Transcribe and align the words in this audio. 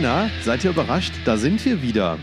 Na, 0.00 0.30
seid 0.42 0.64
ihr 0.64 0.70
überrascht? 0.70 1.12
Da 1.24 1.36
sind 1.36 1.64
wir 1.64 1.82
wieder. 1.82 2.18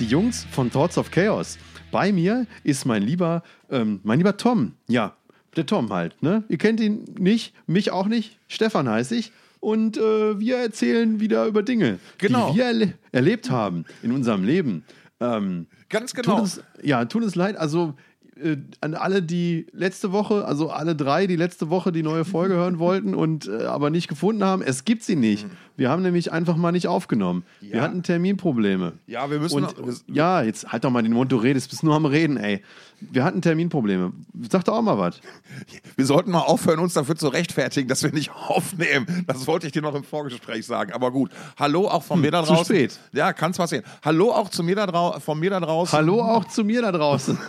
Die 0.00 0.06
Jungs 0.06 0.46
von 0.50 0.70
Thoughts 0.70 0.96
of 0.98 1.10
Chaos. 1.10 1.58
Bei 1.90 2.12
mir 2.12 2.46
ist 2.64 2.86
mein 2.86 3.02
lieber, 3.02 3.42
ähm, 3.70 4.00
mein 4.02 4.18
lieber 4.18 4.36
Tom. 4.36 4.72
Ja, 4.88 5.16
der 5.56 5.66
Tom 5.66 5.92
halt, 5.92 6.22
ne? 6.22 6.44
Ihr 6.48 6.58
kennt 6.58 6.80
ihn 6.80 7.04
nicht, 7.18 7.54
mich 7.66 7.90
auch 7.90 8.06
nicht. 8.06 8.38
Stefan 8.48 8.88
heiße 8.88 9.14
ich. 9.16 9.32
Und 9.60 9.96
äh, 9.96 10.38
wir 10.38 10.56
erzählen 10.58 11.18
wieder 11.20 11.46
über 11.46 11.62
Dinge, 11.62 11.98
Genau. 12.18 12.52
die 12.52 12.58
wir 12.58 12.64
erle 12.66 12.94
erlebt 13.12 13.50
haben 13.50 13.84
in 14.02 14.12
unserem 14.12 14.44
Leben. 14.44 14.84
Ähm, 15.20 15.66
Ganz 15.88 16.12
Tut 16.12 16.24
genau. 16.24 16.40
uns, 16.40 16.62
ja, 16.82 17.04
tut 17.06 17.24
uns 17.24 17.34
leid. 17.34 17.56
Also 17.56 17.94
äh, 18.40 18.56
an 18.80 18.94
alle, 18.94 19.20
die 19.22 19.66
letzte 19.72 20.12
Woche, 20.12 20.44
also 20.44 20.70
alle 20.70 20.94
drei, 20.94 21.26
die 21.26 21.34
letzte 21.36 21.70
Woche 21.70 21.90
die 21.90 22.04
neue 22.04 22.24
Folge 22.24 22.54
hören 22.54 22.78
wollten 22.78 23.14
und 23.14 23.48
äh, 23.48 23.64
aber 23.64 23.90
nicht 23.90 24.06
gefunden 24.06 24.44
haben, 24.44 24.62
es 24.62 24.84
gibt 24.84 25.02
sie 25.02 25.16
nicht. 25.16 25.46
Wir 25.78 25.90
haben 25.90 26.02
nämlich 26.02 26.32
einfach 26.32 26.56
mal 26.56 26.72
nicht 26.72 26.88
aufgenommen. 26.88 27.44
Wir 27.60 27.76
Ja. 27.76 27.82
hatten 27.82 28.02
Terminprobleme. 28.02 28.94
Ja, 29.06 29.30
wir 29.30 29.38
müssen. 29.38 29.64
Und, 29.64 30.04
ja, 30.08 30.42
jetzt 30.42 30.66
halt 30.72 30.82
doch 30.82 30.90
mal 30.90 31.02
den 31.04 31.12
Mund, 31.12 31.30
du 31.30 31.36
redest, 31.36 31.70
bist 31.70 31.84
nur 31.84 31.94
am 31.94 32.04
Reden, 32.04 32.36
ey. 32.36 32.62
Wir 33.00 33.22
hatten 33.22 33.40
Terminprobleme. 33.40 34.12
Sag 34.50 34.64
doch 34.64 34.74
auch 34.76 34.82
mal 34.82 34.98
was. 34.98 35.20
Wir 35.96 36.04
sollten 36.04 36.32
mal 36.32 36.40
aufhören, 36.40 36.80
uns 36.80 36.94
dafür 36.94 37.14
zu 37.14 37.28
rechtfertigen, 37.28 37.88
dass 37.88 38.02
wir 38.02 38.10
nicht 38.12 38.30
aufnehmen. 38.48 39.24
Das 39.28 39.46
wollte 39.46 39.66
ich 39.68 39.72
dir 39.72 39.82
noch 39.82 39.94
im 39.94 40.02
Vorgespräch 40.02 40.66
sagen. 40.66 40.92
Aber 40.92 41.12
gut. 41.12 41.30
Hallo 41.56 41.86
auch 41.88 42.02
von 42.02 42.20
mir 42.20 42.32
da 42.32 42.40
Hm, 42.40 42.46
zu 42.46 42.52
draußen. 42.54 42.74
spät. 42.76 42.98
Ja, 43.12 43.32
kannst 43.32 43.60
was 43.60 43.70
sehen. 43.70 43.84
Hallo 44.04 44.32
auch 44.32 44.48
zu 44.48 44.64
mir 44.64 44.74
da 44.74 44.86
drau 44.86 45.18
von 45.20 45.38
mir 45.38 45.50
da 45.50 45.60
draußen. 45.60 45.96
Hallo 45.96 46.20
auch 46.22 46.44
zu 46.46 46.64
mir 46.64 46.82
da 46.82 46.90
draußen. 46.90 47.38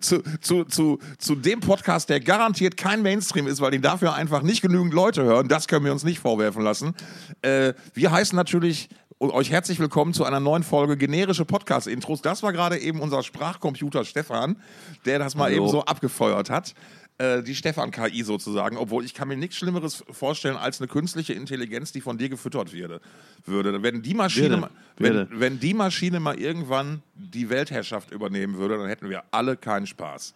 Zu, 0.00 0.22
zu, 0.40 0.64
zu, 0.64 0.98
zu 1.18 1.34
dem 1.34 1.60
Podcast, 1.60 2.08
der 2.08 2.20
garantiert 2.20 2.78
kein 2.78 3.02
Mainstream 3.02 3.46
ist, 3.46 3.60
weil 3.60 3.74
ihn 3.74 3.82
dafür 3.82 4.14
einfach 4.14 4.40
nicht 4.42 4.62
genügend 4.62 4.94
Leute 4.94 5.22
hören. 5.22 5.46
Das 5.48 5.68
können 5.68 5.84
wir 5.84 5.89
uns 5.90 6.04
nicht 6.04 6.18
vorwerfen 6.20 6.62
lassen. 6.62 6.94
Äh, 7.42 7.74
wir 7.94 8.10
heißen 8.10 8.36
natürlich 8.36 8.88
euch 9.18 9.50
herzlich 9.50 9.78
willkommen 9.78 10.14
zu 10.14 10.24
einer 10.24 10.40
neuen 10.40 10.62
Folge 10.62 10.96
generische 10.96 11.44
Podcast-Intros. 11.44 12.22
Das 12.22 12.42
war 12.42 12.52
gerade 12.52 12.78
eben 12.78 13.00
unser 13.00 13.22
Sprachcomputer 13.22 14.04
Stefan, 14.06 14.56
der 15.04 15.18
das 15.18 15.34
mal 15.34 15.50
Hallo. 15.50 15.56
eben 15.64 15.68
so 15.68 15.84
abgefeuert 15.84 16.48
hat. 16.48 16.74
Äh, 17.18 17.42
Die 17.42 17.54
Stefan-KI 17.54 18.22
sozusagen, 18.22 18.78
obwohl 18.78 19.04
ich 19.04 19.12
kann 19.12 19.28
mir 19.28 19.36
nichts 19.36 19.56
Schlimmeres 19.56 20.02
vorstellen 20.10 20.56
als 20.56 20.80
eine 20.80 20.88
künstliche 20.88 21.34
Intelligenz, 21.34 21.92
die 21.92 22.00
von 22.00 22.16
dir 22.16 22.30
gefüttert 22.30 22.72
werde, 22.72 23.02
würde. 23.44 23.82
Wenn 23.82 24.00
die 24.00 24.14
Maschine, 24.14 24.48
Werde. 24.48 24.60
mal- 24.62 24.70
wenn, 24.96 25.40
wenn 25.40 25.60
die 25.60 25.74
Maschine 25.74 26.18
mal 26.18 26.40
irgendwann 26.40 27.02
die 27.14 27.50
Weltherrschaft 27.50 28.10
übernehmen 28.12 28.56
würde, 28.56 28.78
dann 28.78 28.88
hätten 28.88 29.10
wir 29.10 29.24
alle 29.32 29.58
keinen 29.58 29.86
Spaß. 29.86 30.32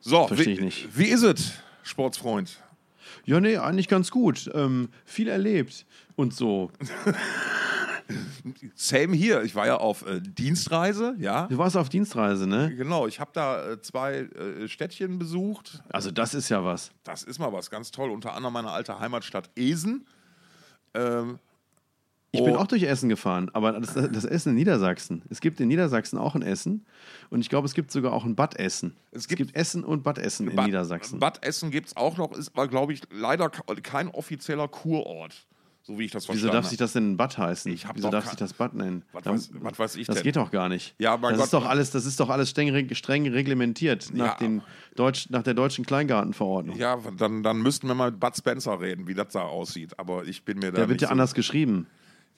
So, 0.00 0.26
Versteh 0.26 0.46
wie, 0.46 0.50
ich 0.54 0.60
nicht. 0.60 0.88
wie 0.98 1.04
ist 1.06 1.22
es, 1.22 1.52
Sportsfreund? 1.84 2.58
Ja, 3.24 3.40
nee, 3.40 3.56
eigentlich 3.56 3.88
ganz 3.88 4.10
gut. 4.10 4.50
Ähm, 4.54 4.88
viel 5.04 5.28
erlebt 5.28 5.86
und 6.16 6.34
so. 6.34 6.70
Same 8.74 9.14
hier. 9.14 9.42
Ich 9.42 9.54
war 9.54 9.66
ja 9.66 9.76
auf 9.76 10.06
äh, 10.06 10.20
Dienstreise, 10.20 11.14
ja. 11.18 11.46
Du 11.46 11.58
warst 11.58 11.76
auf 11.76 11.88
Dienstreise, 11.88 12.46
ne? 12.46 12.74
Genau, 12.74 13.06
ich 13.06 13.20
habe 13.20 13.30
da 13.32 13.72
äh, 13.72 13.82
zwei 13.82 14.20
äh, 14.20 14.68
Städtchen 14.68 15.18
besucht. 15.18 15.82
Also 15.90 16.10
das 16.10 16.34
ist 16.34 16.48
ja 16.48 16.64
was. 16.64 16.90
Das 17.04 17.22
ist 17.22 17.38
mal 17.38 17.52
was 17.52 17.70
ganz 17.70 17.90
toll. 17.90 18.10
Unter 18.10 18.34
anderem 18.34 18.54
meine 18.54 18.70
alte 18.70 18.98
Heimatstadt 18.98 19.50
Esen. 19.56 20.06
Ähm, 20.94 21.38
Ich 22.32 22.44
bin 22.44 22.54
Oh. 22.54 22.58
auch 22.58 22.66
durch 22.68 22.84
Essen 22.84 23.08
gefahren, 23.08 23.50
aber 23.54 23.72
das, 23.80 23.94
das 23.94 24.24
Essen 24.24 24.50
in 24.50 24.54
Niedersachsen. 24.54 25.22
Es 25.30 25.40
gibt 25.40 25.58
in 25.60 25.66
Niedersachsen 25.66 26.16
auch 26.16 26.36
ein 26.36 26.42
Essen 26.42 26.86
und 27.28 27.40
ich 27.40 27.48
glaube, 27.48 27.66
es 27.66 27.74
gibt 27.74 27.90
sogar 27.90 28.12
auch 28.12 28.24
ein 28.24 28.36
Bad 28.36 28.56
Essen. 28.56 28.94
Es 29.10 29.22
Es 29.22 29.28
gibt- 29.28 29.38
gibt, 29.38 29.56
Essen 29.56 29.82
und 29.82 30.04
Bad 30.04 30.18
Essen 30.18 30.48
in 30.48 30.54
Bad- 30.54 30.66
Niedersachsen. 30.66 31.18
Bad 31.18 31.44
Essen 31.44 31.72
gibt 31.72 31.88
es 31.88 31.96
auch 31.96 32.16
noch, 32.18 32.30
ist 32.32 32.52
aber, 32.54 32.68
glaube 32.68 32.92
ich, 32.92 33.02
leider 33.10 33.50
ke- 33.50 33.62
kein 33.82 34.06
offizieller 34.08 34.68
Kurort, 34.68 35.44
so 35.82 35.98
wie 35.98 36.04
ich 36.04 36.12
das 36.12 36.22
Wieso 36.24 36.32
verstanden 36.34 36.52
darf 36.54 36.64
habe. 36.66 36.68
sich 36.68 36.78
das 36.78 36.92
denn 36.92 37.10
ein 37.12 37.16
Bad 37.16 37.36
heißen? 37.36 37.72
Ich 37.72 37.84
Wieso 37.94 38.10
darf 38.10 38.26
sich 38.28 38.36
das 38.36 38.52
Bad 38.52 38.74
nennen? 38.74 39.02
Was 39.10 39.24
Dann- 39.24 39.36
weiß- 39.36 39.50
was 39.54 39.78
weiß 39.80 39.96
ich 39.96 40.06
Das 40.06 40.14
denn? 40.16 40.22
geht 40.22 40.36
doch 40.36 40.52
gar 40.52 40.68
nicht. 40.68 40.94
Ja, 41.00 41.16
mein 41.16 41.30
das 41.32 41.38
Gott. 41.38 41.44
ist 41.46 41.54
doch 41.54 41.66
alles, 41.66 41.90
das 41.90 42.06
ist 42.06 42.20
doch 42.20 42.28
alles 42.28 42.50
streng, 42.50 42.94
streng 42.94 43.26
reglementiert 43.28 44.10
nach, 44.14 44.26
Ja. 44.40 44.46
den 44.46 44.62
Deutsch, 44.94 45.30
nach 45.30 45.42
der 45.42 45.54
deutschen 45.54 45.84
Kleingartenverordnung. 45.84 46.76
Ja, 46.76 46.96
dann, 47.18 47.42
dann 47.42 47.60
müssten 47.60 47.88
wir 47.88 47.94
mal 47.96 48.12
mit 48.12 48.20
Bud 48.20 48.36
Spencer 48.36 48.80
reden, 48.80 49.08
wie 49.08 49.14
das 49.14 49.32
da 49.32 49.42
aussieht. 49.42 49.98
Aber 49.98 50.24
ich 50.26 50.44
bin 50.44 50.60
mir 50.60 50.70
da 50.70 50.76
der 50.78 50.88
wird 50.88 51.00
ja 51.00 51.08
so- 51.08 51.12
anders 51.12 51.34
geschrieben. 51.34 51.88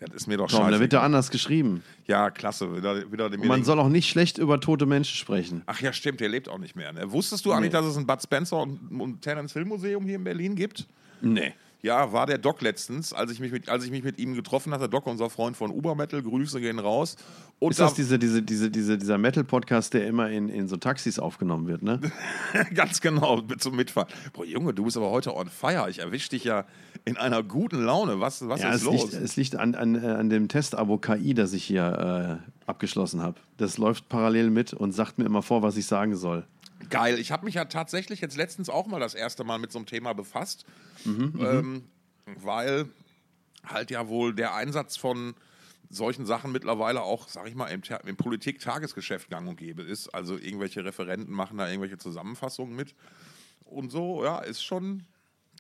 Das 0.07 0.15
ist 0.23 0.27
mir 0.27 0.37
doch 0.37 0.49
Tom, 0.51 0.69
der 0.71 0.81
wird 0.81 0.93
ja 0.93 0.99
scheiße. 0.99 1.07
anders 1.07 1.31
geschrieben. 1.31 1.83
Ja, 2.07 2.31
klasse. 2.31 2.77
Wieder, 2.77 3.11
wieder 3.11 3.27
Und 3.27 3.47
man 3.47 3.65
soll 3.65 3.79
auch 3.79 3.89
nicht 3.89 4.09
schlecht 4.09 4.39
über 4.39 4.61
tote 4.61 4.87
Menschen 4.87 5.17
sprechen. 5.17 5.63
Ach 5.67 5.81
ja, 5.81 5.93
stimmt, 5.93 6.21
der 6.21 6.29
lebt 6.29 6.49
auch 6.49 6.59
nicht 6.59 6.77
mehr. 6.77 6.93
Ne? 6.93 7.11
Wusstest 7.13 7.45
du 7.45 7.53
eigentlich, 7.53 7.73
dass 7.73 7.87
es 7.87 7.97
ein 7.97 8.07
Bud 8.07 8.23
Spencer 8.23 8.59
und, 8.61 9.01
und 9.01 9.23
Terence 9.23 9.53
Hill 9.53 9.65
Museum 9.65 10.05
hier 10.05 10.17
in 10.17 10.25
Berlin 10.25 10.55
gibt? 10.57 10.87
Nee. 11.21 11.53
Ja, 11.85 12.13
war 12.13 12.27
der 12.27 12.39
Doc 12.39 12.63
letztens, 12.63 13.13
als 13.13 13.33
ich 13.33 13.41
mich 13.41 13.51
mit, 13.51 13.69
als 13.69 13.85
ich 13.85 13.91
mich 13.91 14.05
mit 14.05 14.21
ihm 14.21 14.35
getroffen 14.35 14.73
hatte. 14.73 14.89
Doc, 14.89 15.05
unser 15.09 15.29
Freund 15.31 15.57
von 15.57 15.73
Ubermetal, 15.73 16.23
Grüße 16.23 16.61
gehen 16.61 16.79
raus. 16.79 17.17
Und 17.59 17.73
Ist 17.73 17.81
das 17.81 17.91
da- 17.91 17.97
diese, 17.97 18.19
diese, 18.21 18.41
diese, 18.41 18.71
diese, 18.71 18.97
dieser 18.99 19.19
Metal-Podcast, 19.19 19.93
der 19.95 20.07
immer 20.07 20.31
in, 20.31 20.49
in 20.49 20.69
so 20.69 20.77
Taxis 20.77 21.19
aufgenommen 21.19 21.67
wird, 21.67 21.83
ne? 21.83 21.99
Ganz 22.75 23.01
genau, 23.01 23.43
mit 23.43 23.61
zum 23.61 23.75
Mitfahren. 23.75 24.07
Boah, 24.33 24.45
Junge, 24.45 24.73
du 24.73 24.85
bist 24.85 24.97
aber 24.97 25.11
heute 25.11 25.35
on 25.35 25.49
fire. 25.49 25.91
Ich 25.91 25.99
erwische 25.99 26.31
dich 26.31 26.45
ja 26.45 26.67
in 27.05 27.17
einer 27.17 27.43
guten 27.43 27.83
Laune. 27.85 28.21
Was, 28.21 28.47
was 28.49 28.61
Ja, 28.61 28.71
ist 28.71 28.77
es 28.77 28.83
los? 28.85 29.03
liegt, 29.13 29.15
es 29.15 29.37
liegt 29.37 29.57
an, 29.57 29.75
an, 29.75 29.95
äh, 30.03 30.07
an 30.07 30.31
dem 30.31 30.49
Testabo 30.49 30.99
KI, 30.99 31.35
das 31.35 31.53
ich 31.53 31.65
hier 31.65 32.41
äh, 32.43 32.53
abgeschlossen 32.67 33.21
habe. 33.23 33.41
Das 33.57 33.79
läuft 33.79 34.09
parallel 34.09 34.51
mit 34.51 34.73
und 34.73 34.93
sagt 34.93 35.19
mir 35.19 35.25
immer 35.25 35.43
vor, 35.43 35.63
was 35.63 35.77
ich 35.77 35.87
sagen 35.87 36.15
soll. 36.17 36.47
Geil. 36.91 37.19
Ich 37.19 37.31
habe 37.33 37.45
mich 37.45 37.55
ja 37.55 37.65
tatsächlich 37.65 38.21
jetzt 38.21 38.37
letztens 38.37 38.69
auch 38.69 38.87
mal 38.87 39.01
das 39.01 39.15
erste 39.15 39.45
Mal 39.45 39.59
mit 39.59 39.73
so 39.73 39.79
einem 39.79 39.87
Thema 39.87 40.13
befasst, 40.15 40.65
Mhm, 41.05 41.41
ähm, 41.41 41.83
weil 42.41 42.87
halt 43.65 43.91
ja 43.91 44.09
wohl 44.09 44.35
der 44.35 44.55
Einsatz 44.55 44.97
von 44.97 45.35
solchen 45.91 46.25
Sachen 46.27 46.53
mittlerweile 46.53 47.03
auch, 47.03 47.29
sag 47.29 47.47
ich 47.49 47.55
mal, 47.55 47.67
im, 47.67 47.83
im 48.07 48.17
Politik-Tagesgeschäft 48.17 49.29
gang 49.29 49.49
und 49.49 49.57
gäbe 49.57 49.83
ist. 49.83 50.09
Also 50.15 50.37
irgendwelche 50.39 50.85
Referenten 50.85 51.35
machen 51.35 51.59
da 51.59 51.69
irgendwelche 51.69 51.99
Zusammenfassungen 51.99 52.75
mit. 52.75 52.95
Und 53.65 53.91
so, 53.91 54.25
ja, 54.25 54.39
ist 54.39 54.63
schon 54.65 55.05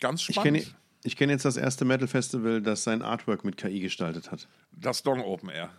ganz 0.00 0.20
Ich 0.28 0.34
spannend. 0.36 0.62
kenne 0.64 0.74
ich 1.04 1.16
kenn 1.16 1.30
jetzt 1.30 1.44
das 1.44 1.56
erste 1.56 1.84
Metal-Festival, 1.84 2.62
das 2.62 2.84
sein 2.84 3.02
Artwork 3.02 3.44
mit 3.44 3.56
KI 3.56 3.80
gestaltet 3.80 4.30
hat. 4.30 4.48
das 4.72 5.02
Dong 5.02 5.20
Open 5.22 5.48
Air. 5.48 5.70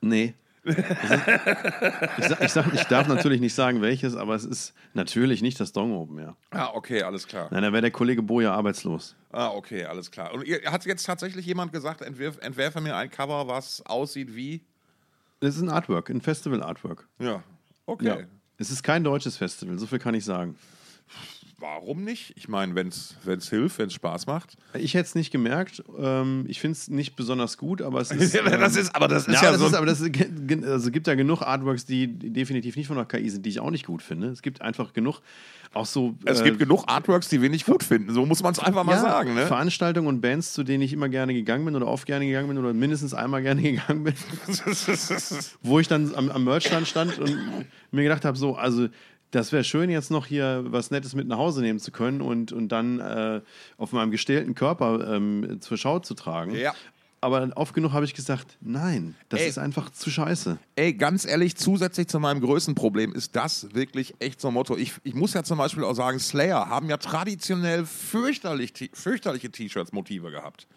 Nee. 0.00 0.34
Ist, 0.64 0.78
ich, 0.78 2.28
sag, 2.28 2.40
ich, 2.40 2.52
sag, 2.52 2.74
ich 2.74 2.82
darf 2.84 3.06
natürlich 3.06 3.40
nicht 3.40 3.54
sagen, 3.54 3.82
welches, 3.82 4.16
aber 4.16 4.34
es 4.34 4.44
ist 4.44 4.72
natürlich 4.94 5.42
nicht 5.42 5.60
das 5.60 5.72
Dong 5.72 5.92
Open, 5.92 6.18
ja. 6.18 6.36
Ah, 6.50 6.70
okay, 6.72 7.02
alles 7.02 7.26
klar. 7.26 7.48
Nein, 7.50 7.62
da 7.62 7.72
wäre 7.72 7.82
der 7.82 7.90
Kollege 7.90 8.22
Boja 8.22 8.54
arbeitslos. 8.54 9.14
Ah, 9.30 9.48
okay, 9.48 9.84
alles 9.84 10.10
klar. 10.10 10.32
Und 10.32 10.44
ihr, 10.44 10.60
hat 10.70 10.86
jetzt 10.86 11.04
tatsächlich 11.04 11.44
jemand 11.44 11.72
gesagt, 11.72 12.00
entwirf, 12.00 12.38
entwerfe 12.40 12.80
mir 12.80 12.96
ein 12.96 13.10
Cover, 13.10 13.46
was 13.46 13.84
aussieht 13.84 14.34
wie. 14.34 14.62
Das 15.40 15.56
ist 15.56 15.60
ein 15.60 15.68
Artwork, 15.68 16.08
ein 16.08 16.22
Festival-Artwork. 16.22 17.06
Ja, 17.18 17.42
okay. 17.84 18.06
Ja. 18.06 18.18
Es 18.56 18.70
ist 18.70 18.82
kein 18.82 19.04
deutsches 19.04 19.36
Festival, 19.36 19.78
so 19.78 19.86
viel 19.86 19.98
kann 19.98 20.14
ich 20.14 20.24
sagen. 20.24 20.56
Warum 21.58 22.02
nicht? 22.04 22.32
Ich 22.36 22.48
meine, 22.48 22.74
wenn 22.74 22.88
es 22.88 23.48
hilft, 23.48 23.78
wenn 23.78 23.86
es 23.86 23.94
Spaß 23.94 24.26
macht. 24.26 24.56
Ich 24.74 24.94
hätte 24.94 25.06
es 25.06 25.14
nicht 25.14 25.30
gemerkt. 25.30 25.82
Ähm, 25.98 26.44
ich 26.48 26.60
finde 26.60 26.72
es 26.72 26.88
nicht 26.88 27.14
besonders 27.16 27.58
gut, 27.58 27.80
aber 27.80 28.00
es 28.00 28.10
ist. 28.12 28.34
ähm, 28.34 28.44
das 28.46 28.76
ist, 28.76 28.94
aber 28.94 29.08
das 29.08 29.28
ist 29.28 29.34
ja, 29.34 29.44
ja, 29.44 29.50
das 29.52 29.60
so. 29.60 29.66
ist, 29.68 29.74
aber 29.74 29.86
das 29.86 30.00
ist, 30.00 30.10
also 30.64 30.90
gibt 30.90 31.06
ja 31.06 31.14
genug 31.14 31.42
Artworks, 31.42 31.86
die 31.86 32.08
definitiv 32.08 32.76
nicht 32.76 32.88
von 32.88 32.96
der 32.96 33.06
KI 33.06 33.30
sind, 33.30 33.46
die 33.46 33.50
ich 33.50 33.60
auch 33.60 33.70
nicht 33.70 33.86
gut 33.86 34.02
finde. 34.02 34.28
Es 34.28 34.42
gibt 34.42 34.62
einfach 34.62 34.92
genug, 34.92 35.20
auch 35.74 35.86
so. 35.86 36.16
es 36.24 36.40
äh, 36.40 36.44
gibt 36.44 36.58
genug 36.58 36.84
Artworks, 36.86 37.28
die 37.28 37.40
wir 37.40 37.50
nicht 37.50 37.66
gut 37.66 37.82
finden. 37.82 38.12
So 38.12 38.26
muss 38.26 38.42
man 38.42 38.52
es 38.52 38.58
einfach 38.58 38.84
mal 38.84 38.96
ja, 38.96 39.02
sagen. 39.02 39.34
Ne? 39.34 39.46
Veranstaltungen 39.46 40.08
und 40.08 40.20
Bands, 40.20 40.52
zu 40.52 40.64
denen 40.64 40.82
ich 40.82 40.92
immer 40.92 41.08
gerne 41.08 41.34
gegangen 41.34 41.64
bin 41.64 41.76
oder 41.76 41.86
oft 41.86 42.06
gerne 42.06 42.26
gegangen 42.26 42.48
bin 42.48 42.58
oder 42.58 42.72
mindestens 42.72 43.14
einmal 43.14 43.42
gerne 43.42 43.62
gegangen 43.62 44.04
bin, 44.04 44.14
wo 45.62 45.78
ich 45.78 45.88
dann 45.88 46.14
am, 46.14 46.30
am 46.30 46.44
Merchstand 46.44 46.88
stand 46.88 47.18
und 47.18 47.36
mir 47.92 48.02
gedacht 48.02 48.24
habe, 48.24 48.36
so, 48.36 48.56
also 48.56 48.88
das 49.34 49.52
wäre 49.52 49.64
schön, 49.64 49.90
jetzt 49.90 50.10
noch 50.10 50.26
hier 50.26 50.64
was 50.68 50.90
Nettes 50.90 51.14
mit 51.14 51.26
nach 51.26 51.38
Hause 51.38 51.60
nehmen 51.60 51.80
zu 51.80 51.90
können 51.90 52.20
und, 52.20 52.52
und 52.52 52.68
dann 52.68 53.00
äh, 53.00 53.40
auf 53.76 53.92
meinem 53.92 54.10
gestählten 54.10 54.54
Körper 54.54 55.14
ähm, 55.14 55.58
zur 55.60 55.76
Schau 55.76 55.98
zu 55.98 56.14
tragen. 56.14 56.54
Ja. 56.54 56.72
Aber 57.20 57.50
oft 57.56 57.74
genug 57.74 57.92
habe 57.92 58.04
ich 58.04 58.12
gesagt, 58.12 58.58
nein, 58.60 59.16
das 59.30 59.40
Ey. 59.40 59.48
ist 59.48 59.58
einfach 59.58 59.88
zu 59.88 60.10
scheiße. 60.10 60.58
Ey, 60.76 60.92
ganz 60.92 61.24
ehrlich, 61.24 61.56
zusätzlich 61.56 62.06
zu 62.06 62.20
meinem 62.20 62.42
größten 62.42 62.74
Problem 62.74 63.14
ist 63.14 63.34
das 63.34 63.74
wirklich 63.74 64.14
echt 64.18 64.42
so 64.42 64.48
ein 64.48 64.54
Motto. 64.54 64.76
Ich, 64.76 64.92
ich 65.04 65.14
muss 65.14 65.32
ja 65.32 65.42
zum 65.42 65.56
Beispiel 65.56 65.84
auch 65.84 65.94
sagen, 65.94 66.18
Slayer 66.18 66.68
haben 66.68 66.90
ja 66.90 66.98
traditionell 66.98 67.86
fürchterlich, 67.86 68.90
fürchterliche 68.92 69.50
T-Shirts-Motive 69.50 70.30
gehabt. 70.30 70.68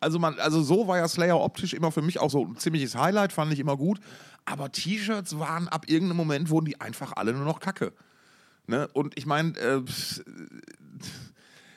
Also, 0.00 0.18
man, 0.18 0.38
also 0.40 0.60
so 0.60 0.88
war 0.88 0.98
ja 0.98 1.06
Slayer 1.06 1.40
optisch 1.40 1.72
immer 1.72 1.92
für 1.92 2.02
mich 2.02 2.18
auch 2.18 2.30
so 2.30 2.44
ein 2.44 2.56
ziemliches 2.56 2.96
Highlight, 2.96 3.32
fand 3.32 3.52
ich 3.52 3.60
immer 3.60 3.76
gut. 3.76 4.00
Aber 4.46 4.72
T-Shirts 4.72 5.38
waren 5.38 5.68
ab 5.68 5.88
irgendeinem 5.88 6.16
Moment, 6.16 6.50
wurden 6.50 6.66
die 6.66 6.80
einfach 6.80 7.12
alle 7.16 7.32
nur 7.32 7.44
noch 7.44 7.60
Kacke. 7.60 7.92
Ne? 8.68 8.88
Und 8.92 9.18
ich 9.18 9.26
meine, 9.26 9.56
äh, 9.58 9.82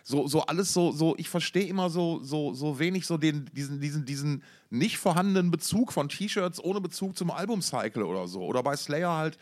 so, 0.04 0.27
so 0.27 0.42
alles 0.42 0.74
so, 0.74 0.92
so 0.92 1.16
ich 1.18 1.30
verstehe 1.30 1.68
immer 1.68 1.89
so, 1.89 2.19
so, 2.24 2.54
so 2.54 2.80
wenig 2.80 3.06
so 3.06 3.18
den, 3.18 3.50
diesen, 3.54 3.80
diesen, 3.80 4.06
diesen 4.06 4.44
nicht 4.69 4.98
vorhandenen 4.98 5.51
Bezug 5.51 5.92
von 5.92 6.10
T-Shirts 6.10 6.63
ohne 6.63 6.80
Bezug 6.80 7.18
zum 7.18 7.31
Albumcycle 7.31 8.04
oder 8.04 8.27
so. 8.27 8.42
Oder 8.42 8.63
bei 8.63 8.75
Slayer 8.75 9.16
halt, 9.16 9.38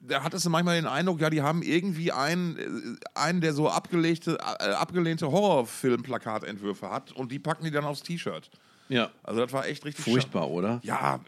da 0.00 0.22
hattest 0.22 0.44
du 0.46 0.50
manchmal 0.50 0.76
den 0.76 0.86
Eindruck, 0.86 1.20
ja, 1.20 1.30
die 1.30 1.42
haben 1.42 1.62
irgendwie 1.62 2.10
einen, 2.10 2.56
äh, 2.58 3.18
einen 3.18 3.40
der 3.40 3.52
so 3.52 3.68
abgelegte, 3.68 4.38
äh, 4.60 4.72
abgelehnte 4.72 5.30
Horrorfilm-Plakatentwürfe 5.30 6.90
hat 6.90 7.12
und 7.12 7.32
die 7.32 7.38
packen 7.38 7.64
die 7.64 7.70
dann 7.70 7.84
aufs 7.84 8.02
T-Shirt. 8.02 8.50
Ja. 8.92 9.10
Also 9.22 9.40
das 9.40 9.52
war 9.52 9.66
echt 9.66 9.84
richtig 9.84 10.04
Furchtbar, 10.04 10.50
oder? 10.50 10.80
Ja, 10.84 11.20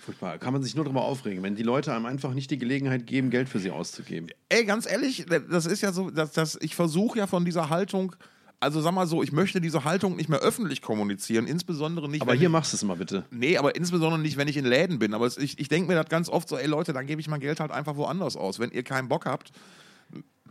Furchtbar. 0.00 0.38
Kann 0.38 0.54
man 0.54 0.62
sich 0.62 0.74
nur 0.74 0.84
darüber 0.84 1.02
aufregen, 1.02 1.42
wenn 1.42 1.54
die 1.54 1.62
Leute 1.62 1.92
einem 1.92 2.06
einfach 2.06 2.32
nicht 2.32 2.50
die 2.50 2.58
Gelegenheit 2.58 3.06
geben, 3.06 3.28
Geld 3.30 3.48
für 3.48 3.58
sie 3.58 3.70
auszugeben. 3.70 4.28
ey, 4.48 4.64
ganz 4.64 4.90
ehrlich, 4.90 5.26
das 5.26 5.66
ist 5.66 5.82
ja 5.82 5.92
so, 5.92 6.10
dass, 6.10 6.32
dass 6.32 6.58
ich 6.60 6.74
versuche 6.74 7.18
ja 7.18 7.26
von 7.26 7.44
dieser 7.44 7.68
Haltung, 7.68 8.16
also 8.60 8.80
sag 8.80 8.92
mal 8.92 9.06
so, 9.06 9.22
ich 9.22 9.32
möchte 9.32 9.60
diese 9.60 9.84
Haltung 9.84 10.16
nicht 10.16 10.30
mehr 10.30 10.40
öffentlich 10.40 10.80
kommunizieren, 10.80 11.46
insbesondere 11.46 12.08
nicht, 12.08 12.22
Aber 12.22 12.32
hier 12.32 12.48
ich, 12.48 12.52
machst 12.52 12.72
du 12.72 12.76
es 12.76 12.84
mal 12.84 12.96
bitte. 12.96 13.24
Nee, 13.30 13.58
aber 13.58 13.76
insbesondere 13.76 14.20
nicht, 14.20 14.38
wenn 14.38 14.48
ich 14.48 14.56
in 14.56 14.64
Läden 14.64 14.98
bin. 14.98 15.12
Aber 15.12 15.26
es, 15.26 15.36
ich, 15.36 15.58
ich 15.58 15.68
denke 15.68 15.88
mir 15.88 15.96
das 15.96 16.08
ganz 16.08 16.30
oft 16.30 16.48
so, 16.48 16.56
ey 16.56 16.66
Leute, 16.66 16.94
dann 16.94 17.06
gebe 17.06 17.20
ich 17.20 17.28
mein 17.28 17.40
Geld 17.40 17.60
halt 17.60 17.70
einfach 17.70 17.96
woanders 17.96 18.36
aus. 18.36 18.58
Wenn 18.58 18.70
ihr 18.70 18.82
keinen 18.82 19.08
Bock 19.08 19.26
habt, 19.26 19.52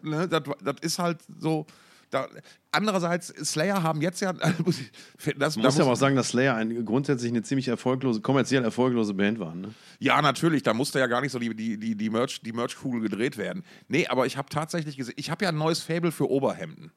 ne, 0.04 0.28
das 0.28 0.46
ist 0.82 1.00
halt 1.00 1.18
so. 1.40 1.66
Da, 2.10 2.28
andererseits, 2.72 3.28
Slayer 3.28 3.84
haben 3.84 4.02
jetzt 4.02 4.22
ja. 4.22 4.34
Das, 4.34 4.56
das 5.38 5.56
Man 5.56 5.66
muss 5.66 5.76
da 5.76 5.80
ja 5.80 5.86
aber 5.86 5.94
auch 5.94 5.98
sagen, 5.98 6.16
dass 6.16 6.30
Slayer 6.30 6.56
ein, 6.56 6.86
grundsätzlich 6.86 7.32
eine 7.32 7.44
ziemlich 7.44 7.68
erfolglose, 7.68 8.22
kommerziell 8.22 8.64
erfolglose 8.64 9.14
Band 9.14 9.40
war. 9.40 9.54
Ne? 9.54 9.74
Ja, 10.00 10.22
natürlich, 10.22 10.64
da 10.64 10.74
musste 10.74 11.00
ja 11.00 11.08
gar 11.08 11.22
nicht 11.22 11.32
so 11.32 11.40
die, 11.40 11.56
die, 11.56 11.78
die, 11.78 11.96
die 11.96 12.10
Merch, 12.10 12.42
die 12.42 12.52
Merch-Kugel 12.52 13.02
gedreht 13.02 13.38
werden. 13.38 13.64
Nee, 13.88 14.08
aber 14.08 14.26
ich 14.26 14.38
habe 14.38 14.50
tatsächlich 14.50 14.98
gesehen, 14.98 15.14
ich 15.18 15.30
habe 15.30 15.46
ja 15.46 15.50
ein 15.50 15.58
neues 15.58 15.82
Fable 15.82 16.12
für 16.12 16.30
Oberhemden 16.30 16.92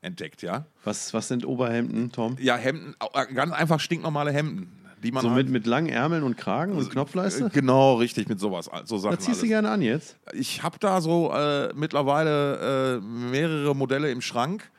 entdeckt, 0.00 0.42
ja. 0.42 0.66
Was, 0.84 1.12
was 1.12 1.28
sind 1.28 1.44
Oberhemden, 1.44 2.12
Tom? 2.12 2.36
Ja, 2.40 2.56
Hemden, 2.56 2.94
äh, 3.14 3.34
ganz 3.34 3.52
einfach 3.52 3.80
stinknormale 3.80 4.32
Hemden, 4.32 4.70
die 5.02 5.12
man 5.12 5.22
So 5.22 5.30
mit, 5.30 5.48
mit 5.48 5.66
langen 5.66 5.88
Ärmeln 5.88 6.22
und 6.22 6.36
Kragen 6.36 6.72
und 6.72 6.90
Knopfleiste? 6.90 7.46
äh, 7.46 7.50
Genau, 7.50 7.94
richtig, 7.94 8.28
mit 8.28 8.40
sowas, 8.40 8.70
so 8.84 8.98
Sachen 8.98 9.16
Was 9.16 9.24
ziehst 9.24 9.38
du 9.38 9.42
alles. 9.42 9.48
gerne 9.50 9.70
an 9.70 9.82
jetzt? 9.82 10.16
Ich 10.32 10.62
habe 10.62 10.78
da 10.78 11.00
so 11.00 11.32
äh, 11.32 11.72
mittlerweile 11.74 12.96
äh, 12.96 13.00
mehrere 13.00 13.74
Modelle 13.74 14.10
im 14.10 14.20
Schrank, 14.20 14.70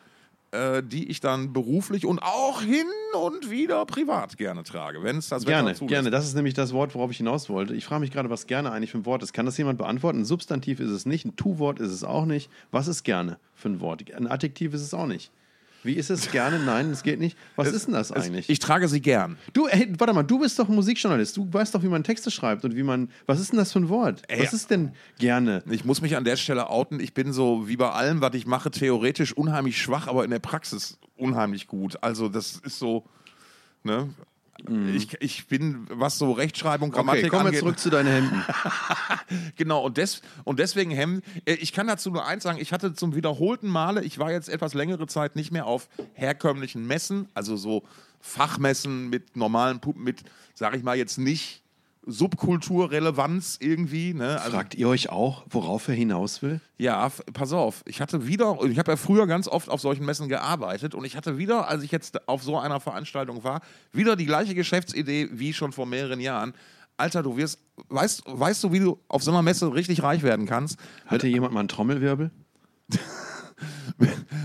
äh, 0.51 0.81
die 0.83 1.09
ich 1.09 1.19
dann 1.19 1.53
beruflich 1.53 2.05
und 2.05 2.19
auch 2.23 2.61
hin 2.61 2.85
und 3.21 3.49
wieder 3.51 3.85
privat 3.85 4.37
gerne 4.37 4.63
trage, 4.63 5.03
wenn 5.03 5.17
es 5.17 5.29
das 5.29 5.43
Wetter 5.43 5.51
Gerne, 5.57 5.75
zulässt. 5.75 5.89
gerne. 5.93 6.09
Das 6.11 6.25
ist 6.25 6.35
nämlich 6.35 6.53
das 6.55 6.73
Wort, 6.73 6.95
worauf 6.95 7.11
ich 7.11 7.17
hinaus 7.17 7.49
wollte. 7.49 7.75
Ich 7.75 7.85
frage 7.85 8.01
mich 8.01 8.11
gerade, 8.11 8.29
was 8.29 8.47
gerne 8.47 8.71
eigentlich 8.71 8.91
für 8.91 8.97
ein 8.97 9.05
Wort 9.05 9.21
ist. 9.23 9.31
Kann 9.33 9.45
das 9.45 9.57
jemand 9.57 9.77
beantworten? 9.77 10.21
Ein 10.21 10.25
Substantiv 10.25 10.79
ist 10.79 10.89
es 10.89 11.05
nicht, 11.05 11.25
ein 11.25 11.35
Tu-Wort 11.35 11.79
ist 11.79 11.91
es 11.91 12.03
auch 12.03 12.25
nicht. 12.25 12.49
Was 12.71 12.87
ist 12.87 13.03
gerne 13.03 13.37
für 13.53 13.69
ein 13.69 13.79
Wort? 13.79 14.03
Ein 14.13 14.27
Adjektiv 14.27 14.73
ist 14.73 14.81
es 14.81 14.93
auch 14.93 15.05
nicht. 15.07 15.31
Wie 15.83 15.93
ist 15.93 16.09
es 16.09 16.31
gerne? 16.31 16.59
Nein, 16.59 16.89
es 16.89 17.03
geht 17.03 17.19
nicht. 17.19 17.37
Was 17.55 17.71
ist 17.71 17.87
denn 17.87 17.93
das 17.93 18.11
eigentlich? 18.11 18.49
Ich 18.49 18.59
trage 18.59 18.87
sie 18.87 19.01
gern. 19.01 19.37
du, 19.53 19.67
ey, 19.67 19.91
warte 19.97 20.13
mal, 20.13 20.23
du 20.23 20.39
bist 20.39 20.59
doch 20.59 20.67
ein 20.67 20.75
Musikjournalist. 20.75 21.37
Du 21.37 21.47
weißt 21.51 21.73
doch, 21.73 21.83
wie 21.83 21.87
man 21.87 22.03
Texte 22.03 22.31
schreibt 22.31 22.65
und 22.65 22.75
wie 22.75 22.83
man. 22.83 23.09
Was 23.25 23.39
ist 23.39 23.51
denn 23.51 23.59
das 23.59 23.71
für 23.71 23.79
ein 23.79 23.89
Wort? 23.89 24.23
Ey, 24.27 24.41
was 24.41 24.53
ist 24.53 24.69
denn 24.69 24.91
gerne? 25.17 25.63
Ich 25.69 25.85
muss 25.85 26.01
mich 26.01 26.15
an 26.15 26.23
der 26.23 26.35
Stelle 26.35 26.69
outen. 26.69 26.99
Ich 26.99 27.13
bin 27.13 27.31
so 27.31 27.67
wie 27.67 27.77
bei 27.77 27.89
allem, 27.89 28.21
was 28.21 28.33
ich 28.33 28.45
mache, 28.45 28.71
theoretisch 28.71 29.33
unheimlich 29.33 29.81
schwach, 29.81 30.07
aber 30.07 30.23
in 30.25 30.31
der 30.31 30.39
Praxis 30.39 30.97
unheimlich 31.15 31.67
gut. 31.67 32.01
Also 32.01 32.29
das 32.29 32.57
ist 32.57 32.79
so, 32.79 33.05
ne? 33.83 34.09
Ich, 34.95 35.15
ich 35.21 35.47
bin, 35.47 35.87
was 35.89 36.17
so 36.17 36.31
Rechtschreibung, 36.31 36.91
Grammatik 36.91 37.23
Mhm. 37.23 37.27
Okay, 37.27 37.29
kommen 37.29 37.43
wir 37.43 37.47
angeht, 37.47 37.59
zurück 37.59 37.79
zu 37.79 37.89
deinen 37.89 38.07
Hemden. 38.07 38.43
Genau, 39.55 39.83
und, 39.85 39.97
des, 39.97 40.21
und 40.43 40.59
deswegen 40.59 40.91
Hemden. 40.91 41.21
Äh, 41.45 41.53
Ich 41.55 41.71
kann 41.73 41.87
dazu 41.87 42.09
nur 42.09 42.25
eins 42.25 42.43
sagen, 42.43 42.59
ich 42.59 42.73
hatte 42.73 42.93
zum 42.93 43.15
wiederholten 43.15 43.67
Male, 43.67 44.03
ich 44.03 44.17
war 44.19 44.31
jetzt 44.31 44.49
etwas 44.49 44.73
längere 44.73 45.07
Zeit 45.07 45.35
nicht 45.35 45.51
mehr 45.51 45.65
auf 45.65 45.87
herkömmlichen 46.13 46.87
Messen, 46.87 47.27
also 47.33 47.57
so 47.57 47.83
Fachmessen 48.21 49.09
mit 49.09 49.35
normalen 49.35 49.79
Puppen, 49.79 50.03
mit, 50.03 50.23
sag 50.53 50.75
ich 50.75 50.83
mal, 50.83 50.97
jetzt 50.97 51.17
nicht 51.17 51.58
Subkulturrelevanz 52.11 53.57
irgendwie. 53.59 54.13
Ne? 54.13 54.39
Also, 54.39 54.51
Fragt 54.51 54.75
ihr 54.75 54.87
euch 54.87 55.09
auch, 55.09 55.43
worauf 55.49 55.87
er 55.87 55.95
hinaus 55.95 56.41
will? 56.41 56.61
ja, 56.77 57.09
pass 57.33 57.51
auf, 57.51 57.83
ich 57.85 57.99
hatte 58.01 58.25
wieder, 58.25 58.57
ich 58.63 58.79
habe 58.79 58.91
ja 58.91 58.97
früher 58.97 59.27
ganz 59.27 59.47
oft 59.47 59.69
auf 59.69 59.81
solchen 59.81 60.05
Messen 60.05 60.29
gearbeitet 60.29 60.95
und 60.95 61.03
ich 61.03 61.17
hatte 61.17 61.37
wieder, 61.37 61.67
als 61.67 61.83
ich 61.83 61.91
jetzt 61.91 62.27
auf 62.27 62.41
so 62.41 62.57
einer 62.57 62.79
Veranstaltung 62.79 63.43
war, 63.43 63.61
wieder 63.91 64.15
die 64.15 64.25
gleiche 64.25 64.55
Geschäftsidee 64.55 65.29
wie 65.33 65.53
schon 65.53 65.71
vor 65.71 65.85
mehreren 65.85 66.19
Jahren. 66.19 66.53
Alter, 66.97 67.23
du 67.23 67.37
wirst, 67.37 67.59
weißt, 67.89 68.23
weißt 68.25 68.63
du, 68.63 68.71
wie 68.71 68.79
du 68.79 68.99
auf 69.07 69.23
so 69.23 69.31
einer 69.31 69.41
Messe 69.41 69.73
richtig 69.73 70.03
reich 70.03 70.23
werden 70.23 70.45
kannst? 70.45 70.77
Hatte 71.05 71.27
jemand 71.27 71.53
mal 71.53 71.61
einen 71.61 71.69
Trommelwirbel? 71.69 72.31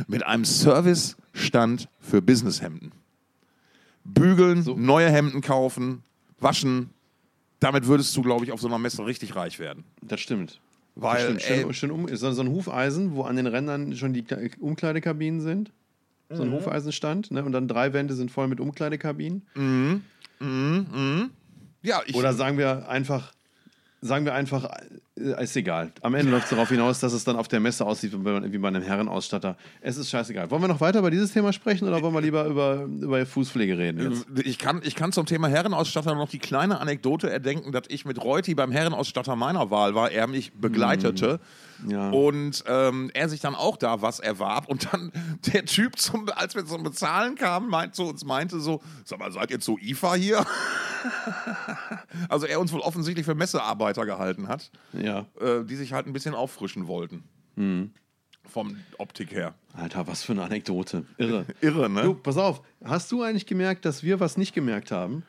mit 0.06 0.24
einem 0.24 0.44
Servicestand 0.44 1.88
für 2.00 2.22
Businesshemden. 2.22 2.92
Bügeln, 4.04 4.64
neue 4.76 5.10
Hemden 5.10 5.40
kaufen, 5.40 6.02
waschen. 6.38 6.90
Damit 7.60 7.86
würdest 7.86 8.16
du, 8.16 8.22
glaube 8.22 8.44
ich, 8.44 8.52
auf 8.52 8.60
so 8.60 8.66
einer 8.68 8.78
Messe 8.78 9.04
richtig 9.06 9.36
reich 9.36 9.58
werden. 9.58 9.84
Das 10.02 10.20
stimmt. 10.20 10.60
Weil, 10.96 11.34
das 11.34 11.42
stimmt. 11.42 11.60
Schön, 11.62 11.74
schön 11.74 11.90
um, 11.90 12.08
so, 12.16 12.30
so 12.32 12.42
ein 12.42 12.48
Hufeisen, 12.48 13.14
wo 13.14 13.22
an 13.22 13.36
den 13.36 13.46
Rändern 13.46 13.96
schon 13.96 14.12
die 14.12 14.22
Kle- 14.22 14.58
Umkleidekabinen 14.60 15.40
sind. 15.40 15.72
So 16.30 16.44
Mhm. 16.44 16.50
ein 16.50 16.56
Hufeisenstand. 16.56 17.30
Ne? 17.30 17.44
Und 17.44 17.52
dann 17.52 17.66
drei 17.68 17.92
Wände 17.92 18.14
sind 18.14 18.30
voll 18.30 18.48
mit 18.48 18.60
Umkleidekabinen. 18.60 19.42
ja, 21.82 22.00
ich, 22.06 22.14
Oder 22.14 22.32
sagen 22.32 22.58
wir 22.58 22.88
einfach, 22.88 23.32
sagen 24.04 24.26
wir 24.26 24.34
einfach, 24.34 24.68
äh, 25.16 25.42
ist 25.42 25.56
egal. 25.56 25.90
Am 26.02 26.14
Ende 26.14 26.30
läuft 26.30 26.44
es 26.44 26.50
darauf 26.50 26.68
hinaus, 26.68 27.00
dass 27.00 27.14
es 27.14 27.24
dann 27.24 27.36
auf 27.36 27.48
der 27.48 27.58
Messe 27.58 27.86
aussieht 27.86 28.12
wie 28.12 28.58
bei, 28.58 28.68
einem 28.68 28.82
Herrenausstatter. 28.82 29.56
Es 29.80 29.96
ist 29.96 30.10
scheißegal. 30.10 30.50
Wollen 30.50 30.62
wir 30.62 30.68
noch 30.68 30.80
weiter 30.80 30.98
über 30.98 31.10
dieses 31.10 31.32
Thema 31.32 31.52
sprechen 31.52 31.88
oder 31.88 32.02
wollen 32.02 32.12
wir 32.12 32.20
lieber 32.20 32.44
über, 32.44 32.82
über 32.84 33.24
Fußpflege 33.24 33.78
reden 33.78 34.12
jetzt? 34.12 34.26
ich, 34.44 34.58
kann, 34.58 34.82
ich 34.84 34.94
kann 34.94 35.12
zum 35.12 35.24
Thema 35.24 35.48
Herrenausstatter 35.48 36.14
noch 36.14 36.28
die 36.28 36.38
kleine 36.38 36.80
Anekdote 36.80 37.30
erdenken, 37.30 37.72
dass 37.72 37.84
ich 37.88 38.04
mit 38.04 38.22
Reuti 38.22 38.54
beim 38.54 38.72
Herrenausstatter 38.72 39.36
meiner 39.36 39.70
Wahl 39.70 39.94
war, 39.94 40.10
er 40.10 40.26
mich 40.26 40.52
begleitete 40.52 41.40
Ja. 41.86 42.10
und 42.10 42.64
ähm, 42.66 43.10
er 43.14 43.28
sich 43.28 43.40
dann 43.40 43.54
auch 43.54 43.76
da 43.76 44.00
was 44.02 44.20
erwarb 44.20 44.68
und 44.68 44.92
dann 44.92 45.12
der 45.52 45.64
Typ, 45.64 45.98
zum, 45.98 46.28
als 46.30 46.54
wir 46.54 46.64
zum 46.66 46.82
Bezahlen 46.82 47.34
kamen, 47.34 47.68
meint, 47.68 47.94
zu 47.94 48.04
uns 48.04 48.24
meinte 48.24 48.60
so, 48.60 48.82
sag 49.04 49.18
mal, 49.18 49.30
seid 49.32 49.50
ihr 49.50 49.60
zu 49.60 49.78
IFA 49.78 50.14
hier? 50.14 50.46
also 52.28 52.46
er 52.46 52.60
uns 52.60 52.72
wohl 52.72 52.80
offensichtlich 52.80 53.26
für 53.26 53.34
Messearbeiter 53.34 54.06
gehalten 54.06 54.48
hat, 54.48 54.70
Ja. 54.92 55.26
äh, 55.40 55.64
die 55.64 55.76
sich 55.76 55.92
halt 55.92 56.06
ein 56.06 56.12
bisschen 56.12 56.34
auffrischen 56.34 56.86
wollten. 56.86 57.24
Mhm. 57.56 57.92
Vom 58.46 58.76
Optik 58.98 59.32
her. 59.32 59.54
Alter, 59.72 60.06
was 60.06 60.22
für 60.22 60.32
eine 60.32 60.42
Anekdote. 60.42 61.06
Irre. 61.16 61.46
Irre, 61.60 61.88
ne? 61.88 62.02
Du, 62.02 62.14
pass 62.14 62.36
auf. 62.36 62.60
Hast 62.84 63.10
du 63.10 63.22
eigentlich 63.22 63.46
gemerkt, 63.46 63.84
dass 63.86 64.02
wir 64.02 64.20
was 64.20 64.36
nicht 64.36 64.54
gemerkt 64.54 64.90
haben? 64.90 65.22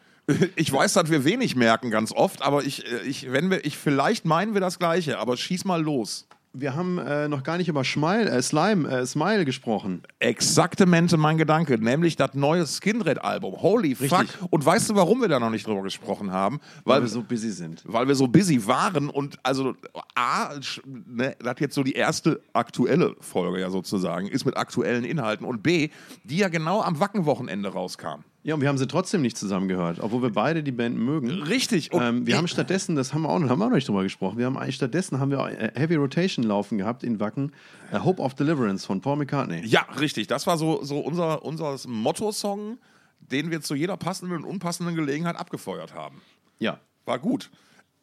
Ich 0.56 0.72
weiß, 0.74 0.94
dass 0.94 1.10
wir 1.12 1.24
wenig 1.24 1.56
merken 1.56 1.92
ganz 1.92 2.12
oft, 2.12 2.42
aber 2.42 2.64
ich, 2.64 2.92
äh, 2.92 3.02
ich, 3.04 3.32
wenn 3.32 3.50
wir, 3.52 3.64
ich, 3.64 3.78
vielleicht 3.78 4.26
meinen 4.26 4.54
wir 4.54 4.62
das 4.62 4.80
Gleiche, 4.80 5.18
aber 5.20 5.38
schieß 5.38 5.66
mal 5.66 5.82
los. 5.82 6.28
Wir 6.58 6.74
haben 6.74 6.98
äh, 7.00 7.28
noch 7.28 7.44
gar 7.44 7.58
nicht 7.58 7.68
über 7.68 7.84
Schmeil, 7.84 8.28
äh, 8.28 8.42
Slime, 8.42 8.88
äh, 8.90 9.06
Smile 9.06 9.44
gesprochen. 9.44 10.04
Exaktamente 10.20 11.18
mein 11.18 11.38
Gedanke, 11.38 11.78
nämlich 11.78 12.16
das 12.16 12.34
neue 12.34 12.66
Skinred-Album. 12.66 13.62
Holy 13.62 13.94
fuck. 13.94 14.22
Richtig. 14.22 14.42
Und 14.50 14.66
weißt 14.66 14.90
du, 14.90 14.96
warum 14.96 15.20
wir 15.20 15.28
da 15.28 15.40
noch 15.40 15.50
nicht 15.50 15.68
drüber 15.68 15.82
gesprochen 15.84 16.32
haben? 16.32 16.62
Weil 16.86 16.96
Weil, 16.96 17.02
wir 17.04 17.10
so 17.10 17.24
busy 17.24 17.52
sind. 17.52 17.84
weil 17.86 18.08
wir 18.08 18.16
so 18.16 18.28
busy 18.28 18.66
waren 18.68 19.10
und 19.10 19.38
also 19.44 19.76
A, 20.16 20.52
ne, 20.86 21.36
das 21.40 21.56
jetzt 21.60 21.76
so 21.76 21.84
die 21.84 21.94
erste 21.94 22.40
aktuelle 22.54 23.16
Folge 23.20 23.60
ja 23.60 23.70
sozusagen 23.70 24.28
ist 24.28 24.46
mit 24.46 24.56
aktuellen 24.56 25.04
Inhalten 25.04 25.46
und 25.46 25.62
B, 25.62 25.90
die 26.24 26.38
ja 26.38 26.48
genau 26.48 26.82
am 26.82 27.00
Wackenwochenende 27.02 27.70
rauskam. 27.70 28.24
Ja, 28.46 28.54
und 28.54 28.62
wir 28.62 28.70
haben 28.70 28.78
sie 28.78 28.86
trotzdem 28.86 29.24
nicht 29.24 29.38
zusammen 29.38 29.68
gehört, 29.68 30.00
obwohl 30.00 30.22
wir 30.22 30.30
beide 30.30 30.62
die 30.62 30.72
Band 30.72 30.96
mögen. 30.96 31.32
Richtig. 31.32 31.92
Und 31.92 32.04
Ähm, 32.04 32.28
wir 32.28 32.38
haben 32.38 32.48
stattdessen, 32.48 32.96
das 32.96 33.12
haben 33.12 33.24
wir 33.24 33.30
auch 33.30 33.40
noch, 33.40 33.50
haben 33.50 33.58
wir 33.58 33.66
auch 33.66 33.70
noch 33.70 33.76
nicht 33.76 33.88
drüber 33.88 34.04
gesprochen, 34.04 34.38
wir 34.38 34.46
haben 34.46 34.56
eigentlich 34.56 34.76
stattdessen 34.76 35.20
haben 35.20 35.32
wir 35.32 35.40
äh, 35.48 35.72
Heavy 35.74 35.96
Rotation 35.96 36.46
laufen 36.46 36.78
gehabt 36.78 37.04
in 37.04 37.20
Wacken, 37.20 37.54
äh, 37.92 37.98
Hope 37.98 38.22
of 38.22 38.36
Deliverance 38.36 38.86
von 38.86 39.02
Paul 39.02 39.16
McCartney. 39.16 39.66
Ja, 39.66 39.88
richtig. 40.00 40.28
Das 40.28 40.46
war 40.46 40.60
so, 40.60 40.84
so 40.84 41.00
unser, 41.00 41.44
unser 41.44 41.76
Motto-Song, 41.88 42.78
den 43.20 43.50
wir 43.50 43.62
zu 43.62 43.74
jeder 43.74 43.98
passenden 43.98 44.36
und 44.36 44.44
unpassenden 44.44 44.96
Gelegenheit 44.96 45.38
abgefeuert 45.38 45.96
haben. 45.96 46.22
Ja. 46.60 46.80
War 47.06 47.18
gut. 47.18 47.50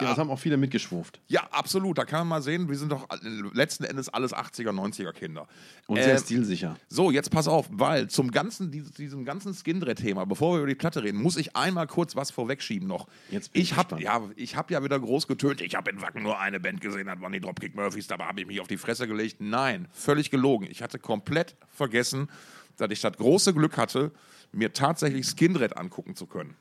Ja 0.00 0.08
das 0.08 0.18
haben 0.18 0.30
auch 0.30 0.38
viele 0.38 0.56
mitgeschwuft. 0.56 1.20
Ja, 1.28 1.46
absolut. 1.52 1.96
Da 1.98 2.04
kann 2.04 2.20
man 2.20 2.28
mal 2.28 2.42
sehen, 2.42 2.68
wir 2.68 2.76
sind 2.76 2.90
doch 2.90 3.06
letzten 3.52 3.84
Endes 3.84 4.08
alles 4.08 4.34
80er, 4.34 4.70
90er 4.70 5.12
Kinder. 5.12 5.46
Und 5.86 5.98
Äh, 5.98 6.04
sehr 6.04 6.18
stilsicher. 6.18 6.76
So, 6.88 7.10
jetzt 7.10 7.30
pass 7.30 7.46
auf, 7.46 7.68
weil 7.70 8.08
zum 8.08 8.30
ganzen, 8.32 8.70
diesem, 8.70 9.24
ganzen 9.24 9.54
Skindred-Thema, 9.54 10.24
bevor 10.24 10.54
wir 10.54 10.58
über 10.58 10.66
die 10.66 10.74
Platte 10.74 11.02
reden, 11.04 11.22
muss 11.22 11.36
ich 11.36 11.54
einmal 11.54 11.86
kurz 11.86 12.16
was 12.16 12.30
vorwegschieben 12.30 12.88
noch. 12.88 13.06
Jetzt 13.30 13.52
bin 13.52 13.62
ich 13.62 13.76
habe 13.76 13.96
gespannt. 13.96 14.02
ja, 14.02 14.30
ich 14.36 14.56
hab 14.56 14.70
ja 14.70 14.82
wieder 14.82 14.98
groß 14.98 15.28
getönt. 15.28 15.60
Ich 15.60 15.74
habe 15.76 15.90
in 15.90 16.00
Wacken 16.00 16.22
nur 16.22 16.38
eine 16.40 16.58
Band 16.58 16.80
gesehen, 16.80 17.06
das 17.06 17.20
waren 17.20 17.32
die 17.32 17.40
Dropkick 17.40 17.74
Murphys, 17.76 18.06
dabei 18.08 18.24
habe 18.24 18.40
ich 18.40 18.46
mich 18.46 18.60
auf 18.60 18.68
die 18.68 18.78
Fresse 18.78 19.06
gelegt. 19.06 19.36
Nein, 19.40 19.86
völlig 19.92 20.30
gelogen. 20.30 20.66
Ich 20.68 20.82
hatte 20.82 20.98
komplett 20.98 21.54
vergessen, 21.68 22.28
dass 22.76 22.90
ich 22.90 23.00
das 23.00 23.16
große 23.16 23.54
Glück 23.54 23.76
hatte, 23.76 24.10
mir 24.50 24.72
tatsächlich 24.72 25.26
Skindred 25.26 25.76
angucken 25.76 26.16
zu 26.16 26.26
können. 26.26 26.56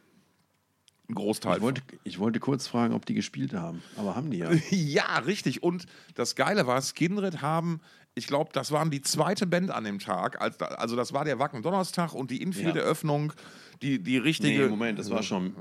Ein 1.11 1.15
Großteil. 1.15 1.57
Ich 1.57 1.61
wollte, 1.61 1.81
ich 2.03 2.19
wollte 2.19 2.39
kurz 2.39 2.67
fragen, 2.67 2.93
ob 2.93 3.05
die 3.05 3.13
gespielt 3.13 3.53
haben, 3.53 3.83
aber 3.97 4.15
haben 4.15 4.31
die 4.31 4.37
ja. 4.37 4.49
Ja, 4.69 5.17
richtig. 5.19 5.61
Und 5.61 5.85
das 6.15 6.35
Geile 6.35 6.67
war, 6.67 6.81
Skinred 6.81 7.41
haben, 7.41 7.81
ich 8.15 8.27
glaube, 8.27 8.51
das 8.53 8.71
waren 8.71 8.91
die 8.91 9.01
zweite 9.01 9.45
Band 9.45 9.71
an 9.71 9.83
dem 9.83 9.99
Tag. 9.99 10.41
Also 10.41 10.95
das 10.95 11.13
war 11.13 11.25
der 11.25 11.37
Wacken 11.37 11.61
Donnerstag 11.63 12.13
und 12.13 12.31
die 12.31 12.41
Infield-Eröffnung, 12.41 13.33
die, 13.81 14.01
die 14.01 14.17
richtige. 14.17 14.63
Nee, 14.63 14.69
Moment, 14.69 14.99
das 14.99 15.09
war 15.09 15.21
schon, 15.21 15.53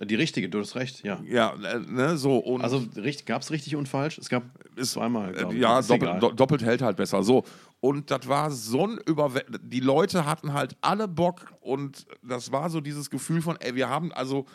Die 0.00 0.14
richtige, 0.14 0.48
du 0.48 0.60
hast 0.60 0.74
recht, 0.74 1.04
ja. 1.04 1.20
Ja, 1.24 1.54
äh, 1.54 1.80
ne, 1.80 2.16
so. 2.16 2.38
Und 2.38 2.62
Also 2.62 2.86
gab 3.26 3.42
es 3.42 3.50
richtig 3.50 3.76
und 3.76 3.88
falsch? 3.88 4.18
Es 4.18 4.28
gab 4.28 4.44
zweimal, 4.80 5.32
glaub 5.32 5.52
Äh, 5.52 5.58
ja, 5.58 5.80
Ist 5.80 5.90
doppelt, 5.90 6.22
do, 6.22 6.30
doppelt 6.30 6.62
hält 6.62 6.82
halt 6.82 6.96
besser. 6.96 7.22
So. 7.22 7.44
Und 7.80 8.10
das 8.10 8.28
war 8.28 8.50
so 8.50 8.86
ein 8.86 8.98
Überwe 9.06 9.44
Die 9.62 9.80
Leute 9.80 10.24
hatten 10.24 10.52
halt 10.52 10.76
alle 10.80 11.08
Bock 11.08 11.52
und 11.60 12.06
das 12.22 12.52
war 12.52 12.70
so 12.70 12.80
dieses 12.80 13.10
Gefühl 13.10 13.42
von, 13.42 13.56
ey, 13.60 13.74
wir 13.74 13.88
haben 13.88 14.12
also. 14.12 14.46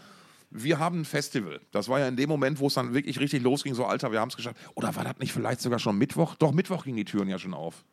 Wir 0.50 0.80
haben 0.80 1.02
ein 1.02 1.06
Festival. 1.06 1.60
Das 1.72 1.90
war 1.90 2.00
ja 2.00 2.08
in 2.08 2.16
dem 2.16 2.30
Moment, 2.30 2.60
wo 2.60 2.68
es 2.68 2.74
dann 2.76 2.94
wirklich 2.94 3.20
richtig 3.20 3.44
losging, 3.44 3.74
so 3.74 3.86
Alter, 3.86 4.12
wir 4.12 4.20
haben 4.22 4.30
es 4.30 4.36
geschafft. 4.38 4.56
Oder 4.76 4.96
war 4.96 5.04
das 5.04 5.18
nicht 5.20 5.34
vielleicht 5.34 5.62
sogar 5.62 5.80
schon 5.80 5.98
Mittwoch? 5.98 6.36
Doch, 6.36 6.52
Mittwoch 6.54 6.86
gingen 6.86 6.98
die 6.98 7.06
Türen 7.06 7.28
ja 7.28 7.38
schon 7.38 7.54
auf. 7.54 7.84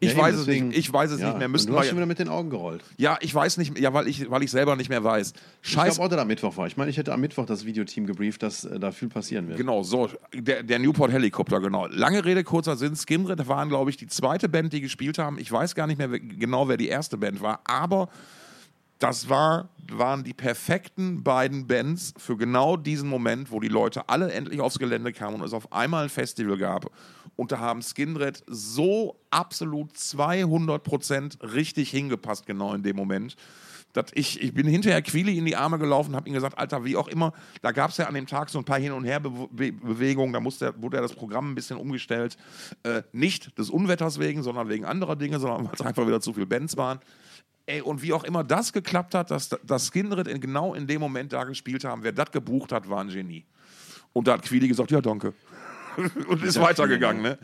Ich 0.00 0.10
Ja, 0.10 0.12
eben, 0.12 0.22
weiß 0.22 0.36
deswegen- 0.36 0.66
es 0.70 0.76
nicht. 0.76 0.78
Ich 0.86 0.92
weiß 0.92 1.10
es 1.10 1.20
ja. 1.20 1.26
nicht 1.26 1.38
mehr. 1.38 1.46
Und 1.46 1.52
Müssten 1.52 1.68
du 1.68 1.74
wir 1.74 1.80
hast 1.80 1.88
schon 1.88 1.96
wieder 1.96 2.06
mit 2.06 2.20
den 2.20 2.28
Augen 2.28 2.50
gerollt. 2.50 2.84
ja, 2.98 3.18
ich 3.20 3.34
weiß 3.34 3.58
nicht 3.58 3.74
mehr. 3.74 3.82
Ja, 3.82 3.92
weil 3.92 4.06
ich, 4.06 4.30
weil 4.30 4.44
ich 4.44 4.50
selber 4.52 4.76
nicht 4.76 4.88
mehr 4.88 5.02
weiß. 5.02 5.32
Ich 5.62 5.70
Scheiß 5.70 5.96
glaube 5.96 6.06
auch, 6.06 6.08
dass 6.10 6.20
am 6.20 6.28
Mittwoch 6.28 6.56
war. 6.56 6.68
Ich 6.68 6.76
meine, 6.76 6.88
ich 6.88 6.96
hätte 6.96 7.12
am 7.12 7.20
Mittwoch 7.20 7.46
das 7.46 7.64
Videoteam 7.66 8.06
gebrieft, 8.06 8.42
dass 8.44 8.64
äh, 8.64 8.78
da 8.78 8.92
viel 8.92 9.08
passieren 9.08 9.48
wird. 9.48 9.58
Genau, 9.58 9.82
so, 9.82 10.08
der, 10.32 10.62
der 10.62 10.78
Newport 10.78 11.10
Helikopter, 11.10 11.60
genau. 11.60 11.88
Lange 11.88 12.24
Rede, 12.24 12.44
kurzer 12.44 12.76
Sinn, 12.76 12.94
Skindred 12.94 13.48
waren, 13.48 13.68
glaube 13.68 13.90
ich, 13.90 13.96
die 13.96 14.06
zweite 14.06 14.48
Band, 14.48 14.72
die 14.72 14.80
gespielt 14.80 15.18
haben. 15.18 15.36
Ich 15.36 15.50
weiß 15.50 15.74
gar 15.74 15.88
nicht 15.88 15.98
mehr 15.98 16.08
genau, 16.08 16.68
wer 16.68 16.76
die 16.76 16.88
erste 16.88 17.18
Band 17.18 17.40
war, 17.42 17.60
aber 17.64 18.08
das 18.98 19.28
war, 19.28 19.68
waren 19.90 20.24
die 20.24 20.34
perfekten 20.34 21.22
beiden 21.22 21.66
Bands 21.66 22.14
für 22.16 22.36
genau 22.36 22.76
diesen 22.76 23.08
Moment, 23.08 23.50
wo 23.52 23.60
die 23.60 23.68
Leute 23.68 24.08
alle 24.08 24.32
endlich 24.32 24.60
aufs 24.60 24.78
Gelände 24.78 25.12
kamen 25.12 25.36
und 25.36 25.46
es 25.46 25.52
auf 25.52 25.72
einmal 25.72 26.04
ein 26.04 26.08
Festival 26.08 26.58
gab. 26.58 26.90
Und 27.36 27.52
da 27.52 27.60
haben 27.60 27.82
Skindred 27.82 28.42
so 28.48 29.20
absolut 29.30 29.92
200% 29.92 31.54
richtig 31.54 31.90
hingepasst, 31.90 32.46
genau 32.46 32.74
in 32.74 32.82
dem 32.82 32.96
Moment. 32.96 33.36
Dass 33.92 34.06
ich, 34.14 34.42
ich 34.42 34.52
bin 34.52 34.66
hinterher 34.66 35.00
Quili 35.00 35.38
in 35.38 35.46
die 35.46 35.56
Arme 35.56 35.78
gelaufen 35.78 36.14
habe 36.14 36.28
ihm 36.28 36.34
gesagt, 36.34 36.58
Alter, 36.58 36.84
wie 36.84 36.96
auch 36.96 37.08
immer, 37.08 37.32
da 37.62 37.72
gab 37.72 37.90
es 37.90 37.96
ja 37.96 38.06
an 38.06 38.14
dem 38.14 38.26
Tag 38.26 38.50
so 38.50 38.58
ein 38.58 38.64
paar 38.64 38.78
Hin- 38.78 38.92
und 38.92 39.04
Her-Bewegungen, 39.04 40.32
da 40.32 40.40
musste, 40.40 40.74
wurde 40.82 40.96
ja 40.96 41.02
das 41.02 41.14
Programm 41.14 41.52
ein 41.52 41.54
bisschen 41.54 41.78
umgestellt. 41.78 42.36
Äh, 42.82 43.02
nicht 43.12 43.56
des 43.56 43.70
Unwetters 43.70 44.18
wegen, 44.18 44.42
sondern 44.42 44.68
wegen 44.68 44.84
anderer 44.84 45.16
Dinge, 45.16 45.38
sondern 45.38 45.64
weil 45.66 45.74
es 45.74 45.80
einfach 45.80 46.06
wieder 46.06 46.20
zu 46.20 46.34
viele 46.34 46.46
Bands 46.46 46.76
waren. 46.76 46.98
Ey, 47.68 47.82
und 47.82 48.00
wie 48.00 48.14
auch 48.14 48.24
immer 48.24 48.44
das 48.44 48.72
geklappt 48.72 49.14
hat, 49.14 49.30
dass 49.30 49.50
das 49.62 49.88
Skindred 49.88 50.26
in, 50.26 50.40
genau 50.40 50.72
in 50.72 50.86
dem 50.86 51.02
Moment 51.02 51.34
da 51.34 51.44
gespielt 51.44 51.84
haben, 51.84 52.02
wer 52.02 52.12
das 52.12 52.32
gebucht 52.32 52.72
hat, 52.72 52.88
war 52.88 53.02
ein 53.02 53.08
Genie. 53.08 53.44
Und 54.14 54.26
da 54.26 54.32
hat 54.32 54.42
Quili 54.42 54.68
gesagt, 54.68 54.90
ja, 54.90 55.02
danke. 55.02 55.34
und 56.28 56.42
ist 56.42 56.58
weitergegangen, 56.58 57.20
ne? 57.20 57.38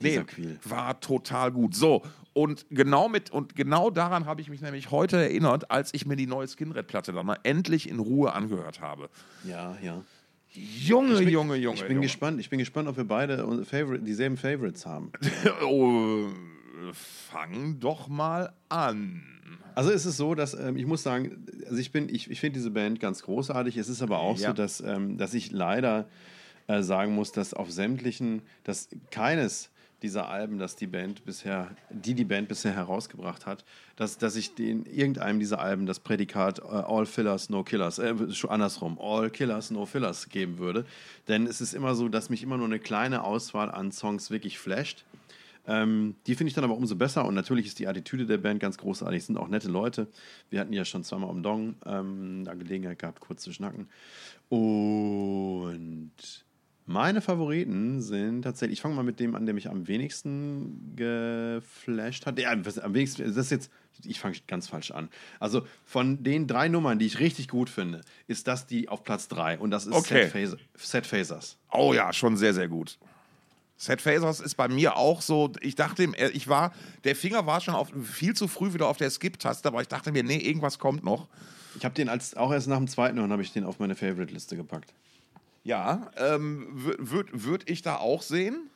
Nee, 0.00 0.24
war 0.64 0.98
total 0.98 1.52
gut. 1.52 1.76
So, 1.76 2.02
und 2.32 2.66
genau 2.70 3.08
mit, 3.08 3.30
und 3.30 3.54
genau 3.54 3.90
daran 3.90 4.26
habe 4.26 4.40
ich 4.40 4.50
mich 4.50 4.60
nämlich 4.62 4.90
heute 4.90 5.16
erinnert, 5.16 5.70
als 5.70 5.94
ich 5.94 6.06
mir 6.06 6.16
die 6.16 6.26
neue 6.26 6.48
Skinred-Platte 6.48 7.12
dann 7.12 7.26
mal 7.26 7.38
endlich 7.44 7.88
in 7.88 8.00
Ruhe 8.00 8.32
angehört 8.32 8.80
habe. 8.80 9.08
Ja, 9.44 9.78
ja. 9.80 10.02
Junge, 10.50 11.20
Junge, 11.22 11.54
Junge. 11.54 11.76
Ich 11.76 11.82
bin 11.82 11.92
Junge. 11.92 12.06
gespannt. 12.06 12.40
Ich 12.40 12.50
bin 12.50 12.58
gespannt, 12.58 12.88
ob 12.88 12.96
wir 12.96 13.04
beide 13.04 13.46
dieselben 14.00 14.36
Favorites 14.36 14.86
haben. 14.86 15.12
oh, 15.64 16.26
fang 16.92 17.78
doch 17.80 18.08
mal 18.08 18.52
an. 18.68 19.22
Also 19.74 19.90
ist 19.90 20.04
es 20.04 20.16
so, 20.16 20.34
dass 20.34 20.54
ähm, 20.54 20.76
ich 20.76 20.86
muss 20.86 21.02
sagen, 21.02 21.46
also 21.66 21.78
ich 21.78 21.92
bin, 21.92 22.08
ich, 22.08 22.30
ich 22.30 22.40
finde 22.40 22.58
diese 22.58 22.70
Band 22.70 23.00
ganz 23.00 23.22
großartig. 23.22 23.76
Es 23.76 23.88
ist 23.88 24.02
aber 24.02 24.18
auch 24.18 24.38
Ja. 24.38 24.48
so, 24.48 24.52
dass, 24.54 24.80
ähm, 24.80 25.16
dass 25.18 25.34
ich 25.34 25.50
leider 25.52 26.08
äh, 26.66 26.82
sagen 26.82 27.14
muss, 27.14 27.32
dass 27.32 27.54
auf 27.54 27.70
sämtlichen, 27.70 28.42
dass 28.64 28.88
keines 29.10 29.70
dieser 30.02 30.28
Alben, 30.28 30.58
das 30.60 30.76
die 30.76 30.86
Band 30.86 31.24
bisher, 31.24 31.70
die 31.90 32.14
die 32.14 32.24
Band 32.24 32.46
bisher 32.48 32.72
herausgebracht 32.72 33.46
hat, 33.46 33.64
dass, 33.96 34.16
dass 34.16 34.36
ich 34.36 34.54
den 34.54 34.84
irgendeinem 34.86 35.40
dieser 35.40 35.58
Alben 35.60 35.86
das 35.86 35.98
Prädikat 35.98 36.60
äh, 36.60 36.62
All 36.62 37.04
Fillers, 37.04 37.50
No 37.50 37.64
Killers, 37.64 37.98
äh, 37.98 38.14
schon 38.32 38.50
andersrum, 38.50 38.96
All 39.00 39.28
Killers, 39.30 39.72
No 39.72 39.86
Fillers 39.86 40.28
geben 40.28 40.58
würde. 40.58 40.84
Denn 41.26 41.46
es 41.48 41.60
ist 41.60 41.74
immer 41.74 41.96
so, 41.96 42.08
dass 42.08 42.30
mich 42.30 42.44
immer 42.44 42.56
nur 42.58 42.66
eine 42.66 42.78
kleine 42.78 43.24
Auswahl 43.24 43.70
an 43.72 43.90
Songs 43.90 44.30
wirklich 44.30 44.58
flasht. 44.60 45.04
Ähm, 45.68 46.16
die 46.26 46.34
finde 46.34 46.48
ich 46.48 46.54
dann 46.54 46.64
aber 46.64 46.76
umso 46.76 46.96
besser 46.96 47.26
und 47.26 47.34
natürlich 47.34 47.66
ist 47.66 47.78
die 47.78 47.86
Attitüde 47.86 48.24
der 48.24 48.38
Band 48.38 48.58
ganz 48.58 48.78
großartig. 48.78 49.18
Es 49.18 49.26
sind 49.26 49.36
auch 49.36 49.48
nette 49.48 49.68
Leute. 49.68 50.08
Wir 50.48 50.60
hatten 50.60 50.72
ja 50.72 50.84
schon 50.84 51.04
zweimal 51.04 51.28
am 51.30 51.42
Dong 51.42 51.76
ähm, 51.84 52.44
da 52.44 52.54
Gelegenheit 52.54 52.98
gehabt, 52.98 53.20
kurz 53.20 53.42
zu 53.42 53.52
schnacken. 53.52 53.88
Und 54.48 56.12
meine 56.86 57.20
Favoriten 57.20 58.00
sind 58.00 58.42
tatsächlich, 58.42 58.78
ich 58.78 58.80
fange 58.80 58.94
mal 58.94 59.02
mit 59.02 59.20
dem 59.20 59.34
an, 59.34 59.44
der 59.44 59.54
mich 59.54 59.68
am 59.68 59.86
wenigsten 59.88 60.94
geflasht 60.96 62.24
hat. 62.24 62.38
Ja, 62.38 62.52
am 62.52 62.94
wenigsten, 62.94 63.24
das 63.24 63.36
ist 63.36 63.50
jetzt, 63.50 63.70
ich 64.04 64.18
fange 64.18 64.36
ganz 64.46 64.68
falsch 64.68 64.90
an. 64.90 65.10
Also 65.38 65.66
von 65.84 66.22
den 66.22 66.46
drei 66.46 66.68
Nummern, 66.68 66.98
die 66.98 67.04
ich 67.04 67.20
richtig 67.20 67.48
gut 67.48 67.68
finde, 67.68 68.00
ist 68.26 68.48
das 68.48 68.66
die 68.66 68.88
auf 68.88 69.04
Platz 69.04 69.28
drei 69.28 69.58
und 69.58 69.70
das 69.70 69.86
ist 69.86 69.92
Okay. 69.92 70.30
Set 70.76 71.06
Phasers. 71.06 71.58
Oh 71.70 71.92
ja, 71.92 72.10
schon 72.14 72.38
sehr, 72.38 72.54
sehr 72.54 72.68
gut. 72.68 72.98
Set 73.78 74.02
Phasers 74.02 74.40
ist 74.40 74.56
bei 74.56 74.66
mir 74.66 74.96
auch 74.96 75.22
so, 75.22 75.52
ich 75.60 75.76
dachte, 75.76 76.02
äh, 76.02 76.30
ich 76.30 76.48
war, 76.48 76.72
der 77.04 77.14
Finger 77.14 77.46
war 77.46 77.60
schon 77.60 77.74
auf, 77.74 77.90
viel 78.02 78.34
zu 78.34 78.48
früh 78.48 78.74
wieder 78.74 78.88
auf 78.88 78.96
der 78.96 79.08
Skip-Taste, 79.08 79.68
aber 79.68 79.80
ich 79.80 79.88
dachte 79.88 80.10
mir, 80.10 80.24
nee, 80.24 80.36
irgendwas 80.36 80.80
kommt 80.80 81.04
noch. 81.04 81.28
Ich 81.76 81.84
habe 81.84 81.94
den 81.94 82.08
als 82.08 82.36
auch 82.36 82.52
erst 82.52 82.66
nach 82.66 82.76
dem 82.76 82.88
zweiten 82.88 83.18
Hören 83.18 83.30
habe 83.30 83.42
ich 83.42 83.52
den 83.52 83.64
auf 83.64 83.78
meine 83.78 83.94
Favorite-Liste 83.94 84.56
gepackt. 84.56 84.92
Ja, 85.62 86.10
ähm, 86.16 86.66
würde 86.72 87.10
würd, 87.10 87.44
würd 87.44 87.70
ich 87.70 87.82
da 87.82 87.96
auch 87.96 88.22
sehen. 88.22 88.68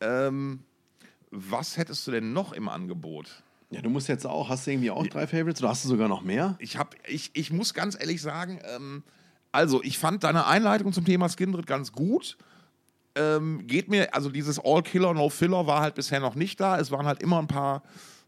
Ähm, 0.00 0.60
was 1.32 1.76
hättest 1.76 2.06
du 2.06 2.12
denn 2.12 2.32
noch 2.32 2.52
im 2.52 2.68
Angebot? 2.68 3.42
Ja, 3.70 3.82
du 3.82 3.90
musst 3.90 4.06
jetzt 4.06 4.24
auch, 4.24 4.48
hast 4.48 4.66
du 4.66 4.70
irgendwie 4.70 4.92
auch 4.92 5.04
drei 5.08 5.26
Favorites 5.26 5.60
oder 5.60 5.70
hast 5.70 5.84
du 5.84 5.88
sogar 5.88 6.06
noch 6.06 6.22
mehr? 6.22 6.54
Ich, 6.60 6.76
hab, 6.76 6.94
ich, 7.08 7.30
ich 7.34 7.50
muss 7.50 7.74
ganz 7.74 7.98
ehrlich 7.98 8.22
sagen, 8.22 8.60
ähm, 8.76 9.02
also 9.50 9.82
ich 9.82 9.98
fand 9.98 10.22
deine 10.22 10.46
Einleitung 10.46 10.92
zum 10.92 11.04
Thema 11.04 11.28
Skindred 11.28 11.66
ganz 11.66 11.90
gut. 11.90 12.36
Ähm, 13.16 13.66
geht 13.66 13.88
mir, 13.88 14.14
also 14.14 14.30
dieses 14.30 14.58
All 14.58 14.82
Killer, 14.82 15.14
No 15.14 15.28
Filler 15.30 15.66
war 15.66 15.80
halt 15.80 15.94
bisher 15.94 16.20
noch 16.20 16.34
nicht 16.34 16.60
da. 16.60 16.78
Es 16.78 16.90
waren 16.90 17.06
halt 17.06 17.22
immer 17.22 17.38
ein 17.38 17.46
paar 17.46 17.82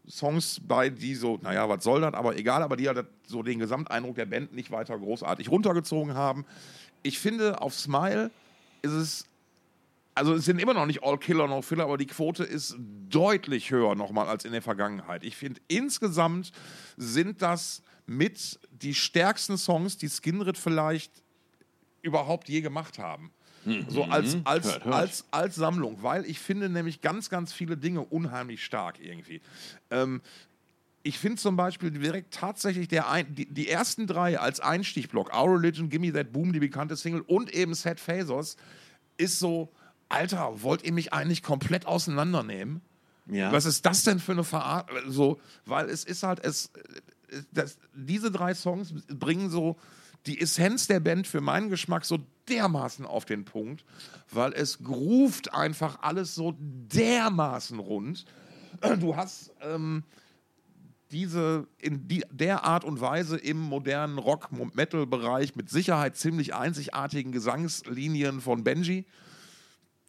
Songs 0.09 0.59
bei, 0.67 0.89
die 0.89 1.13
so, 1.13 1.37
naja, 1.41 1.69
was 1.69 1.83
soll 1.83 2.01
das, 2.01 2.15
aber 2.15 2.35
egal, 2.35 2.63
aber 2.63 2.75
die 2.75 2.87
halt 2.87 3.05
so 3.27 3.43
den 3.43 3.59
Gesamteindruck 3.59 4.15
der 4.15 4.25
Band 4.25 4.53
nicht 4.53 4.71
weiter 4.71 4.97
großartig 4.97 5.51
runtergezogen 5.51 6.15
haben. 6.15 6.45
Ich 7.03 7.19
finde, 7.19 7.61
auf 7.61 7.75
Smile 7.75 8.31
ist 8.81 8.91
es 8.91 9.25
also 10.19 10.33
es 10.33 10.43
sind 10.43 10.59
immer 10.59 10.73
noch 10.73 10.85
nicht 10.85 11.01
All 11.01 11.17
Killer, 11.17 11.47
No 11.47 11.61
Filler, 11.61 11.85
aber 11.85 11.97
die 11.97 12.05
Quote 12.05 12.43
ist 12.43 12.75
deutlich 13.09 13.71
höher 13.71 13.95
nochmal 13.95 14.27
als 14.27 14.43
in 14.43 14.51
der 14.51 14.61
Vergangenheit. 14.61 15.23
Ich 15.23 15.37
finde, 15.37 15.61
insgesamt 15.69 16.51
sind 16.97 17.41
das 17.41 17.81
mit 18.05 18.59
die 18.69 18.93
stärksten 18.93 19.57
Songs, 19.57 19.97
die 19.97 20.09
Skinrid 20.09 20.57
vielleicht 20.57 21.23
überhaupt 22.01 22.49
je 22.49 22.59
gemacht 22.59 22.99
haben. 22.99 23.31
So 23.87 24.05
als, 24.05 24.37
als, 24.45 24.65
Hört, 24.65 24.85
hört. 24.85 24.95
als, 24.95 25.25
als 25.31 25.55
Sammlung, 25.55 25.97
weil 26.01 26.25
ich 26.25 26.39
finde 26.39 26.69
nämlich 26.69 27.01
ganz, 27.01 27.29
ganz 27.29 27.53
viele 27.53 27.77
Dinge 27.77 28.01
unheimlich 28.01 28.63
stark 28.63 28.99
irgendwie. 28.99 29.41
Ähm, 29.89 30.21
ich 31.03 31.17
finde 31.17 31.37
zum 31.37 31.55
Beispiel 31.55 31.91
direkt 31.91 32.33
tatsächlich 32.33 32.87
der 32.87 33.09
ein, 33.09 33.33
die, 33.33 33.45
die 33.45 33.69
ersten 33.69 34.07
drei 34.07 34.39
als 34.39 34.59
Einstichblock, 34.59 35.33
Our 35.35 35.55
Religion, 35.55 35.89
Gimme 35.89 36.11
That 36.13 36.31
Boom, 36.31 36.53
die 36.53 36.59
bekannte 36.59 36.95
Single 36.95 37.21
und 37.21 37.53
eben 37.53 37.73
Set 37.73 37.99
Phasers, 37.99 38.57
ist 39.17 39.39
so, 39.39 39.71
Alter, 40.09 40.61
wollt 40.61 40.83
ihr 40.83 40.93
mich 40.93 41.13
eigentlich 41.13 41.43
komplett 41.43 41.85
auseinandernehmen? 41.85 42.81
Ja. 43.27 43.51
Was 43.51 43.65
ist 43.65 43.85
das 43.85 44.03
denn 44.03 44.19
für 44.19 44.31
eine 44.31 44.43
Verart? 44.43 44.89
So, 45.07 45.39
weil 45.65 45.89
es 45.89 46.03
ist 46.03 46.23
halt, 46.23 46.43
es, 46.43 46.71
das, 47.51 47.77
diese 47.93 48.31
drei 48.31 48.53
Songs 48.53 48.93
bringen 49.07 49.49
so 49.49 49.77
die 50.25 50.41
Essenz 50.41 50.87
der 50.87 50.99
Band 50.99 51.27
für 51.27 51.41
meinen 51.41 51.69
Geschmack 51.69 52.05
so 52.05 52.19
dermaßen 52.49 53.05
auf 53.05 53.25
den 53.25 53.45
Punkt, 53.45 53.85
weil 54.31 54.53
es 54.53 54.83
groovt 54.83 55.53
einfach 55.53 56.01
alles 56.01 56.35
so 56.35 56.55
dermaßen 56.59 57.79
rund. 57.79 58.25
Du 58.99 59.15
hast 59.15 59.51
ähm, 59.61 60.03
diese 61.11 61.67
in 61.79 62.07
die, 62.07 62.23
der 62.31 62.63
Art 62.63 62.83
und 62.83 63.01
Weise 63.01 63.37
im 63.37 63.59
modernen 63.59 64.17
Rock-Metal-Bereich 64.17 65.55
mit 65.55 65.69
Sicherheit 65.69 66.15
ziemlich 66.17 66.53
einzigartigen 66.53 67.31
Gesangslinien 67.31 68.41
von 68.41 68.63
Benji, 68.63 69.05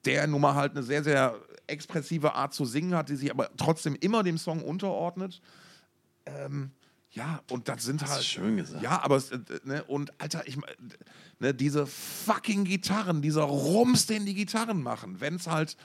der 0.05 0.27
nun 0.27 0.43
mal 0.43 0.55
halt 0.55 0.73
eine 0.73 0.83
sehr, 0.83 1.03
sehr 1.03 1.41
expressive 1.67 2.35
Art 2.35 2.53
zu 2.53 2.65
singen 2.65 2.95
hat, 2.95 3.09
die 3.09 3.17
sich 3.17 3.31
aber 3.31 3.51
trotzdem 3.57 3.97
immer 4.01 4.23
dem 4.23 4.39
Song 4.39 4.63
unterordnet. 4.63 5.41
Ähm, 6.27 6.73
ja, 7.13 7.41
und 7.51 7.69
das 7.69 7.85
sind 7.85 8.07
halt. 8.07 8.25
schön 8.25 8.57
gesagt. 8.57 8.83
Ja, 8.83 9.03
aber 9.03 9.17
äh, 9.17 9.39
ne, 9.65 9.85
und 9.85 10.13
Alter, 10.21 10.47
ich 10.47 10.57
ne, 11.41 11.53
diese 11.53 11.87
fucking 11.87 12.65
Gitarren, 12.65 13.21
dieser 13.21 13.43
Rums, 13.43 14.07
den 14.07 14.27
die 14.27 14.35
Gitarren 14.35 14.83
machen, 14.83 15.21
wenn 15.21 15.35
es 15.37 15.47
halt. 15.47 15.77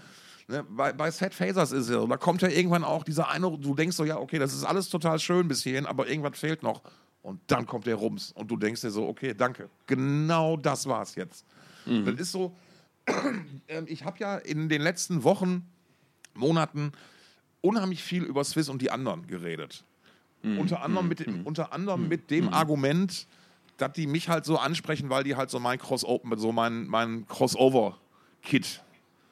Ne, 0.48 0.64
bei, 0.64 0.94
bei 0.94 1.10
Set 1.10 1.34
Phasers 1.34 1.72
ist 1.72 1.86
es 1.86 1.90
ja 1.90 2.00
so, 2.00 2.06
da 2.06 2.18
kommt 2.18 2.44
ja 2.44 2.50
irgendwann 2.50 2.84
auch 2.84 3.04
dieser 3.04 3.30
eine, 3.30 3.50
du 3.58 3.74
denkst 3.74 3.98
so, 3.98 4.06
ja, 4.06 4.20
okay, 4.20 4.38
das 4.38 4.54
ist 4.54 4.64
alles 4.64 4.90
total 4.90 5.18
schön 5.18 5.48
bis 5.48 5.64
hierhin, 5.64 5.88
aber 5.88 6.08
irgendwas 6.08 6.38
fehlt 6.38 6.62
noch. 6.62 6.84
Und 7.24 7.42
dann 7.48 7.66
kommt 7.66 7.88
der 7.88 7.96
Rums 7.96 8.32
und 8.34 8.52
du 8.52 8.56
denkst 8.56 8.82
dir 8.82 8.92
so, 8.92 9.08
okay, 9.08 9.34
danke. 9.34 9.68
Genau 9.88 10.58
das 10.58 10.86
war's 10.86 11.16
jetzt. 11.16 11.44
Das 11.86 12.20
ist 12.20 12.32
so, 12.32 12.56
ähm, 13.68 13.86
ich 13.88 14.06
habe 14.06 14.20
ja 14.20 14.38
in 14.38 14.70
den 14.70 14.82
letzten 14.82 15.24
Wochen, 15.24 15.68
Monaten 16.36 16.92
unheimlich 17.62 18.04
viel 18.04 18.24
über 18.24 18.44
Swiss 18.44 18.70
und 18.70 18.82
die 18.82 18.92
anderen 18.92 19.26
geredet. 19.26 19.84
Unter 20.60 20.82
anderem, 20.84 21.08
mit, 21.08 21.20
dem- 21.26 21.46
unter 21.46 21.74
anderem 21.74 22.08
mit 22.08 22.30
dem 22.32 22.50
Argument, 22.54 23.28
dass 23.78 23.92
die 23.94 24.08
mich 24.08 24.30
halt 24.30 24.46
so 24.46 24.58
ansprechen, 24.58 25.10
weil 25.10 25.24
die 25.24 25.36
halt 25.36 25.50
so 25.50 25.60
mein 25.60 25.80
Crossover, 25.80 26.38
so 26.38 26.52
mein, 26.52 26.88
mein 26.88 27.28
Crossover-Kit 27.28 28.82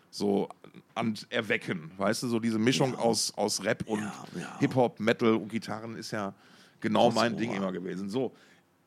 so 0.09 0.49
an, 0.95 1.15
erwecken. 1.29 1.91
Weißt 1.97 2.23
du, 2.23 2.27
so 2.27 2.39
diese 2.39 2.59
Mischung 2.59 2.95
aus, 2.95 3.33
aus 3.35 3.63
Rap 3.63 3.83
und 3.87 3.99
Ja, 3.99 4.13
ja. 4.39 4.59
Hip-Hop, 4.59 4.99
Metal 4.99 5.35
und 5.35 5.47
Gitarren 5.49 5.95
ist 5.95 6.11
ja 6.11 6.33
genau 6.81 7.09
mein 7.11 7.31
Crossover. 7.33 7.39
Ding 7.39 7.53
immer 7.55 7.71
gewesen. 7.71 8.09
So, 8.09 8.33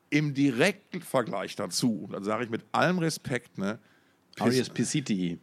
im 0.09 0.33
direkten 0.33 1.01
Vergleich 1.01 1.55
dazu, 1.55 2.07
dann 2.11 2.23
sage 2.23 2.43
ich 2.45 2.49
mit 2.49 2.63
allem 2.71 2.99
Respekt, 2.99 3.57
ne, 3.57 3.79
RESPCTE. 4.39 5.39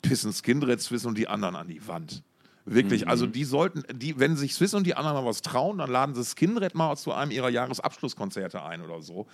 pissen 0.00 0.32
Skindred, 0.32 0.80
Swiss 0.80 1.04
und 1.04 1.18
die 1.18 1.28
anderen 1.28 1.56
an 1.56 1.68
die 1.68 1.86
Wand. 1.86 2.22
Wirklich, 2.64 3.08
also 3.08 3.26
die 3.26 3.44
sollten, 3.44 3.82
die, 3.92 4.18
wenn 4.20 4.36
sich 4.36 4.54
Swiss 4.54 4.74
und 4.74 4.86
die 4.86 4.94
anderen 4.94 5.16
mal 5.16 5.28
was 5.28 5.42
trauen, 5.42 5.78
dann 5.78 5.90
laden 5.90 6.14
sie 6.14 6.24
Skindred 6.24 6.74
mal 6.74 6.96
zu 6.96 7.12
einem 7.12 7.32
ihrer 7.32 7.48
Jahresabschlusskonzerte 7.48 8.62
ein 8.62 8.82
oder 8.82 9.02
so. 9.02 9.26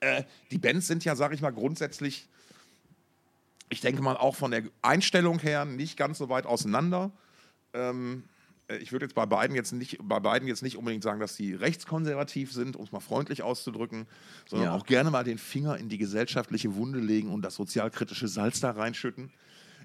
Äh, 0.00 0.24
die 0.50 0.58
Bands 0.58 0.86
sind 0.86 1.04
ja, 1.04 1.16
sag 1.16 1.32
ich 1.32 1.40
mal, 1.40 1.52
grundsätzlich, 1.52 2.28
ich 3.70 3.80
denke 3.80 4.02
mal 4.02 4.16
auch 4.16 4.36
von 4.36 4.50
der 4.50 4.64
Einstellung 4.82 5.38
her 5.38 5.64
nicht 5.64 5.96
ganz 5.96 6.18
so 6.18 6.28
weit 6.28 6.44
auseinander. 6.44 7.10
Ähm, 7.72 8.24
äh, 8.68 8.76
ich 8.76 8.92
würde 8.92 9.06
jetzt 9.06 9.14
bei 9.14 9.26
beiden 9.26 9.56
jetzt 9.56 9.72
nicht, 9.72 9.98
bei 10.02 10.20
beiden 10.20 10.46
jetzt 10.46 10.62
nicht 10.62 10.76
unbedingt 10.76 11.02
sagen, 11.02 11.20
dass 11.20 11.36
sie 11.36 11.54
rechtskonservativ 11.54 12.52
sind, 12.52 12.76
um 12.76 12.84
es 12.84 12.92
mal 12.92 13.00
freundlich 13.00 13.42
auszudrücken, 13.42 14.06
sondern 14.46 14.68
Ja. 14.68 14.74
auch 14.76 14.84
gerne 14.84 15.10
mal 15.10 15.24
den 15.24 15.38
Finger 15.38 15.78
in 15.78 15.88
die 15.88 15.98
gesellschaftliche 15.98 16.74
Wunde 16.74 17.00
legen 17.00 17.30
und 17.30 17.42
das 17.42 17.54
sozialkritische 17.54 18.28
Salz 18.28 18.60
da 18.60 18.72
reinschütten. 18.72 19.32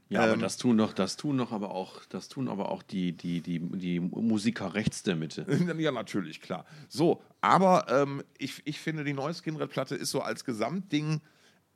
Ja, 0.10 0.24
aber 0.24 0.34
Ähm, 0.34 0.40
das 0.40 0.58
tun 0.58 0.78
doch, 0.78 0.94
das 0.94 1.18
tun 1.18 1.38
doch 1.38 1.52
aber 1.52 1.72
auch, 1.72 2.04
das 2.06 2.28
tun 2.30 2.48
aber 2.48 2.70
auch 2.70 2.82
die, 2.82 3.14
die, 3.14 3.42
die, 3.42 3.60
die 3.60 4.00
Musiker 4.00 4.74
rechts 4.74 5.04
der 5.04 5.16
Mitte. 5.16 5.46
Ja, 5.80 5.92
natürlich, 5.92 6.42
klar. 6.42 6.66
So, 6.88 7.22
aber 7.42 7.86
ähm, 7.90 8.24
ich, 8.38 8.62
ich 8.66 8.80
finde, 8.80 9.04
die 9.04 9.14
neue 9.14 9.34
Skinred-Platte 9.34 9.96
ist 9.96 10.10
so 10.10 10.22
als 10.22 10.44
Gesamtding 10.44 11.22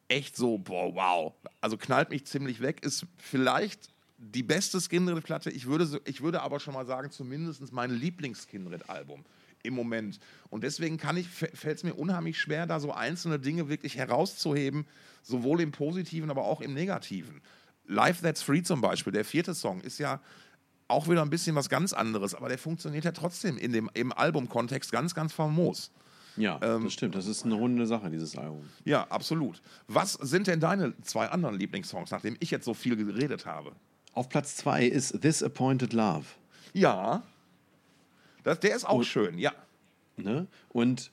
echt 0.08 0.36
so, 0.36 0.58
boah, 0.58 0.94
wow. 0.96 1.34
Also 1.62 1.78
knallt 1.78 2.10
mich 2.10 2.26
ziemlich 2.26 2.60
weg. 2.62 2.84
Ist 2.84 3.06
vielleicht 3.18 3.90
die 4.18 4.44
beste 4.44 4.82
Skinred-Platte. 4.82 5.52
Ich 5.52 5.68
würde, 5.68 6.02
ich 6.06 6.22
würde 6.22 6.42
aber 6.42 6.60
schon 6.60 6.74
mal 6.74 6.86
sagen, 6.86 7.12
zumindest 7.12 7.72
mein 7.72 7.92
Lieblings-Skinred-Album 7.92 9.26
im 9.64 9.76
Moment. 9.76 10.20
Und 10.50 10.64
deswegen 10.64 10.98
kann 10.98 11.18
ich, 11.18 11.28
fällt 11.28 11.78
es 11.78 11.84
mir 11.84 11.94
unheimlich 11.94 12.40
schwer, 12.40 12.66
da 12.66 12.80
so 12.80 12.92
einzelne 12.92 13.40
Dinge 13.40 13.70
wirklich 13.70 13.96
herauszuheben, 13.96 14.86
sowohl 15.22 15.62
im 15.62 15.72
Positiven, 15.72 16.30
aber 16.30 16.44
auch 16.44 16.62
im 16.62 16.74
Negativen. 16.74 17.42
Life 17.88 18.22
That's 18.22 18.42
Free 18.42 18.62
zum 18.64 18.82
Beispiel, 18.82 19.14
der 19.14 19.26
vierte 19.26 19.54
Song, 19.54 19.82
ist 19.82 20.00
ja 20.00 20.20
auch 20.88 21.08
wieder 21.10 21.22
ein 21.22 21.30
bisschen 21.30 21.56
was 21.56 21.70
ganz 21.70 21.94
anderes, 21.94 22.36
aber 22.36 22.50
der 22.50 22.58
funktioniert 22.58 23.06
ja 23.06 23.12
trotzdem 23.12 23.58
in 23.58 23.72
dem, 23.74 23.90
im 23.94 24.12
Albumkontext 24.12 24.92
ganz, 24.92 25.16
ganz 25.16 25.34
famos. 25.34 25.92
Ja, 26.36 26.60
Ähm, 26.64 26.84
das 26.86 26.94
stimmt. 26.94 27.14
Das 27.16 27.28
ist 27.28 27.46
eine 27.46 27.54
runde 27.56 27.86
Sache, 27.86 28.10
dieses 28.10 28.36
Album. 28.38 28.68
Ja, 28.86 29.04
absolut. 29.10 29.62
Was 29.88 30.14
sind 30.14 30.48
denn 30.48 30.60
deine 30.60 30.94
zwei 31.02 31.28
anderen 31.28 31.58
Lieblingssongs, 31.60 32.10
nachdem 32.12 32.36
ich 32.40 32.50
jetzt 32.52 32.66
so 32.66 32.74
viel 32.74 32.96
geredet 32.96 33.46
habe? 33.46 33.74
Auf 34.14 34.30
Platz 34.30 34.56
zwei 34.56 34.86
ist 34.86 35.22
This 35.22 35.44
Appointed 35.44 35.94
Love. 35.94 36.26
Ja, 36.74 37.22
das, 38.44 38.60
der 38.60 38.76
ist 38.76 38.86
auch 38.86 38.98
Und- 39.00 39.06
schön, 39.06 39.38
ja. 39.38 39.54
Ne? 40.18 40.48
Und 40.70 41.12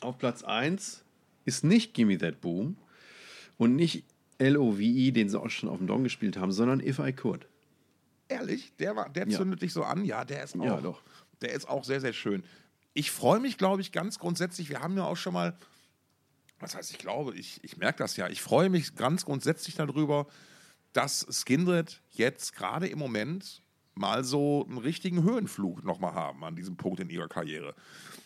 auf 0.00 0.18
Platz 0.18 0.42
1 0.42 1.02
ist 1.44 1.64
nicht 1.64 1.94
Gimme 1.94 2.18
That 2.18 2.40
Boom 2.40 2.76
und 3.58 3.76
nicht 3.76 4.04
L-O-V-E, 4.42 5.10
den 5.12 5.28
sie 5.28 5.40
auch 5.40 5.48
schon 5.50 5.68
auf 5.68 5.78
dem 5.78 5.86
Dong 5.86 6.02
gespielt 6.04 6.36
haben, 6.36 6.52
sondern 6.52 6.80
If 6.80 6.98
I 6.98 7.12
Could. 7.12 7.46
Ehrlich, 8.28 8.72
der, 8.78 8.96
war, 8.96 9.08
der 9.10 9.28
Ja. 9.28 9.36
zündet 9.38 9.62
dich 9.62 9.72
so 9.72 9.84
an. 9.84 10.04
Ja, 10.04 10.24
der 10.24 10.42
ist 10.44 10.56
auch, 10.58 10.64
Ja, 10.64 10.80
doch. 10.80 11.02
Der 11.40 11.52
ist 11.52 11.68
auch 11.68 11.84
sehr, 11.84 12.00
sehr 12.00 12.12
schön. 12.12 12.44
Ich 12.94 13.10
freue 13.10 13.40
mich, 13.40 13.58
glaube 13.58 13.80
ich, 13.80 13.92
ganz 13.92 14.18
grundsätzlich. 14.18 14.68
Wir 14.68 14.80
haben 14.80 14.96
ja 14.96 15.04
auch 15.04 15.16
schon 15.16 15.32
mal, 15.32 15.56
was 16.60 16.74
heißt, 16.74 16.90
ich 16.92 16.98
glaube, 16.98 17.34
ich, 17.34 17.62
ich 17.64 17.76
merke 17.76 17.98
das 17.98 18.16
ja. 18.16 18.28
Ich 18.28 18.40
freue 18.42 18.70
mich 18.70 18.94
ganz 18.94 19.24
grundsätzlich 19.24 19.74
darüber, 19.74 20.26
dass 20.92 21.26
Skindred 21.30 22.00
jetzt 22.10 22.54
gerade 22.54 22.86
im 22.88 22.98
Moment 22.98 23.62
mal 23.94 24.24
so 24.24 24.66
einen 24.68 24.78
richtigen 24.78 25.22
Höhenflug 25.22 25.84
nochmal 25.84 26.14
haben 26.14 26.44
an 26.44 26.56
diesem 26.56 26.76
Punkt 26.76 27.00
in 27.00 27.10
ihrer 27.10 27.28
Karriere. 27.28 27.74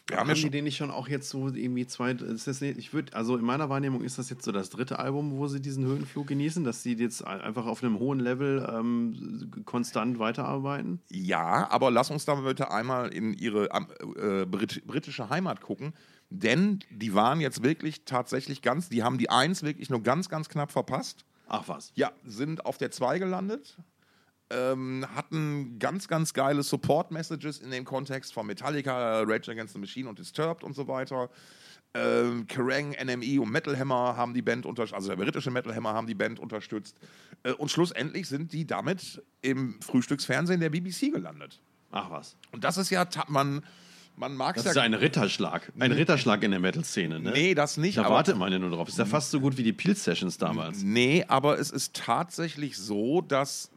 Wir 0.07 0.19
haben 0.19 0.29
Haben 0.29 0.37
ja 0.37 0.43
die 0.43 0.51
den 0.51 0.65
nicht 0.65 0.77
schon 0.77 0.93
auch 0.93 1.09
jetzt 1.09 1.29
so 1.29 1.49
irgendwie 1.49 1.85
zwei, 1.87 2.13
ist 2.13 2.47
das 2.47 2.61
nicht, 2.61 2.79
ich 2.79 2.93
würde, 2.93 3.13
also 3.15 3.37
in 3.37 3.45
meiner 3.45 3.69
Wahrnehmung 3.69 4.03
ist 4.03 4.19
das 4.19 4.31
jetzt 4.31 4.45
so 4.45 4.53
das 4.53 4.71
dritte 4.71 5.01
Album, 5.01 5.37
wo 5.37 5.49
sie 5.49 5.61
diesen 5.61 5.85
Höhenflug 5.85 6.29
genießen, 6.29 6.63
dass 6.63 6.85
sie 6.85 6.95
jetzt 6.95 7.25
einfach 7.25 7.67
auf 7.67 7.83
einem 7.83 7.99
hohen 7.99 8.21
Level 8.21 8.65
ähm, 8.73 9.51
konstant 9.65 10.21
weiterarbeiten? 10.21 11.01
ja, 11.11 11.69
aber 11.71 11.91
lass 11.91 12.11
uns 12.11 12.25
da 12.25 12.37
bitte 12.37 12.71
einmal 12.71 13.13
in 13.13 13.35
ihre 13.35 13.69
äh, 13.71 14.47
Brit 14.47 14.87
britische 14.87 15.29
Heimat 15.29 15.61
gucken. 15.61 15.93
Denn 16.31 16.81
die 16.91 17.15
waren 17.15 17.41
jetzt 17.41 17.63
wirklich 17.63 18.05
tatsächlich 18.05 18.63
ganz, 18.63 18.89
die 18.89 19.03
haben 19.03 19.19
die 19.19 19.31
Eins 19.31 19.63
wirklich 19.63 19.91
nur 19.91 20.03
ganz, 20.03 20.29
ganz 20.29 20.49
knapp 20.49 20.73
verpasst. 20.73 21.25
Ach 21.49 21.69
was. 21.69 21.93
Ja, 21.95 22.13
sind 22.25 22.65
auf 22.67 22.79
der 22.79 22.91
2 22.91 23.19
gelandet. 23.19 23.77
Ähm, 24.49 25.05
hatten 25.15 25.79
ganz, 25.81 26.07
ganz 26.07 26.33
geile 26.33 26.63
Support-Messages 26.63 27.59
in 27.59 27.71
dem 27.73 27.85
Kontext 27.85 28.33
von 28.33 28.47
Metallica, 28.47 29.23
Rage 29.23 29.51
Against 29.51 29.75
the 29.75 29.81
Machine 29.81 30.09
und 30.09 30.19
Disturbed 30.19 30.63
und 30.63 30.75
so 30.75 30.87
weiter. 30.87 31.31
Ähm, 31.95 32.47
Kerrang, 32.47 32.95
NME 33.03 33.41
und 33.41 33.51
Metal 33.51 33.77
Hammer 33.79 34.17
haben 34.17 34.35
die 34.35 34.43
Band 34.43 34.67
unterstützt, 34.67 34.95
also 34.95 35.09
der 35.09 35.17
britische 35.17 35.51
Metal 35.51 35.75
Hammer 35.75 35.95
haben 35.95 36.07
die 36.07 36.15
Band 36.15 36.39
unterstützt. 36.39 36.99
Äh, 37.43 37.53
und 37.53 37.71
schlussendlich 37.71 38.29
sind 38.29 38.53
die 38.53 38.67
damit 38.67 39.23
im 39.43 39.81
Frühstücksfernsehen 39.81 40.61
der 40.61 40.71
BBC 40.71 41.13
gelandet. 41.13 41.61
Ach 41.91 42.11
was. 42.11 42.37
Und 42.53 42.65
das 42.65 42.77
ist 42.77 42.91
ja, 42.91 43.07
man, 43.29 43.65
man 44.17 44.35
mag 44.37 44.57
es 44.57 44.65
Das 44.65 44.75
ja. 44.75 44.83
ist 44.83 44.85
ein 44.85 44.95
Ritterschlag. 44.95 45.73
Ein 45.79 45.93
Ritterschlag 45.93 46.43
in 46.43 46.51
der 46.51 46.61
Metal-Szene, 46.61 47.21
ne? 47.21 47.31
nee, 47.33 47.55
das 47.55 47.79
nicht. 47.79 47.99
Da 47.99 48.11
wartet 48.11 48.37
man 48.37 48.53
ja 48.53 48.59
nur 48.59 48.71
drauf. 48.71 48.89
Ist 48.89 48.99
ja 48.99 49.07
fast 49.07 49.31
so 49.31 49.41
gut 49.41 49.57
wie 49.57 49.63
die 49.63 49.73
Peel-Sessions 49.73 50.39
damals. 50.39 50.83
Nee, 50.83 51.25
aber 51.29 51.59
es 51.59 51.71
ist 51.71 51.95
tatsächlich 51.95 52.77
so, 52.77 53.23
dass 53.23 53.71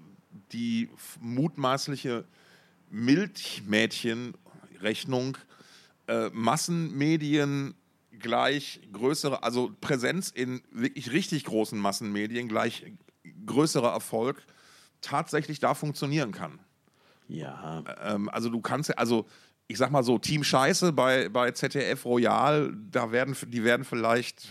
die 0.52 0.90
mutmaßliche 1.20 2.26
Milchmädchen-Rechnung 2.90 5.38
äh, 6.08 6.30
Massenmedien 6.32 7.76
gleich 8.18 8.82
größere, 8.92 9.44
also 9.44 9.72
Präsenz 9.80 10.30
in 10.30 10.62
wirklich 10.72 11.12
richtig 11.12 11.46
großen 11.46 11.80
Massenmedien 11.80 12.48
gleich 12.48 12.92
größerer 13.46 13.92
Erfolg 13.92 14.44
tatsächlich 15.02 15.60
da 15.60 15.74
funktionieren 15.74 16.32
kann. 16.32 16.60
Ja. 17.28 17.84
Ähm, 18.02 18.30
also 18.30 18.50
du 18.50 18.60
kannst 18.60 18.90
ja, 18.90 18.96
also 18.96 19.28
ich 19.68 19.78
sag 19.78 19.92
mal 19.92 20.04
so, 20.04 20.18
Team 20.18 20.44
Scheiße 20.44 20.94
bei, 20.94 21.30
bei 21.30 21.52
ZDF 21.52 22.06
Royal, 22.06 22.76
da 22.92 23.12
werden, 23.12 23.36
die 23.48 23.64
werden 23.64 23.86
vielleicht 23.86 24.50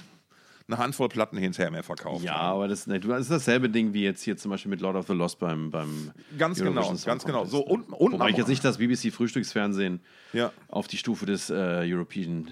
eine 0.68 0.76
Handvoll 0.78 1.09
Platten 1.09 1.38
hinterher 1.38 1.70
mehr 1.70 1.83
verkauft. 1.83 2.22
Ja, 2.24 2.35
haben. 2.35 2.57
aber 2.57 2.68
das, 2.68 2.85
das 2.85 3.02
ist 3.22 3.31
dasselbe 3.31 3.70
Ding 3.70 3.94
wie 3.94 4.02
jetzt 4.02 4.22
hier 4.22 4.37
zum 4.37 4.50
Beispiel 4.50 4.68
mit 4.68 4.81
Lord 4.83 4.96
of 4.96 5.07
the 5.07 5.14
Lost 5.14 5.38
beim, 5.38 5.70
beim 5.70 6.11
Ganz 6.37 6.59
genau, 6.59 6.83
Song 6.83 6.98
ganz 7.07 7.24
genau. 7.24 7.46
So, 7.46 7.61
und- 7.64 7.90
und 7.90 8.12
Wobei 8.12 8.28
ich 8.31 8.37
jetzt 8.37 8.48
nicht 8.48 8.62
das 8.62 8.76
BBC-Frühstücksfernsehen 8.76 10.00
Ja. 10.35 10.52
auf 10.68 10.87
die 10.87 10.98
Stufe 10.98 11.24
des 11.24 11.48
äh, 11.48 11.54
European, 11.85 12.48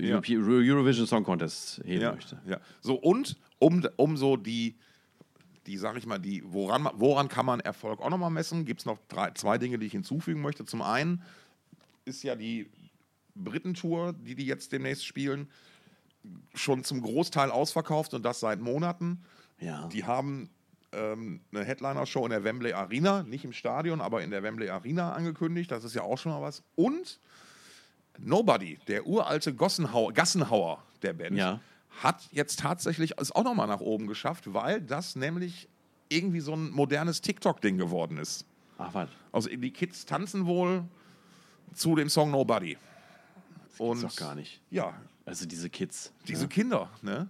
äh, 0.00 0.04
Ja. 0.08 0.14
Europe- 0.16 0.32
Eurovision 0.68 1.06
Song 1.06 1.22
Contest 1.22 1.80
heben 1.84 2.02
ja, 2.02 2.12
möchte. 2.12 2.40
ja. 2.46 2.58
So, 2.80 2.94
und 2.96 3.36
um, 3.60 3.86
um 3.96 4.16
so 4.16 4.36
die, 4.36 4.74
die 5.68 5.76
sag 5.76 5.96
ich 5.96 6.06
mal, 6.06 6.18
die, 6.18 6.42
woran, 6.44 6.88
woran 6.94 7.28
kann 7.28 7.46
man 7.46 7.60
Erfolg 7.60 8.00
auch 8.00 8.10
nochmal 8.10 8.30
messen? 8.30 8.64
Gibt 8.64 8.80
es 8.80 8.86
noch 8.86 8.98
drei, 9.06 9.30
zwei 9.34 9.58
Dinge, 9.58 9.78
die 9.78 9.86
ich 9.86 9.92
hinzufügen 9.92 10.42
möchte. 10.42 10.64
Zum 10.64 10.82
einen 10.82 11.22
ist 12.04 12.24
ja 12.24 12.34
die 12.34 12.68
Britentour, 13.36 14.12
die 14.12 14.34
die 14.34 14.46
jetzt 14.46 14.72
demnächst 14.72 15.06
spielen, 15.06 15.48
schon 16.54 16.84
zum 16.84 17.00
Großteil 17.02 17.50
ausverkauft 17.50 18.14
und 18.14 18.22
das 18.24 18.40
seit 18.40 18.60
Monaten. 18.60 19.22
Ja. 19.58 19.86
Die 19.88 20.04
haben 20.04 20.50
ähm, 20.92 21.40
eine 21.52 21.64
Headliner-Show 21.64 22.24
in 22.24 22.30
der 22.30 22.44
Wembley 22.44 22.72
Arena, 22.72 23.22
nicht 23.22 23.44
im 23.44 23.52
Stadion, 23.52 24.00
aber 24.00 24.22
in 24.22 24.30
der 24.30 24.42
Wembley 24.42 24.68
Arena 24.70 25.12
angekündigt. 25.12 25.70
Das 25.70 25.84
ist 25.84 25.94
ja 25.94 26.02
auch 26.02 26.18
schon 26.18 26.32
mal 26.32 26.42
was. 26.42 26.62
Und 26.76 27.20
Nobody, 28.18 28.78
der 28.88 29.06
uralte 29.06 29.54
Gossenhauer, 29.54 30.12
Gassenhauer 30.12 30.82
der 31.02 31.12
Band, 31.14 31.36
Ja. 31.36 31.60
hat 32.02 32.28
jetzt 32.32 32.60
tatsächlich 32.60 33.18
es 33.18 33.32
auch 33.32 33.44
nochmal 33.44 33.66
nach 33.66 33.80
oben 33.80 34.06
geschafft, 34.06 34.52
weil 34.52 34.80
das 34.82 35.16
nämlich 35.16 35.68
irgendwie 36.08 36.40
so 36.40 36.52
ein 36.54 36.70
modernes 36.70 37.20
TikTok-Ding 37.22 37.78
geworden 37.78 38.18
ist. 38.18 38.44
Ach, 38.78 38.92
was? 38.92 39.08
Also 39.32 39.48
die 39.48 39.70
Kids 39.70 40.04
tanzen 40.06 40.46
wohl 40.46 40.84
zu 41.72 41.94
dem 41.94 42.08
Song 42.08 42.30
Nobody. 42.30 42.76
Und 43.78 44.02
doch 44.02 44.16
gar 44.16 44.34
nicht. 44.34 44.60
Ja, 44.70 44.92
Also 45.24 45.46
diese 45.46 45.70
Kids. 45.70 46.12
diese 46.26 46.42
ja, 46.42 46.48
Kinder, 46.48 46.90
ne? 47.02 47.28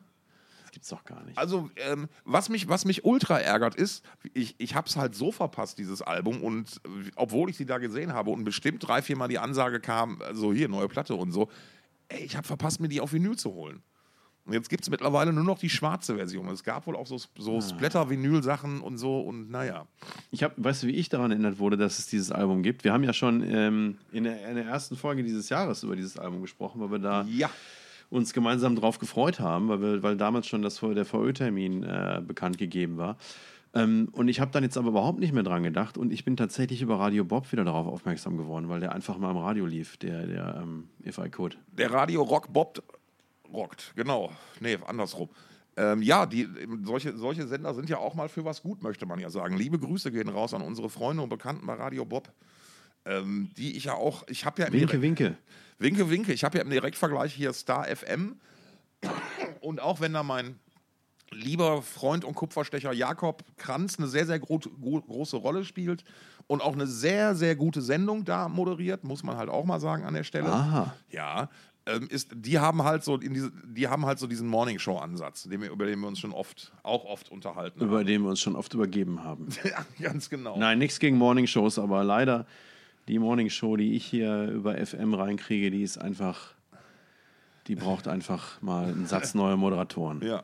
das 0.70 0.74
gibt's 0.74 0.88
doch 0.88 1.04
gar 1.04 1.22
nicht. 1.24 1.36
Also, 1.36 1.68
ähm, 1.76 2.08
was, 2.24 2.48
mich, 2.48 2.68
was 2.68 2.84
mich 2.84 3.04
ultra 3.04 3.38
ärgert 3.40 3.74
ist, 3.74 4.04
ich, 4.34 4.54
ich 4.58 4.76
habe 4.76 4.88
es 4.88 4.96
halt 4.96 5.16
so 5.16 5.32
verpasst, 5.32 5.78
dieses 5.78 6.00
Album, 6.00 6.42
und 6.42 6.80
äh, 6.84 7.10
obwohl 7.16 7.50
ich 7.50 7.56
sie 7.56 7.66
da 7.66 7.78
gesehen 7.78 8.12
habe 8.12 8.30
und 8.30 8.44
bestimmt 8.44 8.86
drei, 8.86 9.02
viermal 9.02 9.28
die 9.28 9.40
Ansage 9.40 9.80
kam, 9.80 10.22
also 10.22 10.52
hier, 10.52 10.68
neue 10.68 10.88
Platte 10.88 11.16
und 11.16 11.32
so, 11.32 11.48
ey, 12.08 12.22
ich 12.22 12.36
habe 12.36 12.46
verpasst, 12.46 12.80
mir 12.80 12.88
die 12.88 13.00
auf 13.00 13.12
Vinyl 13.12 13.36
zu 13.36 13.52
holen. 13.52 13.82
Und 14.46 14.54
jetzt 14.54 14.68
gibt 14.68 14.84
es 14.84 14.90
mittlerweile 14.90 15.32
nur 15.32 15.44
noch 15.44 15.58
die 15.58 15.68
schwarze 15.68 16.16
Version. 16.16 16.48
Es 16.48 16.64
gab 16.64 16.86
wohl 16.86 16.96
auch 16.96 17.06
so, 17.06 17.20
so 17.36 17.60
Splatter-Vinyl-Sachen 17.60 18.80
und 18.80 18.96
so, 18.96 19.20
und 19.20 19.50
naja. 19.50 19.86
Ich 20.30 20.42
habe, 20.42 20.54
weißt 20.56 20.82
du, 20.84 20.86
wie 20.86 20.96
ich 20.96 21.08
daran 21.08 21.30
erinnert 21.30 21.58
wurde, 21.58 21.76
dass 21.76 21.98
es 21.98 22.06
dieses 22.06 22.32
Album 22.32 22.62
gibt? 22.62 22.84
Wir 22.84 22.92
haben 22.92 23.04
ja 23.04 23.12
schon 23.12 23.42
ähm, 23.42 23.98
in, 24.12 24.24
der, 24.24 24.48
in 24.48 24.56
der 24.56 24.66
ersten 24.66 24.96
Folge 24.96 25.22
dieses 25.22 25.48
Jahres 25.48 25.82
über 25.82 25.94
dieses 25.94 26.16
Album 26.16 26.40
gesprochen, 26.40 26.80
weil 26.80 26.90
wir 26.90 26.98
da 26.98 27.22
Ja. 27.28 27.50
Uns 28.10 28.32
gemeinsam 28.32 28.76
drauf 28.76 28.98
gefreut 28.98 29.40
haben, 29.40 29.68
weil, 29.68 29.80
wir, 29.80 30.02
weil 30.02 30.16
damals 30.16 30.46
schon 30.46 30.62
das, 30.62 30.80
der 30.80 31.04
VÖ-Termin 31.04 31.84
äh, 31.84 32.22
bekannt 32.26 32.58
gegeben 32.58 32.98
war. 32.98 33.16
Ähm, 33.72 34.08
und 34.12 34.28
ich 34.28 34.40
habe 34.40 34.50
dann 34.50 34.64
jetzt 34.64 34.76
aber 34.76 34.88
überhaupt 34.88 35.20
nicht 35.20 35.32
mehr 35.32 35.44
dran 35.44 35.62
gedacht 35.62 35.96
und 35.96 36.12
ich 36.12 36.24
bin 36.24 36.36
tatsächlich 36.36 36.82
über 36.82 36.98
Radio 36.98 37.24
Bob 37.24 37.50
wieder 37.52 37.64
darauf 37.64 37.86
aufmerksam 37.86 38.36
geworden, 38.36 38.68
weil 38.68 38.80
der 38.80 38.92
einfach 38.92 39.16
mal 39.16 39.30
im 39.30 39.36
Radio 39.36 39.64
lief, 39.64 39.96
der, 39.96 40.26
der 40.26 40.60
ähm, 40.62 40.88
If 41.06 41.18
I 41.18 41.30
Could. 41.30 41.56
Der 41.70 41.92
Radio 41.92 42.22
Rock 42.22 42.52
Bob 42.52 42.82
rockt, 43.52 43.92
genau. 43.94 44.32
Nee, 44.58 44.76
andersrum. 44.86 45.28
Ähm, 45.76 46.02
ja, 46.02 46.26
die, 46.26 46.48
solche, 46.82 47.16
solche 47.16 47.46
Sender 47.46 47.72
sind 47.74 47.88
ja 47.88 47.98
auch 47.98 48.14
mal 48.14 48.28
für 48.28 48.44
was 48.44 48.60
gut, 48.60 48.82
möchte 48.82 49.06
man 49.06 49.20
ja 49.20 49.30
sagen. 49.30 49.56
Liebe 49.56 49.78
Grüße 49.78 50.10
gehen 50.10 50.28
raus 50.28 50.52
an 50.52 50.62
unsere 50.62 50.90
Freunde 50.90 51.22
und 51.22 51.28
Bekannten 51.28 51.64
bei 51.64 51.74
Radio 51.74 52.04
Bob, 52.04 52.32
ähm, 53.04 53.50
die 53.56 53.76
ich 53.76 53.84
ja 53.84 53.94
auch, 53.94 54.26
ich 54.28 54.44
habe 54.44 54.62
ja... 54.62 54.72
Winke, 54.72 55.00
Winke. 55.00 55.36
Winke, 55.80 56.10
Winke. 56.10 56.32
Ich 56.32 56.44
habe 56.44 56.58
ja 56.58 56.64
im 56.64 56.70
Direktvergleich 56.70 57.34
hier 57.34 57.52
Star 57.52 57.84
FM 57.84 58.36
und 59.60 59.80
auch 59.80 60.00
wenn 60.00 60.12
da 60.12 60.22
mein 60.22 60.60
lieber 61.32 61.80
Freund 61.80 62.24
und 62.24 62.34
Kupferstecher 62.34 62.92
Jakob 62.92 63.44
Kranz 63.56 63.98
eine 63.98 64.06
sehr, 64.06 64.26
sehr 64.26 64.38
gro 64.38 64.58
große 64.58 65.36
Rolle 65.36 65.64
spielt 65.64 66.04
und 66.46 66.60
auch 66.60 66.74
eine 66.74 66.86
sehr, 66.86 67.34
sehr 67.34 67.56
gute 67.56 67.80
Sendung 67.80 68.24
da 68.24 68.48
moderiert, 68.48 69.04
muss 69.04 69.22
man 69.22 69.36
halt 69.36 69.48
auch 69.48 69.64
mal 69.64 69.80
sagen 69.80 70.04
an 70.04 70.14
der 70.14 70.24
Stelle. 70.24 70.52
Aha. 70.52 70.94
Ja, 71.10 71.48
ähm, 71.86 72.08
ist, 72.10 72.30
die 72.34 72.58
haben 72.58 72.82
halt 72.84 73.04
so 73.04 73.16
in 73.16 73.32
diese, 73.32 73.50
die 73.64 73.88
haben 73.88 74.04
halt 74.04 74.18
so 74.18 74.26
diesen 74.26 74.48
Morning 74.48 74.78
Show 74.78 74.98
Ansatz, 74.98 75.44
den 75.44 75.62
wir, 75.62 75.70
über 75.70 75.86
den 75.86 76.00
wir 76.00 76.08
uns 76.08 76.18
schon 76.18 76.32
oft 76.32 76.72
auch 76.82 77.04
oft 77.04 77.30
unterhalten 77.30 77.80
über 77.80 77.98
haben. 77.98 78.06
den 78.06 78.22
wir 78.22 78.30
uns 78.30 78.40
schon 78.40 78.54
oft 78.54 78.74
übergeben 78.74 79.24
haben. 79.24 79.48
ja, 79.64 79.86
ganz 80.02 80.28
genau. 80.28 80.58
Nein, 80.58 80.78
nichts 80.78 80.98
gegen 80.98 81.16
Morning 81.16 81.46
Shows, 81.46 81.78
aber 81.78 82.04
leider 82.04 82.46
die 83.10 83.18
Morning 83.18 83.50
Show, 83.50 83.76
die 83.76 83.94
ich 83.94 84.06
hier 84.06 84.44
über 84.44 84.74
FM 84.74 85.14
reinkriege, 85.14 85.70
die 85.70 85.82
ist 85.82 85.98
einfach 85.98 86.54
die 87.66 87.74
braucht 87.74 88.08
einfach 88.08 88.60
mal 88.62 88.86
einen 88.86 89.06
Satz 89.06 89.34
neue 89.34 89.56
Moderatoren. 89.56 90.22
Ja. 90.22 90.42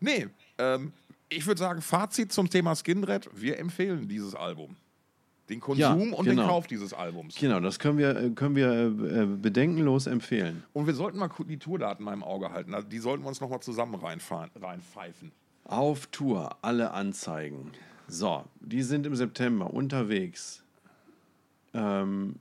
Nee, 0.00 0.28
ähm, 0.58 0.92
ich 1.28 1.46
würde 1.46 1.58
sagen, 1.58 1.82
Fazit 1.82 2.32
zum 2.32 2.48
Thema 2.48 2.74
Skinred, 2.74 3.28
wir 3.34 3.58
empfehlen 3.58 4.08
dieses 4.08 4.34
Album. 4.34 4.76
Den 5.48 5.60
Konsum 5.60 5.78
ja, 5.78 6.16
und 6.16 6.24
genau. 6.24 6.42
den 6.42 6.48
Kauf 6.48 6.66
dieses 6.66 6.94
Albums. 6.94 7.36
Genau, 7.38 7.60
das 7.60 7.78
können 7.78 7.98
wir, 7.98 8.16
äh, 8.16 8.30
können 8.30 8.56
wir 8.56 8.72
äh, 8.72 9.26
bedenkenlos 9.26 10.06
empfehlen. 10.06 10.64
Und 10.72 10.86
wir 10.86 10.94
sollten 10.94 11.18
mal 11.18 11.30
die 11.46 11.58
Tourdaten 11.58 12.04
mal 12.04 12.14
im 12.14 12.22
Auge 12.22 12.50
halten. 12.50 12.74
Also 12.74 12.88
die 12.88 12.98
sollten 12.98 13.24
wir 13.24 13.28
uns 13.28 13.40
nochmal 13.40 13.60
zusammen 13.60 13.96
reinpfeifen. 13.96 15.32
Auf 15.64 16.06
Tour, 16.06 16.56
alle 16.62 16.92
Anzeigen. 16.92 17.72
So, 18.08 18.44
die 18.60 18.82
sind 18.82 19.06
im 19.06 19.14
September 19.14 19.72
unterwegs 19.72 20.63
ähm, 21.74 22.36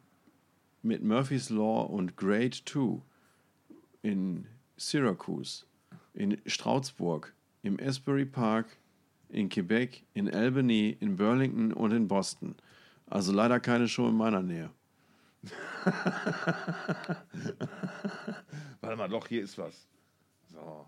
mit 0.81 1.03
Murphy's 1.03 1.49
Law 1.49 1.83
und 1.83 2.15
Grade 2.15 2.51
2 2.51 3.01
in 4.01 4.45
Syracuse, 4.77 5.65
in 6.13 6.39
Strausburg, 6.45 7.33
im 7.63 7.79
Asbury 7.79 8.25
Park, 8.25 8.77
in 9.29 9.49
Quebec, 9.49 10.03
in 10.13 10.33
Albany, 10.33 10.95
in 10.99 11.15
Burlington 11.15 11.73
und 11.73 11.91
in 11.91 12.07
Boston. 12.07 12.55
Also 13.07 13.31
leider 13.31 13.59
keine 13.59 13.87
Show 13.87 14.07
in 14.07 14.15
meiner 14.15 14.41
Nähe. 14.43 14.69
Warte 18.81 18.95
mal, 18.95 19.09
doch, 19.09 19.27
hier 19.27 19.43
ist 19.43 19.57
was. 19.57 19.87
So. 20.51 20.85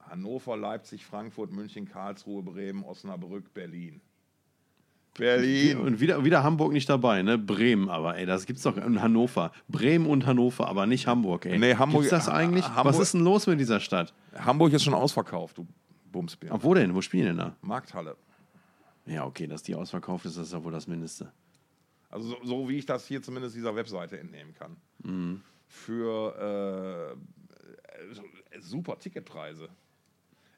Hannover, 0.00 0.56
Leipzig, 0.56 1.04
Frankfurt, 1.06 1.50
München, 1.52 1.88
Karlsruhe, 1.88 2.42
Bremen, 2.42 2.84
Osnabrück, 2.84 3.54
Berlin. 3.54 4.00
Berlin. 5.14 5.78
Und 5.78 6.00
wieder, 6.00 6.24
wieder 6.24 6.42
Hamburg 6.42 6.72
nicht 6.72 6.88
dabei, 6.88 7.22
ne? 7.22 7.38
Bremen 7.38 7.88
aber, 7.88 8.16
ey, 8.16 8.26
das 8.26 8.46
gibt's 8.46 8.62
doch 8.62 8.76
in 8.76 9.00
Hannover. 9.00 9.52
Bremen 9.68 10.06
und 10.06 10.26
Hannover, 10.26 10.68
aber 10.68 10.86
nicht 10.86 11.06
Hamburg, 11.06 11.46
ey. 11.46 11.58
Nee, 11.58 11.76
Hamburg. 11.76 12.02
Gibt's 12.02 12.10
das 12.10 12.28
eigentlich? 12.28 12.64
Hamburg, 12.64 12.86
Was 12.86 12.98
ist 12.98 13.14
denn 13.14 13.22
los 13.22 13.46
mit 13.46 13.60
dieser 13.60 13.80
Stadt? 13.80 14.12
Hamburg 14.36 14.72
ist 14.72 14.82
schon 14.84 14.94
ausverkauft, 14.94 15.58
du 15.58 15.66
Bumsbier. 16.10 16.50
Ach, 16.52 16.58
wo 16.62 16.74
denn? 16.74 16.94
Wo 16.94 17.00
spielen 17.00 17.26
denn 17.26 17.36
da? 17.36 17.56
Markthalle. 17.62 18.16
Ja, 19.06 19.24
okay, 19.26 19.46
dass 19.46 19.62
die 19.62 19.74
ausverkauft 19.74 20.24
ist, 20.26 20.36
das 20.36 20.46
ist 20.46 20.52
ja 20.52 20.64
wohl 20.64 20.72
das 20.72 20.86
Mindeste. 20.86 21.30
Also 22.10 22.28
so, 22.28 22.36
so 22.42 22.68
wie 22.68 22.78
ich 22.78 22.86
das 22.86 23.06
hier 23.06 23.22
zumindest 23.22 23.56
dieser 23.56 23.74
Webseite 23.74 24.18
entnehmen 24.18 24.54
kann. 24.54 24.76
Mhm. 25.02 25.42
Für 25.66 27.16
äh, 27.16 28.60
super 28.60 28.98
Ticketpreise. 28.98 29.68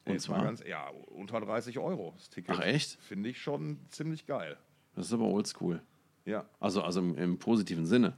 Und 0.07 0.21
zwar? 0.21 0.43
Ganz, 0.43 0.63
ja, 0.65 0.89
unter 1.07 1.41
30 1.41 1.79
Euro 1.79 2.13
das 2.17 2.31
Ticket. 2.31 2.55
Ach 2.55 2.61
echt? 2.61 2.99
Finde 3.03 3.29
ich 3.29 3.41
schon 3.41 3.79
ziemlich 3.91 4.27
geil. 4.27 4.57
Das 4.95 5.07
ist 5.07 5.13
aber 5.13 5.25
oldschool. 5.25 5.83
Ja. 6.25 6.45
Also, 6.61 6.83
also 6.83 7.01
im, 7.01 7.17
im 7.17 7.39
positiven 7.39 7.87
Sinne. 7.87 8.17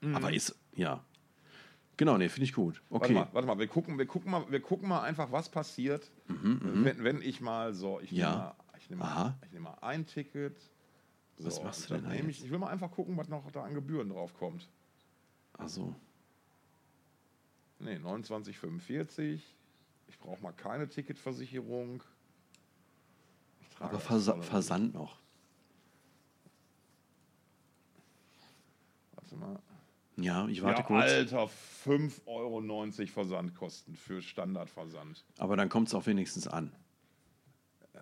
Mhm. 0.00 0.14
Aber 0.14 0.32
ist, 0.32 0.56
ja. 0.74 1.04
Genau, 1.96 2.16
nee, 2.16 2.28
finde 2.28 2.44
ich 2.44 2.52
gut. 2.52 2.82
Okay. 2.88 3.00
Warte 3.00 3.12
mal, 3.14 3.28
warte 3.32 3.46
mal, 3.48 3.58
wir 3.58 3.66
gucken, 3.66 3.98
wir 3.98 4.06
gucken 4.06 4.30
mal, 4.30 4.44
wir 4.48 4.60
gucken 4.60 4.88
mal 4.88 5.02
einfach, 5.02 5.30
was 5.30 5.48
passiert, 5.48 6.10
mhm, 6.26 6.60
mhm. 6.62 6.84
wenn, 6.84 7.04
wenn 7.04 7.22
ich 7.22 7.40
mal 7.40 7.74
so, 7.74 8.00
ich 8.00 8.10
ja. 8.10 8.30
nehme 8.30 8.38
mal, 8.40 8.54
ich 8.78 8.90
nehme 8.90 9.02
mal, 9.02 9.38
ich 9.44 9.52
nehme 9.52 9.64
mal 9.64 9.78
ein 9.80 10.06
Ticket. 10.06 10.56
So, 11.38 11.46
was 11.46 11.62
machst 11.62 11.90
du 11.90 11.94
denn 11.94 12.04
da 12.04 12.12
ich, 12.12 12.44
ich 12.44 12.50
will 12.50 12.58
mal 12.58 12.68
einfach 12.68 12.90
gucken, 12.90 13.16
was 13.16 13.28
noch 13.28 13.50
da 13.50 13.64
an 13.64 13.74
Gebühren 13.74 14.08
drauf 14.08 14.34
kommt. 14.34 14.68
Ach 15.58 15.68
so. 15.68 15.94
Nee, 17.78 17.96
29,45. 17.96 19.40
Ich 20.12 20.18
brauche 20.18 20.42
mal 20.42 20.52
keine 20.52 20.88
Ticketversicherung. 20.88 22.02
Aber 23.80 23.98
Versa 23.98 24.40
Versand 24.42 24.92
noch. 24.92 25.18
Warte 29.14 29.36
mal. 29.36 29.58
Ja, 30.16 30.46
ich 30.48 30.62
warte 30.62 30.82
ja, 30.82 30.86
kurz. 30.86 31.10
Alter, 31.10 31.50
5,90 31.86 32.20
Euro 32.26 33.06
Versandkosten 33.06 33.96
für 33.96 34.20
Standardversand. 34.20 35.24
Aber 35.38 35.56
dann 35.56 35.70
kommt 35.70 35.88
es 35.88 35.94
auch 35.94 36.04
wenigstens 36.04 36.46
an. 36.46 36.72
Äh, 37.94 37.98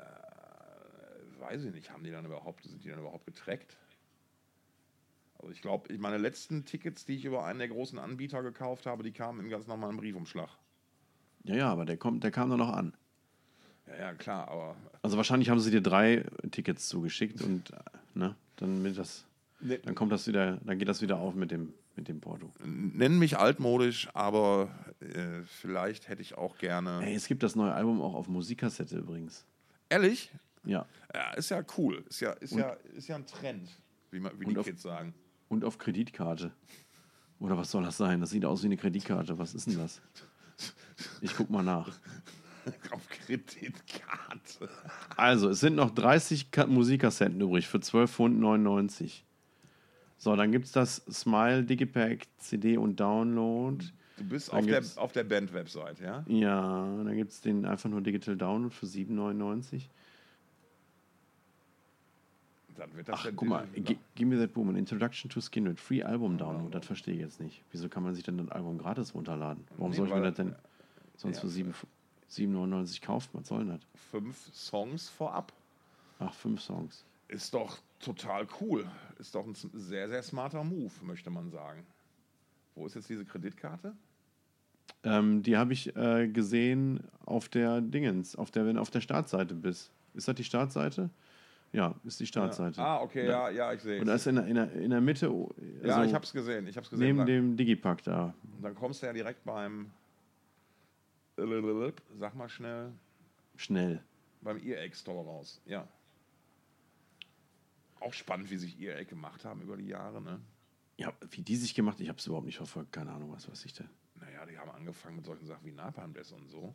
weiß 1.38 1.62
ich 1.62 1.72
nicht, 1.72 1.92
haben 1.92 2.02
die 2.02 2.10
dann 2.10 2.26
überhaupt, 2.26 2.64
sind 2.64 2.82
die 2.82 2.88
dann 2.88 2.98
überhaupt 2.98 3.24
getrackt? 3.24 3.76
Also 5.38 5.52
ich 5.52 5.62
glaube, 5.62 5.96
meine 5.96 6.18
letzten 6.18 6.64
Tickets, 6.64 7.04
die 7.04 7.14
ich 7.14 7.24
über 7.24 7.44
einen 7.44 7.60
der 7.60 7.68
großen 7.68 8.00
Anbieter 8.00 8.42
gekauft 8.42 8.86
habe, 8.86 9.04
die 9.04 9.12
kamen 9.12 9.38
im 9.38 9.48
ganz 9.48 9.68
normalen 9.68 9.96
Briefumschlag. 9.96 10.50
Ja, 11.44 11.54
ja, 11.54 11.72
aber 11.72 11.84
der 11.84 11.96
kommt, 11.96 12.24
der 12.24 12.30
kam 12.30 12.50
dann 12.50 12.58
noch 12.58 12.72
an. 12.72 12.94
Ja, 13.86 13.98
ja, 13.98 14.14
klar, 14.14 14.48
aber. 14.48 14.76
Also 15.02 15.16
wahrscheinlich 15.16 15.50
haben 15.50 15.60
sie 15.60 15.70
dir 15.70 15.80
drei 15.80 16.24
Tickets 16.50 16.88
zugeschickt 16.88 17.42
und 17.42 17.72
ne, 18.14 18.36
dann 18.56 18.82
mit 18.82 18.98
das, 18.98 19.24
nee. 19.60 19.78
dann 19.78 19.94
kommt 19.94 20.12
das 20.12 20.26
wieder, 20.26 20.58
dann 20.58 20.78
geht 20.78 20.88
das 20.88 21.00
wieder 21.02 21.18
auf 21.18 21.34
mit 21.34 21.50
dem, 21.50 21.72
mit 21.96 22.08
dem 22.08 22.20
Porto. 22.20 22.52
Nenn 22.62 23.18
mich 23.18 23.38
altmodisch, 23.38 24.08
aber 24.14 24.70
äh, 25.00 25.42
vielleicht 25.46 26.08
hätte 26.08 26.22
ich 26.22 26.36
auch 26.36 26.58
gerne. 26.58 27.00
Ey, 27.02 27.14
es 27.14 27.26
gibt 27.26 27.42
das 27.42 27.56
neue 27.56 27.72
Album 27.72 28.00
auch 28.02 28.14
auf 28.14 28.28
Musikkassette 28.28 28.98
übrigens. 28.98 29.46
Ehrlich? 29.88 30.30
Ja. 30.64 30.86
Ja, 31.14 31.32
ist 31.32 31.50
ja 31.50 31.64
cool. 31.78 32.04
Ist 32.08 32.20
ja, 32.20 32.32
ist 32.32 32.54
ja, 32.54 32.76
ist 32.94 33.08
ja 33.08 33.16
ein 33.16 33.26
Trend, 33.26 33.68
wie, 34.10 34.20
man, 34.20 34.38
wie 34.38 34.44
die 34.44 34.58
auf, 34.58 34.66
Kids 34.66 34.82
sagen. 34.82 35.14
Und 35.48 35.64
auf 35.64 35.78
Kreditkarte. 35.78 36.52
Oder 37.38 37.56
was 37.56 37.70
soll 37.70 37.82
das 37.82 37.96
sein? 37.96 38.20
Das 38.20 38.30
sieht 38.30 38.44
aus 38.44 38.62
wie 38.62 38.66
eine 38.66 38.76
Kreditkarte. 38.76 39.38
Was 39.38 39.54
ist 39.54 39.66
denn 39.66 39.78
das? 39.78 40.00
Ich 41.20 41.34
guck 41.34 41.50
mal 41.50 41.62
nach. 41.62 41.88
Auf 42.90 43.08
Kreditkarte. 43.08 44.68
Also, 45.16 45.50
es 45.50 45.60
sind 45.60 45.76
noch 45.76 45.90
30 45.90 46.48
Musikkassetten 46.66 47.40
übrig 47.40 47.66
für 47.68 47.78
12,99 47.78 48.06
Pfund. 48.06 49.24
So, 50.18 50.36
dann 50.36 50.52
gibt 50.52 50.66
es 50.66 50.72
das 50.72 50.96
Smile 51.10 51.64
Digipack 51.64 52.26
CD 52.38 52.76
und 52.76 53.00
Download. 53.00 53.82
Du 54.18 54.24
bist 54.24 54.52
auf 54.52 54.66
der, 54.66 54.82
auf 54.96 55.12
der 55.12 55.24
Band-Website, 55.24 56.00
ja? 56.00 56.24
Ja, 56.28 56.82
dann 57.02 57.16
gibt 57.16 57.32
es 57.32 57.40
den 57.40 57.64
einfach 57.64 57.88
nur 57.88 58.02
Digital 58.02 58.36
Download 58.36 58.74
für 58.74 58.84
7,99. 58.84 59.84
Dann 62.76 62.94
wird 62.94 63.08
das 63.08 63.20
Ach, 63.20 63.30
guck 63.36 63.48
mal, 63.48 63.66
Give 63.74 64.30
Me 64.30 64.38
That 64.38 64.54
Boom, 64.54 64.68
an 64.68 64.76
Introduction 64.76 65.30
to 65.30 65.40
Skinred, 65.40 65.78
Free 65.78 66.02
Album 66.02 66.38
Download, 66.38 66.70
das 66.70 66.86
verstehe 66.86 67.14
ich 67.14 67.20
jetzt 67.20 67.40
nicht. 67.40 67.62
Wieso 67.72 67.88
kann 67.88 68.02
man 68.02 68.14
sich 68.14 68.24
denn 68.24 68.38
das 68.38 68.48
Album 68.48 68.78
gratis 68.78 69.14
runterladen? 69.14 69.64
Warum 69.76 69.90
nee, 69.90 69.96
soll 69.96 70.08
ich 70.08 70.14
mir 70.14 70.22
das 70.22 70.34
denn 70.34 70.54
sonst 71.16 71.42
ja, 71.42 71.42
für 71.42 71.86
7,99 72.30 73.02
kaufen? 73.02 73.28
Was 73.32 73.48
soll 73.48 73.60
denn 73.60 73.68
das? 73.68 73.80
Fünf 74.10 74.54
Songs 74.54 75.08
vorab. 75.08 75.52
Ach, 76.18 76.32
fünf 76.32 76.60
Songs. 76.60 77.04
Ist 77.28 77.54
doch 77.54 77.78
total 78.00 78.46
cool. 78.60 78.90
Ist 79.18 79.34
doch 79.34 79.46
ein 79.46 79.54
sehr, 79.54 80.08
sehr 80.08 80.22
smarter 80.22 80.64
Move, 80.64 80.92
möchte 81.02 81.30
man 81.30 81.50
sagen. 81.50 81.86
Wo 82.74 82.86
ist 82.86 82.94
jetzt 82.94 83.08
diese 83.08 83.24
Kreditkarte? 83.24 83.94
Ähm, 85.02 85.42
die 85.42 85.56
habe 85.56 85.72
ich 85.72 85.94
äh, 85.96 86.28
gesehen 86.28 87.04
auf 87.24 87.48
der 87.48 87.80
Dingens, 87.80 88.36
auf 88.36 88.50
der, 88.50 88.66
wenn 88.66 88.76
du 88.76 88.80
auf 88.80 88.90
der 88.90 89.00
Startseite 89.00 89.54
bist. 89.54 89.90
Ist 90.14 90.28
das 90.28 90.34
die 90.34 90.44
Startseite? 90.44 91.10
Ja, 91.72 91.94
ist 92.04 92.18
die 92.18 92.26
Startseite. 92.26 92.80
Ja. 92.80 92.96
Ah, 92.98 93.02
okay, 93.02 93.26
da, 93.26 93.48
ja, 93.48 93.70
ja, 93.70 93.72
ich 93.72 93.80
sehe 93.80 94.00
Und 94.00 94.06
da 94.06 94.14
ist 94.14 94.26
in 94.26 94.36
der, 94.36 94.46
in 94.46 94.56
in 94.56 94.90
der 94.90 95.00
Mitte. 95.00 95.28
Also 95.28 95.54
ja, 95.84 96.04
ich 96.04 96.14
habe 96.14 96.24
es 96.24 96.32
gesehen. 96.32 96.66
Ich 96.66 96.76
hab's 96.76 96.90
gesehen. 96.90 97.06
Neben 97.06 97.18
dann, 97.18 97.26
dem 97.26 97.56
Digipack 97.56 98.02
da. 98.02 98.34
Dann 98.60 98.74
kommst 98.74 99.02
du 99.02 99.06
ja 99.06 99.12
direkt 99.12 99.44
beim. 99.44 99.90
Sag 102.18 102.34
mal 102.34 102.48
schnell. 102.48 102.92
Schnell. 103.56 104.02
Beim 104.42 104.58
Earache 104.58 104.94
Store 104.94 105.24
raus, 105.24 105.60
ja. 105.64 105.86
Auch 108.00 108.12
spannend, 108.12 108.50
wie 108.50 108.56
sich 108.56 108.80
Earache 108.80 109.06
gemacht 109.06 109.44
haben 109.44 109.62
über 109.62 109.76
die 109.76 109.86
Jahre, 109.86 110.20
ne? 110.20 110.40
Ja, 110.96 111.12
wie 111.30 111.42
die 111.42 111.56
sich 111.56 111.74
gemacht, 111.74 112.00
ich 112.00 112.08
habe 112.08 112.18
es 112.18 112.26
überhaupt 112.26 112.46
nicht 112.46 112.56
verfolgt, 112.56 112.92
keine 112.92 113.12
Ahnung, 113.12 113.32
was 113.32 113.48
weiß 113.48 113.64
ich 113.64 113.72
denn. 113.74 113.88
Naja, 114.16 114.44
die 114.44 114.58
haben 114.58 114.70
angefangen 114.70 115.16
mit 115.16 115.24
solchen 115.24 115.46
Sachen 115.46 115.64
wie 115.64 115.72
Napalm-Death 115.72 116.32
und 116.32 116.48
so. 116.48 116.74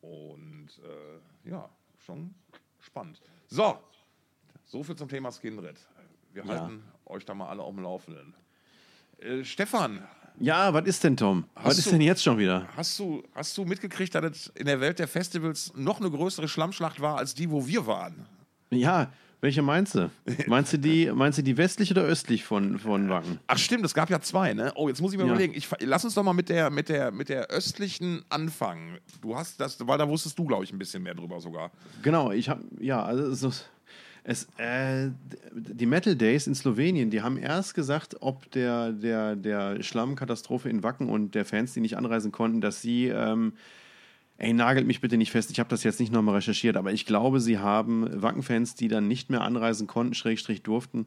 Und 0.00 0.68
äh, 0.82 1.50
ja, 1.50 1.68
schon 1.98 2.34
spannend. 2.84 3.20
So, 3.48 3.78
so 4.64 4.82
viel 4.82 4.96
zum 4.96 5.08
Thema 5.08 5.30
Skinred. 5.32 5.78
Wir 6.32 6.44
Ja. 6.44 6.48
halten 6.48 6.84
euch 7.06 7.24
da 7.24 7.34
mal 7.34 7.48
alle 7.48 7.62
auf 7.62 7.74
dem 7.74 7.82
Laufenden. 7.82 8.34
Äh, 9.18 9.44
Stefan, 9.44 10.06
Ja, 10.40 10.74
was 10.74 10.84
ist 10.86 11.04
denn, 11.04 11.16
Tom? 11.16 11.44
was 11.54 11.78
ist 11.78 11.92
denn 11.92 12.00
jetzt 12.00 12.22
schon 12.22 12.38
wieder? 12.38 12.66
hast 12.76 12.98
du, 12.98 13.22
hast 13.34 13.56
du 13.56 13.64
mitgekriegt, 13.64 14.14
dass 14.16 14.24
es 14.24 14.46
in 14.48 14.66
der 14.66 14.80
Welt 14.80 14.98
der 14.98 15.06
Festivals 15.06 15.72
noch 15.76 16.00
eine 16.00 16.10
größere 16.10 16.48
Schlammschlacht 16.48 17.00
war 17.00 17.18
als 17.18 17.34
die, 17.34 17.50
wo 17.50 17.66
wir 17.66 17.86
waren? 17.86 18.26
Ja, 18.70 19.12
welche 19.44 19.60
meinst 19.62 19.94
du? 19.94 20.10
Meinst 20.46 20.72
du 20.72 20.78
die, 20.78 21.12
meinst 21.14 21.38
du 21.38 21.42
die 21.42 21.56
westlich 21.58 21.90
oder 21.90 22.00
östlich 22.02 22.44
von, 22.44 22.78
von 22.78 23.10
Wacken? 23.10 23.38
Ach 23.46 23.58
stimmt, 23.58 23.84
es 23.84 23.92
gab 23.92 24.08
ja 24.08 24.18
zwei, 24.20 24.54
ne? 24.54 24.72
Oh, 24.74 24.88
jetzt 24.88 25.02
muss 25.02 25.12
ich 25.12 25.18
mir 25.18 25.24
Ja. 25.26 25.32
überlegen. 25.32 25.52
Ich, 25.54 25.68
lass 25.80 26.02
uns 26.04 26.14
doch 26.14 26.22
mal 26.22 26.32
mit 26.32 26.48
der, 26.48 26.70
mit, 26.70 26.88
der, 26.88 27.12
mit 27.12 27.28
der 27.28 27.48
östlichen 27.48 28.24
anfangen. 28.30 28.96
Du 29.20 29.36
hast 29.36 29.60
das, 29.60 29.76
weil 29.86 29.98
da 29.98 30.08
wusstest 30.08 30.38
du, 30.38 30.44
glaube 30.46 30.64
ich, 30.64 30.72
ein 30.72 30.78
bisschen 30.78 31.02
mehr 31.02 31.14
drüber 31.14 31.40
sogar. 31.40 31.70
Genau, 32.02 32.30
ich 32.32 32.48
habe, 32.48 32.62
ja, 32.80 33.02
also 33.04 33.22
es, 33.24 33.42
ist- 33.42 33.70
es, 34.26 34.48
äh, 34.56 35.10
die 35.52 35.84
Metal 35.84 36.16
Days 36.16 36.46
in 36.46 36.54
Slowenien, 36.54 37.10
die 37.10 37.20
haben 37.20 37.36
erst 37.36 37.74
gesagt, 37.74 38.16
ob 38.20 38.50
der, 38.52 38.92
der, 38.92 39.36
der 39.36 39.82
Schlammkatastrophe 39.82 40.70
in 40.70 40.82
Wacken 40.82 41.10
und 41.10 41.34
der 41.34 41.44
Fans, 41.44 41.74
die 41.74 41.80
nicht 41.80 41.98
anreisen 41.98 42.32
konnten, 42.32 42.62
dass 42.62 42.80
sie, 42.80 43.08
ähm, 43.08 43.52
ey, 44.38 44.52
nagelt 44.52 44.86
mich 44.86 45.00
bitte 45.00 45.16
nicht 45.16 45.30
fest, 45.30 45.50
ich 45.50 45.60
habe 45.60 45.68
das 45.68 45.84
jetzt 45.84 46.00
nicht 46.00 46.12
nochmal 46.12 46.36
recherchiert, 46.36 46.76
aber 46.76 46.92
ich 46.92 47.06
glaube, 47.06 47.40
sie 47.40 47.58
haben 47.58 48.22
Wacken-Fans, 48.22 48.74
die 48.74 48.88
dann 48.88 49.08
nicht 49.08 49.30
mehr 49.30 49.42
anreisen 49.42 49.86
konnten, 49.86 50.14
Schrägstrich 50.14 50.62
durften, 50.62 51.06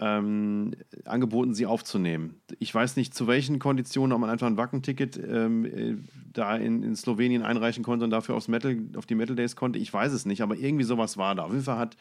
ähm, 0.00 0.72
angeboten, 1.04 1.54
sie 1.54 1.66
aufzunehmen. 1.66 2.40
Ich 2.58 2.74
weiß 2.74 2.96
nicht, 2.96 3.14
zu 3.14 3.26
welchen 3.26 3.60
Konditionen, 3.60 4.12
ob 4.12 4.20
man 4.20 4.30
einfach 4.30 4.48
ein 4.48 4.56
Wacken-Ticket 4.56 5.16
ähm, 5.16 5.64
äh, 5.64 5.96
da 6.32 6.56
in, 6.56 6.82
in 6.82 6.96
Slowenien 6.96 7.42
einreichen 7.42 7.84
konnte 7.84 8.04
und 8.04 8.10
dafür 8.10 8.34
aufs 8.34 8.48
Metal, 8.48 8.76
auf 8.96 9.06
die 9.06 9.14
Metal 9.14 9.36
Days 9.36 9.54
konnte. 9.54 9.78
Ich 9.78 9.92
weiß 9.92 10.12
es 10.12 10.26
nicht, 10.26 10.42
aber 10.42 10.56
irgendwie 10.56 10.84
sowas 10.84 11.16
war 11.16 11.36
da. 11.36 11.44
Auf 11.44 11.52
jeden 11.52 11.64
Fall 11.64 11.78
hat 11.78 11.96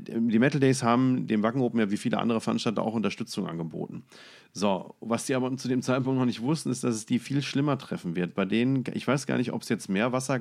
die- 0.00 0.38
Metal 0.38 0.60
Days 0.60 0.82
haben 0.82 1.26
dem 1.26 1.42
Wacken 1.42 1.60
Open 1.60 1.80
ja 1.80 1.90
wie 1.90 1.96
viele 1.96 2.18
andere 2.18 2.40
Veranstalter 2.40 2.82
auch 2.82 2.94
Unterstützung 2.94 3.46
angeboten. 3.46 4.04
So, 4.52 4.94
was 5.00 5.26
die 5.26 5.34
aber 5.34 5.56
zu 5.56 5.68
dem 5.68 5.82
Zeitpunkt 5.82 6.18
noch 6.18 6.26
nicht 6.26 6.42
wussten, 6.42 6.70
ist, 6.70 6.84
dass 6.84 6.94
es 6.94 7.06
die 7.06 7.18
viel 7.18 7.42
schlimmer 7.42 7.76
treffen 7.78 8.14
wird. 8.16 8.34
Bei 8.34 8.44
denen, 8.44 8.84
ich 8.94 9.06
weiß 9.06 9.26
gar 9.26 9.36
nicht, 9.36 9.52
ob 9.52 9.62
es 9.62 9.68
jetzt 9.68 9.88
mehr 9.88 10.12
Wasser 10.12 10.40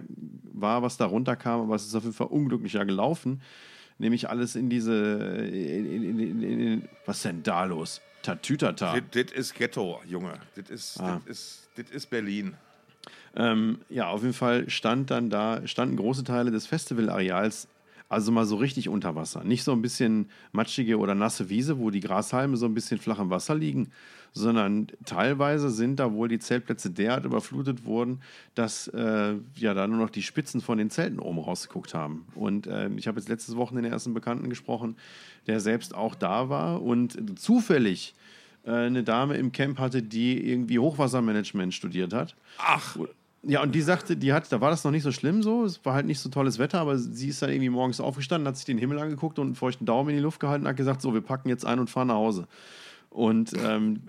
war, 0.53 0.81
was 0.83 0.97
da 0.97 1.05
runterkam, 1.05 1.61
aber 1.61 1.75
es 1.75 1.85
ist 1.85 1.95
auf 1.95 2.03
jeden 2.03 2.15
Fall 2.15 2.27
unglücklicher 2.27 2.85
gelaufen. 2.85 3.41
Nämlich 3.99 4.29
alles 4.29 4.55
in 4.55 4.69
diese, 4.69 4.93
in, 4.93 6.19
in, 6.19 6.43
in, 6.43 6.89
was 7.05 7.17
ist 7.17 7.25
denn 7.25 7.43
da 7.43 7.63
los? 7.65 8.01
Tatütata. 8.23 8.95
Das 9.11 9.31
ist 9.33 9.53
Ghetto, 9.55 9.99
Junge. 10.07 10.33
Das 10.55 10.69
ist, 10.69 10.99
Ah. 10.99 11.21
das 11.25 11.69
ist 11.91 12.09
Berlin. 12.09 12.55
Ähm, 13.35 13.79
ja, 13.89 14.07
auf 14.09 14.21
jeden 14.21 14.33
Fall 14.33 14.69
stand 14.69 15.11
dann 15.11 15.29
da, 15.29 15.65
standen 15.67 15.95
große 15.97 16.23
Teile 16.23 16.51
des 16.51 16.67
Festivalareals 16.67 17.67
also 18.13 18.31
mal 18.31 18.45
so 18.45 18.55
richtig 18.55 18.89
unter 18.89 19.15
Wasser. 19.15 19.43
Nicht 19.43 19.63
so 19.63 19.71
ein 19.71 19.81
bisschen 19.81 20.29
matschige 20.51 20.97
oder 20.97 21.15
nasse 21.15 21.49
Wiese, 21.49 21.79
wo 21.79 21.89
die 21.89 21.99
Grashalme 21.99 22.57
so 22.57 22.65
ein 22.65 22.73
bisschen 22.73 22.99
flach 22.99 23.19
im 23.19 23.29
Wasser 23.29 23.55
liegen, 23.55 23.89
sondern 24.33 24.87
teilweise 25.05 25.69
sind 25.69 25.99
da 25.99 26.13
wohl 26.13 26.27
die 26.27 26.39
Zeltplätze 26.39 26.89
derart 26.89 27.25
überflutet 27.25 27.85
worden, 27.85 28.21
dass 28.55 28.87
äh, 28.87 29.35
ja 29.55 29.73
da 29.73 29.87
nur 29.87 29.97
noch 29.97 30.09
die 30.09 30.23
Spitzen 30.23 30.61
von 30.61 30.77
den 30.77 30.89
Zelten 30.89 31.19
oben 31.19 31.39
rausgeguckt 31.39 31.93
haben. 31.93 32.25
Und 32.35 32.67
äh, 32.67 32.89
ich 32.95 33.07
habe 33.07 33.19
jetzt 33.19 33.29
letztes 33.29 33.55
Wochenende 33.55 33.89
erst 33.89 34.07
einen 34.07 34.15
Bekannten 34.15 34.49
gesprochen, 34.49 34.95
der 35.47 35.59
selbst 35.59 35.93
auch 35.93 36.15
da 36.15 36.49
war 36.49 36.81
und 36.81 37.39
zufällig 37.39 38.15
äh, 38.65 38.71
eine 38.71 39.03
Dame 39.03 39.37
im 39.37 39.51
Camp 39.51 39.79
hatte, 39.79 40.01
die 40.01 40.49
irgendwie 40.49 40.79
Hochwassermanagement 40.79 41.73
studiert 41.73 42.13
hat. 42.13 42.35
Ach, 42.57 42.97
Ja, 43.45 43.61
und 43.61 43.75
die 43.75 43.81
sagte, 43.81 44.15
die 44.15 44.31
hat, 44.31 44.49
da 44.51 44.61
war 44.61 44.69
das 44.69 44.85
noch 44.85 44.91
nicht 44.91 45.03
so 45.03 45.11
schlimm 45.11 45.43
so, 45.43 45.65
es 45.65 45.83
war 45.83 45.95
halt 45.95 46.05
nicht 46.05 46.19
so 46.19 46.29
tolles 46.29 46.59
Wetter, 46.59 46.79
aber 46.79 46.97
sie 46.97 47.27
ist 47.27 47.41
dann 47.41 47.49
irgendwie 47.49 47.69
morgens 47.69 47.99
aufgestanden, 47.99 48.47
hat 48.47 48.55
sich 48.55 48.65
den 48.65 48.77
Himmel 48.77 48.99
angeguckt 48.99 49.37
und 49.37 49.47
einen 49.47 49.55
feuchten 49.55 49.85
Daumen 49.85 50.11
in 50.11 50.15
die 50.15 50.21
Luft 50.21 50.39
gehalten 50.39 50.63
und 50.63 50.69
hat 50.69 50.77
gesagt, 50.77 51.01
so, 51.01 51.13
wir 51.13 51.21
packen 51.21 51.49
jetzt 51.49 51.65
ein 51.65 51.79
und 51.79 51.89
fahren 51.89 52.07
nach 52.07 52.15
Hause. 52.15 52.47
Und 53.09 53.53
ähm, 53.63 54.01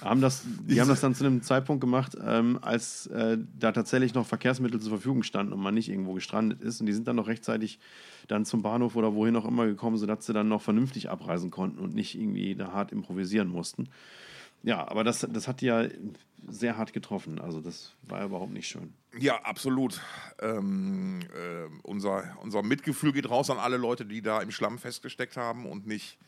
haben 0.00 0.20
das, 0.20 0.44
die 0.46 0.80
haben 0.80 0.88
das 0.88 1.00
dann 1.00 1.14
zu 1.14 1.24
einem 1.24 1.42
Zeitpunkt 1.42 1.80
gemacht, 1.80 2.16
ähm, 2.24 2.58
als 2.62 3.08
äh, 3.08 3.36
da 3.58 3.72
tatsächlich 3.72 4.14
noch 4.14 4.26
Verkehrsmittel 4.26 4.80
zur 4.80 4.90
Verfügung 4.90 5.22
standen 5.22 5.52
und 5.52 5.60
man 5.60 5.74
nicht 5.74 5.90
irgendwo 5.90 6.14
gestrandet 6.14 6.62
ist. 6.62 6.80
Und 6.80 6.86
die 6.86 6.92
sind 6.92 7.08
dann 7.08 7.16
noch 7.16 7.28
rechtzeitig 7.28 7.78
dann 8.28 8.44
zum 8.44 8.62
Bahnhof 8.62 8.96
oder 8.96 9.14
wohin 9.14 9.36
auch 9.36 9.44
immer 9.44 9.66
gekommen, 9.66 9.98
sodass 9.98 10.24
sie 10.24 10.32
dann 10.32 10.48
noch 10.48 10.62
vernünftig 10.62 11.10
abreisen 11.10 11.50
konnten 11.50 11.78
und 11.78 11.94
nicht 11.94 12.18
irgendwie 12.18 12.54
da 12.54 12.72
hart 12.72 12.92
improvisieren 12.92 13.48
mussten. 13.48 13.88
Ja, 14.62 14.86
aber 14.88 15.04
das, 15.04 15.26
das 15.30 15.48
hat 15.48 15.62
ja 15.62 15.86
sehr 16.48 16.76
hart 16.76 16.92
getroffen. 16.92 17.40
Also 17.40 17.60
das 17.60 17.94
war 18.02 18.24
überhaupt 18.24 18.52
nicht 18.52 18.68
schön. 18.68 18.94
ja, 19.18 19.36
absolut. 19.42 20.00
Ähm, 20.40 21.20
äh, 21.34 21.68
unser, 21.82 22.36
unser 22.42 22.62
Mitgefühl 22.62 23.12
geht 23.12 23.30
raus 23.30 23.50
an 23.50 23.58
alle 23.58 23.76
Leute, 23.76 24.04
die 24.06 24.22
da 24.22 24.40
im 24.40 24.50
Schlamm 24.50 24.78
festgesteckt 24.78 25.36
haben 25.36 25.66
und 25.66 25.86
nicht 25.86 26.18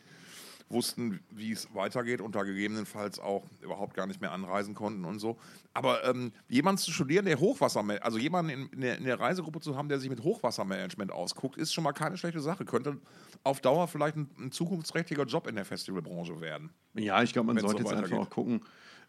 wussten, 0.71 1.21
wie 1.31 1.53
es 1.53 1.73
weitergeht 1.75 2.21
und 2.21 2.35
da 2.35 2.43
gegebenenfalls 2.43 3.19
auch 3.19 3.45
überhaupt 3.61 3.95
gar 3.95 4.07
nicht 4.07 4.21
mehr 4.21 4.33
anreisen 4.33 4.75
konnten 4.75 5.05
und 5.05 5.19
so. 5.19 5.39
Aber 5.75 6.05
ähm, 6.05 6.33
jemanden 6.49 6.79
zu 6.79 6.91
studieren, 6.93 7.25
der 7.25 7.41
Hochwasser, 7.41 7.85
also 8.03 8.19
jemanden 8.19 8.51
in, 8.51 8.67
in, 8.69 8.81
der, 8.81 8.99
in 8.99 9.05
der 9.05 9.19
Reisegruppe 9.19 9.61
zu 9.61 9.77
haben, 9.77 9.89
der 9.89 9.99
sich 9.99 10.11
mit 10.11 10.23
Hochwassermanagement 10.23 11.13
ausguckt, 11.13 11.57
ist 11.57 11.73
schon 11.73 11.85
mal 11.85 11.93
keine 11.93 12.17
schlechte 12.17 12.41
Sache. 12.41 12.65
Könnte 12.65 12.99
auf 13.45 13.61
Dauer 13.61 13.89
vielleicht 13.89 14.17
ein, 14.17 14.29
ein 14.39 14.53
zukunftsträchtiger 14.53 15.25
Job 15.25 15.47
in 15.47 15.55
der 15.55 15.65
Festivalbranche 15.65 16.41
werden. 16.41 16.71
Ja, 16.95 17.23
ich 17.23 17.33
glaube, 17.33 17.53
man 17.53 17.59
sollte 17.59 17.83
so 17.83 17.91
jetzt 17.91 18.05
einfach 18.05 18.19
auch 18.19 18.31
gucken, 18.31 18.63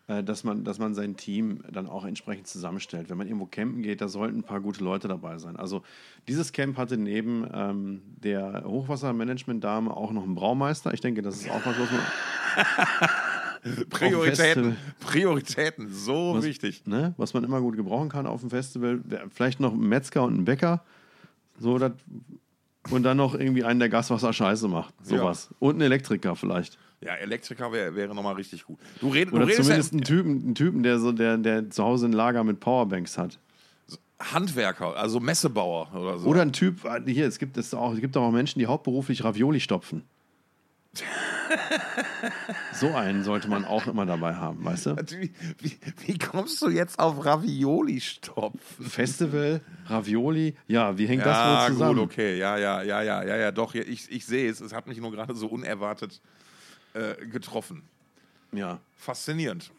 dass 0.09 0.43
man, 0.43 0.63
dass 0.63 0.79
man 0.79 0.95
sein 0.95 1.15
Team 1.17 1.59
dann 1.71 1.87
auch 1.87 2.03
entsprechend 2.03 2.47
zusammenstellt. 2.47 3.09
Wenn 3.09 3.17
man 3.17 3.27
irgendwo 3.27 3.45
campen 3.45 3.83
geht, 3.83 4.01
da 4.01 4.07
sollten 4.07 4.39
ein 4.39 4.43
paar 4.43 4.59
gute 4.59 4.83
Leute 4.83 5.07
dabei 5.07 5.37
sein. 5.37 5.55
Also 5.55 5.83
dieses 6.27 6.51
Camp 6.51 6.77
hatte 6.77 6.97
neben 6.97 7.47
ähm, 7.53 8.01
der 8.17 8.63
Hochwassermanagement-Dame 8.65 9.95
auch 9.95 10.11
noch 10.11 10.23
einen 10.23 10.33
Braumeister. 10.33 10.93
Ich 10.93 11.01
denke, 11.01 11.21
das 11.21 11.41
ist 11.41 11.51
auch 11.51 11.63
was, 11.63 11.75
was 11.79 11.91
man, 11.91 13.85
Prioritäten. 13.89 14.77
Prioritäten, 14.99 15.89
so 15.89 16.33
was, 16.35 16.43
wichtig. 16.43 16.87
Ne, 16.87 17.13
was 17.17 17.35
man 17.35 17.43
immer 17.43 17.61
gut 17.61 17.75
gebrauchen 17.75 18.09
kann 18.09 18.25
auf 18.25 18.41
dem 18.41 18.49
Festival. 18.49 19.01
Vielleicht 19.29 19.59
noch 19.59 19.73
einen 19.73 19.87
Metzger 19.87 20.23
und 20.23 20.33
einen 20.33 20.45
Bäcker. 20.45 20.83
So, 21.59 21.77
dat, 21.77 21.93
und 22.89 23.03
dann 23.03 23.17
noch 23.17 23.35
irgendwie 23.35 23.63
einen, 23.63 23.79
der 23.79 23.89
Gaswasser 23.89 24.33
scheiße 24.33 24.67
macht. 24.67 24.93
Sowas. 25.05 25.49
Und 25.59 25.75
einen 25.75 25.81
Elektriker 25.81 26.35
vielleicht. 26.35 26.79
Ja, 27.01 27.13
Elektriker 27.15 27.71
wär, 27.71 27.95
wäre 27.95 28.13
nochmal 28.13 28.35
richtig 28.35 28.65
gut. 28.65 28.77
Du, 28.99 29.09
red, 29.09 29.29
du 29.31 29.35
Oder 29.35 29.45
redest 29.47 29.63
zumindest 29.63 29.93
ja, 29.93 29.97
einen 29.97 30.03
Typen, 30.05 30.43
einen 30.43 30.55
Typen 30.55 30.83
der, 30.83 30.99
so, 30.99 31.11
der, 31.13 31.37
der 31.37 31.69
zu 31.69 31.83
Hause 31.83 32.07
ein 32.07 32.11
Lager 32.13 32.43
mit 32.43 32.59
Powerbanks 32.59 33.17
hat. 33.17 33.39
Handwerker, 34.19 34.97
also 34.97 35.21
Messebauer 35.21 35.93
oder 35.95 36.19
so. 36.19 36.27
Oder 36.27 36.41
ein 36.41 36.51
Typ, 36.51 36.83
äh, 36.83 37.01
hier, 37.09 37.25
es 37.25 37.39
gibt, 37.39 37.55
es 37.57 37.73
auch, 37.73 37.93
es 37.93 38.01
gibt 38.01 38.17
auch 38.17 38.31
Menschen, 38.31 38.59
die 38.59 38.67
hauptberuflich 38.67 39.23
Ravioli 39.23 39.61
stopfen. 39.61 40.03
so 42.73 42.93
einen 42.93 43.23
sollte 43.23 43.47
man 43.47 43.63
auch 43.65 43.87
immer 43.87 44.05
dabei 44.05 44.33
haben, 44.35 44.63
weißt 44.65 44.85
du? 44.87 44.95
wie, 45.19 45.31
wie, 45.59 45.77
wie 46.05 46.17
kommst 46.17 46.61
du 46.61 46.69
jetzt 46.69 46.99
auf 46.99 47.23
Ravioli-Stopfen? 47.25 48.85
Festival, 48.85 49.61
Ravioli, 49.87 50.55
ja, 50.67 50.97
wie 50.97 51.05
hängt 51.07 51.25
Ja, 51.25 51.63
das 51.65 51.69
wohl 51.69 51.75
zusammen? 51.75 51.95
gut, 51.99 52.05
okay. 52.11 52.37
Ja, 52.37 52.57
ja, 52.57 52.81
ja, 52.81 53.01
ja, 53.01 53.23
ja, 53.23 53.37
ja, 53.37 53.51
doch. 53.51 53.73
ja, 53.73 53.83
Ich, 53.83 54.11
ich 54.11 54.25
sehe 54.25 54.49
es. 54.49 54.61
Es 54.61 54.73
hat 54.73 54.87
mich 54.87 54.99
nur 54.99 55.11
gerade 55.11 55.35
so 55.35 55.47
unerwartet 55.47 56.21
äh, 56.93 57.25
getroffen. 57.27 57.83
Ja. 58.51 58.79
Faszinierend. 58.95 59.71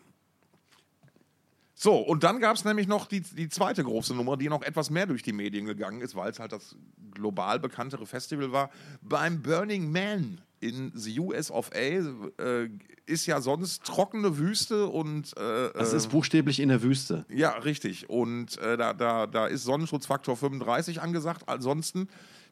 So, 1.74 1.96
und 1.96 2.24
dann 2.24 2.40
gab 2.40 2.56
es 2.56 2.64
nämlich 2.64 2.86
noch 2.86 3.06
die, 3.06 3.22
die 3.22 3.48
zweite 3.48 3.82
große 3.82 4.14
Nummer, 4.14 4.36
die 4.36 4.50
noch 4.50 4.62
etwas 4.62 4.90
mehr 4.90 5.06
durch 5.06 5.22
die 5.22 5.32
Medien 5.32 5.64
gegangen 5.64 6.02
ist, 6.02 6.14
weil 6.14 6.30
es 6.30 6.38
halt 6.38 6.52
das 6.52 6.76
global 7.14 7.58
bekanntere 7.58 8.04
Festival 8.06 8.52
war. 8.52 8.70
Beim 9.00 9.40
Burning 9.40 9.90
Man 9.90 10.42
in 10.60 10.92
the 10.94 11.18
US 11.20 11.50
of 11.50 11.70
A 11.72 11.78
äh, 11.78 12.68
ist 13.06 13.24
ja 13.24 13.40
sonst 13.40 13.82
trockene 13.84 14.36
Wüste 14.36 14.88
und. 14.88 15.34
Äh, 15.38 15.70
Das 15.72 15.94
äh, 15.94 15.96
ist 15.96 16.08
buchstäblich 16.08 16.60
in 16.60 16.68
der 16.68 16.82
Wüste. 16.82 17.24
ja, 17.30 17.52
richtig. 17.52 18.10
Und 18.10 18.58
äh, 18.58 18.76
da, 18.76 18.92
da, 18.92 19.26
da 19.26 19.46
ist 19.46 19.64
Sonnenschutzfaktor 19.64 20.36
35 20.36 21.00
angesagt. 21.00 21.44
Ansonsten 21.48 22.08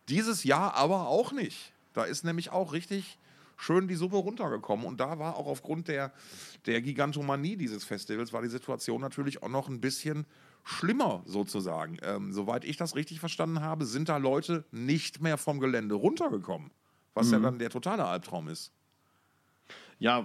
dieses 0.09 0.45
Jahr 0.45 0.73
aber 0.75 1.07
auch 1.07 1.33
nicht. 1.33 1.73
Da 1.93 2.05
ist 2.05 2.25
nämlich 2.25 2.51
auch 2.51 2.73
richtig 2.73 3.19
schön 3.59 3.89
die 3.89 3.97
Suppe 3.97 4.17
runtergekommen. 4.17 4.87
Und 4.87 5.01
da 5.01 5.19
war 5.19 5.37
auch 5.37 5.47
aufgrund 5.47 5.89
der, 5.89 6.13
der 6.65 6.81
Gigantomanie 6.81 7.57
dieses 7.57 7.85
Festivals, 7.85 8.33
war 8.33 8.41
die 8.41 8.49
Situation 8.49 9.01
natürlich 9.03 9.43
auch 9.43 9.49
noch 9.51 9.69
ein 9.69 9.81
bisschen 9.81 10.25
schlimmer 10.65 11.23
sozusagen. 11.27 11.99
Ähm, 12.03 12.33
soweit 12.33 12.65
ich 12.65 12.77
das 12.79 12.95
richtig 12.97 13.21
verstanden 13.21 13.61
habe, 13.61 13.85
sind 13.85 14.09
da 14.09 14.17
Leute 14.17 14.65
nicht 14.71 15.21
mehr 15.21 15.37
vom 15.37 15.61
Gelände 15.61 15.95
runtergekommen. 15.97 16.71
Was 17.15 17.31
ja 17.33 17.41
dann 17.41 17.59
der 17.59 17.71
totale 17.71 18.05
Albtraum 18.05 18.49
ist. 18.49 18.71
Ja, 19.99 20.25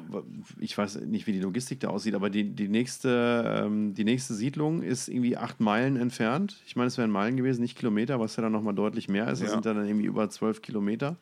ich 0.59 0.77
weiß 0.77 0.97
nicht, 1.01 1.25
wie 1.25 1.31
die 1.31 1.39
Logistik 1.39 1.79
da 1.79 1.87
aussieht, 1.87 2.13
aber 2.13 2.29
die, 2.29 2.43
die, 2.53 2.67
nächste, 2.67 3.63
ähm, 3.65 3.95
die 3.95 4.03
nächste 4.03 4.35
Siedlung 4.35 4.83
ist 4.83 5.07
irgendwie 5.07 5.35
acht 5.35 5.59
Meilen 5.59 5.95
entfernt. 5.97 6.61
Ich 6.67 6.75
meine, 6.75 6.89
es 6.89 6.99
wären 6.99 7.09
Meilen 7.09 7.35
gewesen, 7.35 7.61
nicht 7.61 7.75
Kilometer, 7.75 8.19
was 8.19 8.35
ja 8.35 8.43
dann 8.43 8.51
nochmal 8.51 8.75
deutlich 8.75 9.09
mehr 9.09 9.27
ist. 9.29 9.41
Das 9.41 9.47
Ja. 9.49 9.53
sind 9.55 9.65
dann 9.65 9.83
irgendwie 9.83 10.05
über 10.05 10.29
zwölf 10.29 10.61
Kilometer. 10.61 11.17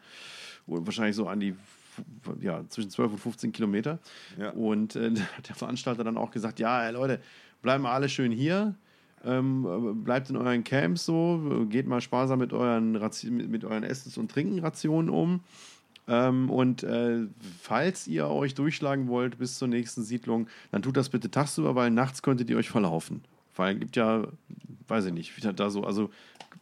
Wahrscheinlich 0.67 1.15
so 1.15 1.28
an 1.28 1.39
die 1.39 1.56
ja, 2.39 2.67
zwischen 2.67 2.89
12 2.89 3.13
und 3.13 3.17
15 3.19 3.51
Kilometer. 3.51 3.99
Ja. 4.39 4.51
Und 4.51 4.95
äh, 4.95 5.12
der 5.47 5.56
Veranstalter 5.56 6.04
dann 6.04 6.17
auch 6.17 6.32
gesagt, 6.32 6.60
ja, 6.60 6.89
Leute, 6.89 7.19
bleiben 7.62 7.86
alle 7.86 8.10
schön 8.10 8.32
hier. 8.32 8.75
Ähm, 9.23 10.04
bleibt 10.04 10.32
in 10.32 10.36
euren 10.36 10.63
Camps 10.63 11.06
so, 11.06 11.67
geht 11.69 11.86
mal 11.86 12.01
sparsam 12.01 12.39
mit 12.39 12.54
euren, 12.54 12.93
mit 13.30 13.63
euren 13.63 13.84
Essens- 13.84 14.17
und 14.17 14.32
Trinkenrationen 14.32 15.12
um. 15.12 15.41
Ähm, 16.08 16.49
und 16.49 16.84
äh, 16.84 17.27
falls 17.62 18.08
ihr 18.08 18.27
euch 18.27 18.56
durchschlagen 18.56 19.08
wollt 19.08 19.38
bis 19.38 19.58
zur 19.60 19.67
nächsten 19.67 20.04
Siedlung, 20.04 20.47
dann 20.71 20.82
tut 20.82 20.97
das 20.97 21.10
bitte 21.10 21.30
tagsüber, 21.30 21.75
weil 21.75 21.91
nachts 21.91 22.23
könntet 22.23 22.49
ihr 22.49 22.58
euch 22.58 22.69
verlaufen. 22.69 23.23
Weil 23.56 23.75
es 23.75 23.80
gibt 23.80 23.95
ja, 23.95 24.27
weiß 24.88 25.06
ich 25.06 25.13
nicht, 25.13 25.38
wieder 25.38 25.54
da 25.54 25.69
so, 25.69 25.84
also 25.84 26.10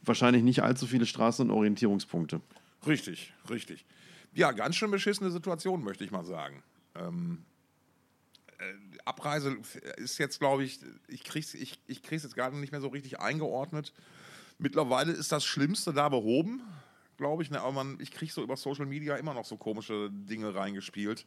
wahrscheinlich 0.04 0.44
nicht 0.44 0.62
allzu 0.62 0.86
viele 0.86 1.06
Straßen 1.06 1.50
und 1.50 1.56
Orientierungspunkte. 1.56 2.42
Richtig, 2.86 3.34
richtig. 3.50 3.86
Ja, 4.34 4.52
ganz 4.52 4.76
schön 4.76 4.92
beschissene 4.92 5.32
Situation, 5.32 5.84
möchte 5.84 6.04
ich 6.04 6.12
mal 6.12 6.24
sagen. 6.24 6.64
Ähm, 6.96 7.44
äh, 8.60 8.64
Abreise 9.06 9.58
ist 9.98 10.18
jetzt, 10.18 10.40
glaube 10.40 10.64
ich, 10.64 10.80
ich 11.08 11.24
kriege 11.24 11.46
es 11.46 11.54
ich, 11.54 11.80
ich 11.88 12.04
krieg's 12.04 12.24
jetzt 12.24 12.36
gerade 12.36 12.58
nicht 12.58 12.72
mehr 12.72 12.82
so 12.82 12.90
richtig 12.90 13.20
eingeordnet. 13.20 13.94
Mittlerweile 14.58 15.12
ist 15.14 15.32
das 15.32 15.46
Schlimmste 15.46 15.94
da 15.94 16.10
behoben, 16.10 16.62
glaube 17.18 17.44
ich. 17.44 17.50
Ne? 17.50 17.62
Aber 17.62 17.72
man, 17.72 17.98
ich 18.00 18.12
kriege 18.12 18.32
so 18.32 18.44
über 18.44 18.58
Social 18.58 18.86
Media 18.86 19.16
immer 19.16 19.34
noch 19.34 19.46
so 19.46 19.58
komische 19.58 20.10
Dinge 20.12 20.54
reingespielt, 20.54 21.26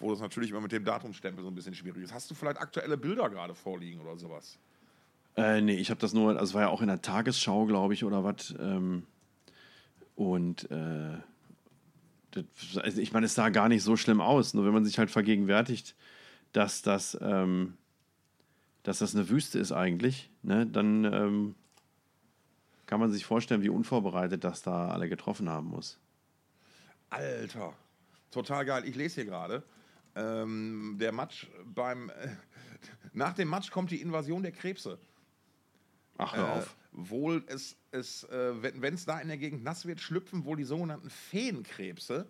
wo 0.00 0.10
das 0.10 0.20
natürlich 0.20 0.50
immer 0.50 0.60
mit 0.60 0.72
dem 0.72 0.84
Datumstempel 0.84 1.44
so 1.44 1.50
ein 1.50 1.54
bisschen 1.54 1.74
schwierig 1.74 2.02
ist. 2.02 2.12
Hast 2.12 2.30
du 2.30 2.34
vielleicht 2.34 2.58
aktuelle 2.58 2.96
Bilder 2.96 3.30
gerade 3.30 3.54
vorliegen 3.54 4.00
oder 4.00 4.18
sowas? 4.18 4.58
Äh, 5.36 5.60
nee, 5.60 5.76
ich 5.76 5.90
habe 5.90 6.00
das 6.00 6.12
nur, 6.12 6.30
also 6.30 6.44
es 6.44 6.54
war 6.54 6.62
ja 6.62 6.68
auch 6.68 6.80
in 6.80 6.88
der 6.88 7.02
Tagesschau, 7.02 7.66
glaube 7.66 7.94
ich, 7.94 8.04
oder 8.04 8.24
was. 8.24 8.54
Ähm, 8.58 9.04
und 10.16 10.70
äh, 10.70 11.18
das, 12.34 12.78
also 12.78 13.00
ich 13.00 13.12
meine, 13.12 13.26
es 13.26 13.34
sah 13.34 13.48
gar 13.48 13.68
nicht 13.68 13.82
so 13.82 13.96
schlimm 13.96 14.20
aus. 14.20 14.54
Nur 14.54 14.64
wenn 14.64 14.72
man 14.74 14.84
sich 14.84 14.98
halt 14.98 15.10
vergegenwärtigt, 15.10 15.94
dass 16.52 16.82
das, 16.82 17.16
ähm, 17.20 17.74
dass 18.82 18.98
das 18.98 19.14
eine 19.14 19.28
Wüste 19.28 19.58
ist 19.58 19.72
eigentlich, 19.72 20.30
ne, 20.42 20.66
dann 20.66 21.04
ähm, 21.04 21.54
kann 22.86 23.00
man 23.00 23.10
sich 23.10 23.24
vorstellen, 23.24 23.62
wie 23.62 23.68
unvorbereitet 23.68 24.44
das 24.44 24.62
da 24.62 24.88
alle 24.88 25.08
getroffen 25.08 25.48
haben 25.48 25.68
muss. 25.68 25.98
Alter, 27.10 27.72
total 28.30 28.64
geil. 28.64 28.84
Ich 28.86 28.96
lese 28.96 29.16
hier 29.16 29.24
gerade. 29.24 29.62
Ähm, 30.16 30.96
der 31.00 31.12
Match 31.12 31.48
beim. 31.64 32.10
Äh, 32.10 32.28
nach 33.12 33.34
dem 33.34 33.48
Match 33.48 33.70
kommt 33.70 33.90
die 33.90 34.00
Invasion 34.00 34.42
der 34.42 34.52
Krebse. 34.52 34.98
Ach, 36.18 36.36
hör 36.36 36.52
auf. 36.52 36.66
Äh, 36.66 37.10
wohl 37.10 37.44
es, 37.46 37.76
es 37.90 38.24
äh, 38.24 38.52
wenn 38.80 38.94
es 38.94 39.04
da 39.04 39.20
in 39.20 39.28
der 39.28 39.38
Gegend 39.38 39.64
nass 39.64 39.86
wird, 39.86 40.00
schlüpfen 40.00 40.44
wohl 40.44 40.56
die 40.56 40.64
sogenannten 40.64 41.10
Feenkrebse. 41.10 42.26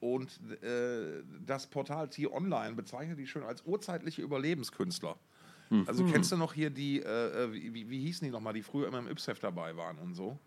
Und 0.00 0.40
äh, 0.62 1.22
das 1.46 1.68
Portal 1.68 2.08
T-Online 2.08 2.74
bezeichnet 2.74 3.18
die 3.18 3.26
schon 3.26 3.44
als 3.44 3.62
urzeitliche 3.62 4.20
Überlebenskünstler. 4.22 5.16
Also 5.86 6.04
kennst 6.04 6.30
du 6.30 6.36
noch 6.36 6.52
hier 6.52 6.70
die, 6.70 7.00
äh, 7.00 7.44
äh, 7.44 7.52
wie, 7.52 7.72
wie, 7.72 7.88
wie 7.88 8.00
hießen 8.00 8.24
die 8.26 8.30
nochmal, 8.30 8.52
die 8.52 8.62
früher 8.62 8.88
immer 8.88 8.98
im 8.98 9.08
Yps-Heft 9.08 9.42
dabei 9.42 9.76
waren 9.76 9.98
und 9.98 10.14
so? 10.14 10.38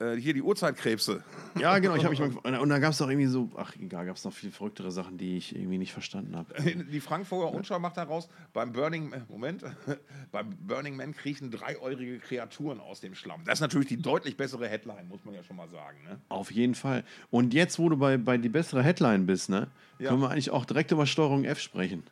Äh, 0.00 0.16
hier 0.16 0.32
die 0.32 0.40
Urzeitkrebse. 0.40 1.22
Ja, 1.58 1.78
genau. 1.78 1.94
Ich 1.94 2.08
mich 2.08 2.18
mal. 2.18 2.58
Und 2.58 2.68
da 2.70 2.78
gab 2.78 2.92
es 2.92 2.98
doch 2.98 3.08
irgendwie 3.10 3.26
so, 3.26 3.50
ach 3.56 3.74
egal, 3.76 4.06
gab 4.06 4.16
es 4.16 4.24
noch 4.24 4.32
viel 4.32 4.50
verrücktere 4.50 4.90
Sachen, 4.90 5.18
die 5.18 5.36
ich 5.36 5.54
irgendwie 5.54 5.76
nicht 5.76 5.92
verstanden 5.92 6.36
habe. 6.36 6.54
Die 6.90 7.00
Frankfurter 7.00 7.54
Umschau 7.54 7.78
macht 7.78 7.98
daraus, 7.98 8.28
beim 8.54 8.72
Burning, 8.72 9.12
Moment, 9.28 9.62
beim 10.32 10.56
Burning 10.60 10.96
Man 10.96 11.12
kriechen 11.12 11.50
dreieurige 11.50 12.18
Kreaturen 12.18 12.80
aus 12.80 13.00
dem 13.00 13.14
Schlamm. 13.14 13.42
Das 13.44 13.54
ist 13.54 13.60
natürlich 13.60 13.88
die 13.88 14.00
deutlich 14.00 14.38
bessere 14.38 14.68
Headline, 14.68 15.06
muss 15.08 15.22
man 15.24 15.34
ja 15.34 15.42
schon 15.42 15.56
mal 15.56 15.68
sagen. 15.68 15.98
Ne? 16.04 16.18
Auf 16.30 16.50
jeden 16.50 16.74
Fall. 16.74 17.04
Und 17.30 17.52
jetzt, 17.52 17.78
wo 17.78 17.90
du 17.90 17.96
bei, 17.98 18.16
bei 18.16 18.38
die 18.38 18.48
bessere 18.48 18.82
Headline 18.82 19.26
bist, 19.26 19.50
ne, 19.50 19.68
Ja. 19.98 20.08
können 20.08 20.22
wir 20.22 20.30
eigentlich 20.30 20.50
auch 20.50 20.64
direkt 20.64 20.92
über 20.92 21.04
Steuerung 21.06 21.44
F 21.44 21.60
sprechen. 21.60 22.04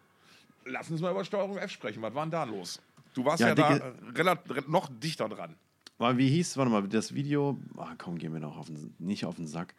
Lass 0.66 0.90
uns 0.90 1.00
mal 1.00 1.10
über 1.12 1.24
Steuerung 1.24 1.56
F 1.56 1.70
sprechen. 1.70 2.02
Was 2.02 2.14
war 2.14 2.24
denn 2.26 2.32
da 2.32 2.44
los? 2.44 2.82
Du 3.14 3.24
warst 3.24 3.40
Ja, 3.40 3.48
ja, 3.48 3.54
da 3.54 3.76
äh, 3.76 4.62
noch 4.66 4.90
dichter 5.00 5.28
dran. 5.30 5.54
Wie 5.98 6.28
hieß, 6.28 6.56
warte 6.56 6.70
mal, 6.70 6.86
das 6.88 7.14
Video, 7.14 7.58
ah, 7.76 7.94
komm, 7.98 8.18
gehen 8.18 8.32
wir 8.32 8.40
noch 8.40 8.56
auf 8.56 8.66
den, 8.66 8.94
nicht 8.98 9.24
auf 9.24 9.36
den 9.36 9.48
Sack. 9.48 9.74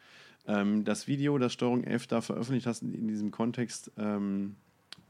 Ähm, 0.47 0.84
das 0.84 1.08
Video, 1.08 1.38
das 1.38 1.53
Steuerung 1.53 1.84
F 1.84 2.08
da 2.08 2.21
veröffentlicht 2.21 2.67
hast 2.67 2.82
in, 2.82 2.93
in 2.93 3.08
diesem 3.08 3.32
Kontext, 3.32 3.91
ähm, 3.97 4.55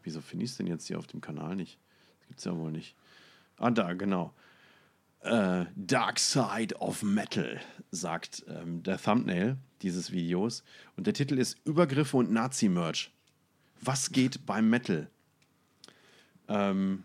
wieso 0.03 0.21
finde 0.21 0.45
ich 0.45 0.51
es 0.51 0.57
denn 0.57 0.67
jetzt 0.67 0.85
hier 0.87 0.99
auf 0.99 1.07
dem 1.07 1.21
Kanal 1.21 1.55
nicht? 1.55 1.79
Das 2.19 2.27
gibt 2.27 2.39
es 2.39 2.45
ja 2.45 2.55
wohl 2.55 2.71
nicht. 2.71 2.95
Ah, 3.57 3.71
da, 3.71 3.93
genau. 3.93 4.33
Äh, 5.21 5.65
Dark 5.75 6.19
Side 6.19 6.75
of 6.79 7.03
Metal, 7.03 7.59
sagt 7.91 8.45
ähm, 8.47 8.83
der 8.83 8.97
Thumbnail 8.97 9.57
dieses 9.81 10.11
Videos. 10.11 10.63
Und 10.95 11.07
der 11.07 11.13
Titel 11.13 11.37
ist 11.37 11.57
Übergriffe 11.65 12.17
und 12.17 12.31
Nazi-Merch. 12.31 13.11
Was 13.81 14.11
geht 14.11 14.45
beim 14.45 14.69
Metal? 14.69 15.09
Ähm, 16.47 17.03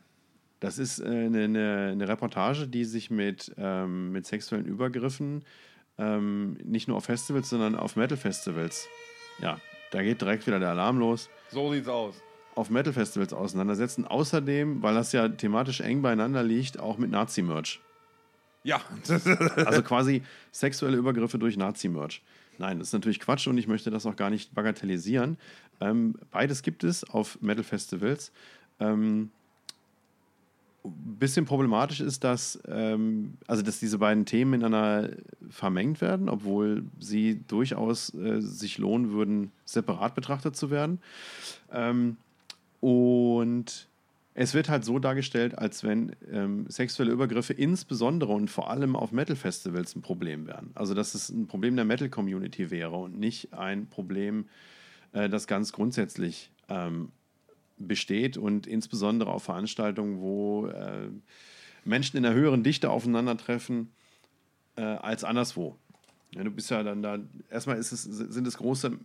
das 0.64 0.78
ist 0.78 0.98
äh, 1.00 1.04
eine, 1.04 1.44
eine, 1.44 1.88
eine 1.92 2.08
Reportage, 2.08 2.66
die 2.66 2.84
sich 2.84 3.10
mit, 3.10 3.52
ähm, 3.58 4.12
mit 4.12 4.26
sexuellen 4.26 4.66
Übergriffen 4.66 5.44
ähm, 5.98 6.56
nicht 6.64 6.88
nur 6.88 6.96
auf 6.96 7.04
Festivals, 7.04 7.48
sondern 7.50 7.76
auf 7.76 7.96
Metal-Festivals, 7.96 8.88
ja, 9.40 9.60
da 9.92 10.02
geht 10.02 10.20
direkt 10.20 10.46
wieder 10.46 10.58
der 10.58 10.70
Alarm 10.70 10.98
los, 10.98 11.28
So 11.50 11.72
sieht's 11.72 11.86
aus. 11.88 12.16
auf 12.56 12.68
Metal-Festivals 12.70 13.32
auseinandersetzen. 13.32 14.04
Außerdem, 14.06 14.82
weil 14.82 14.94
das 14.94 15.12
ja 15.12 15.28
thematisch 15.28 15.80
eng 15.80 16.02
beieinander 16.02 16.42
liegt, 16.42 16.80
auch 16.80 16.98
mit 16.98 17.10
Nazi-Merch. 17.10 17.80
Ja, 18.64 18.80
Also 19.66 19.82
quasi 19.82 20.22
sexuelle 20.50 20.96
Übergriffe 20.96 21.38
durch 21.38 21.56
Nazi-Merch. 21.56 22.22
Nein, 22.58 22.78
das 22.78 22.88
ist 22.88 22.92
natürlich 22.94 23.20
Quatsch 23.20 23.46
und 23.46 23.58
ich 23.58 23.66
möchte 23.68 23.90
das 23.90 24.06
auch 24.06 24.16
gar 24.16 24.30
nicht 24.30 24.54
bagatellisieren. 24.54 25.36
Ähm, 25.80 26.14
beides 26.30 26.62
gibt 26.62 26.82
es 26.84 27.04
auf 27.04 27.40
Metal-Festivals. 27.40 28.32
Ähm, 28.80 29.30
bisschen 30.84 31.46
problematisch 31.46 32.00
ist, 32.00 32.24
dass, 32.24 32.60
ähm, 32.68 33.34
also 33.46 33.62
dass 33.62 33.80
diese 33.80 33.98
beiden 33.98 34.26
Themen 34.26 34.50
miteinander 34.52 35.10
vermengt 35.48 36.00
werden, 36.00 36.28
obwohl 36.28 36.84
sie 36.98 37.40
durchaus 37.48 38.14
äh, 38.14 38.40
sich 38.40 38.78
lohnen 38.78 39.12
würden, 39.12 39.50
separat 39.64 40.14
betrachtet 40.14 40.56
zu 40.56 40.70
werden. 40.70 41.00
Ähm, 41.72 42.18
und 42.80 43.88
es 44.34 44.52
wird 44.52 44.68
halt 44.68 44.84
so 44.84 44.98
dargestellt, 44.98 45.56
als 45.56 45.84
wenn 45.84 46.14
ähm, 46.30 46.66
sexuelle 46.68 47.12
Übergriffe 47.12 47.52
insbesondere 47.52 48.32
und 48.32 48.50
vor 48.50 48.68
allem 48.68 48.96
auf 48.96 49.12
Metal-Festivals 49.12 49.94
ein 49.96 50.02
Problem 50.02 50.46
wären. 50.46 50.70
Also 50.74 50.92
dass 50.92 51.14
es 51.14 51.30
ein 51.30 51.46
Problem 51.46 51.76
der 51.76 51.84
Metal-Community 51.84 52.70
wäre 52.70 52.96
und 52.96 53.18
nicht 53.18 53.54
ein 53.54 53.86
Problem, 53.86 54.48
äh, 55.12 55.28
das 55.28 55.46
ganz 55.46 55.72
grundsätzlich 55.72 56.50
ähm, 56.68 57.10
besteht 57.76 58.36
und 58.36 58.66
insbesondere 58.66 59.30
auf 59.30 59.44
Veranstaltungen, 59.44 60.20
wo 60.20 60.66
äh, 60.66 61.08
Menschen 61.84 62.16
in 62.16 62.24
einer 62.24 62.34
höheren 62.34 62.62
Dichte 62.62 62.90
aufeinandertreffen 62.90 63.92
äh, 64.76 64.82
als 64.82 65.24
anderswo. 65.24 65.76
Ja, 66.34 66.42
du 66.42 66.50
bist 66.50 66.70
ja 66.70 66.82
dann 66.82 67.02
da, 67.02 67.18
erstmal 67.50 67.76
es, 67.76 67.90
sind 67.90 68.46
es 68.46 68.56
große 68.56 68.98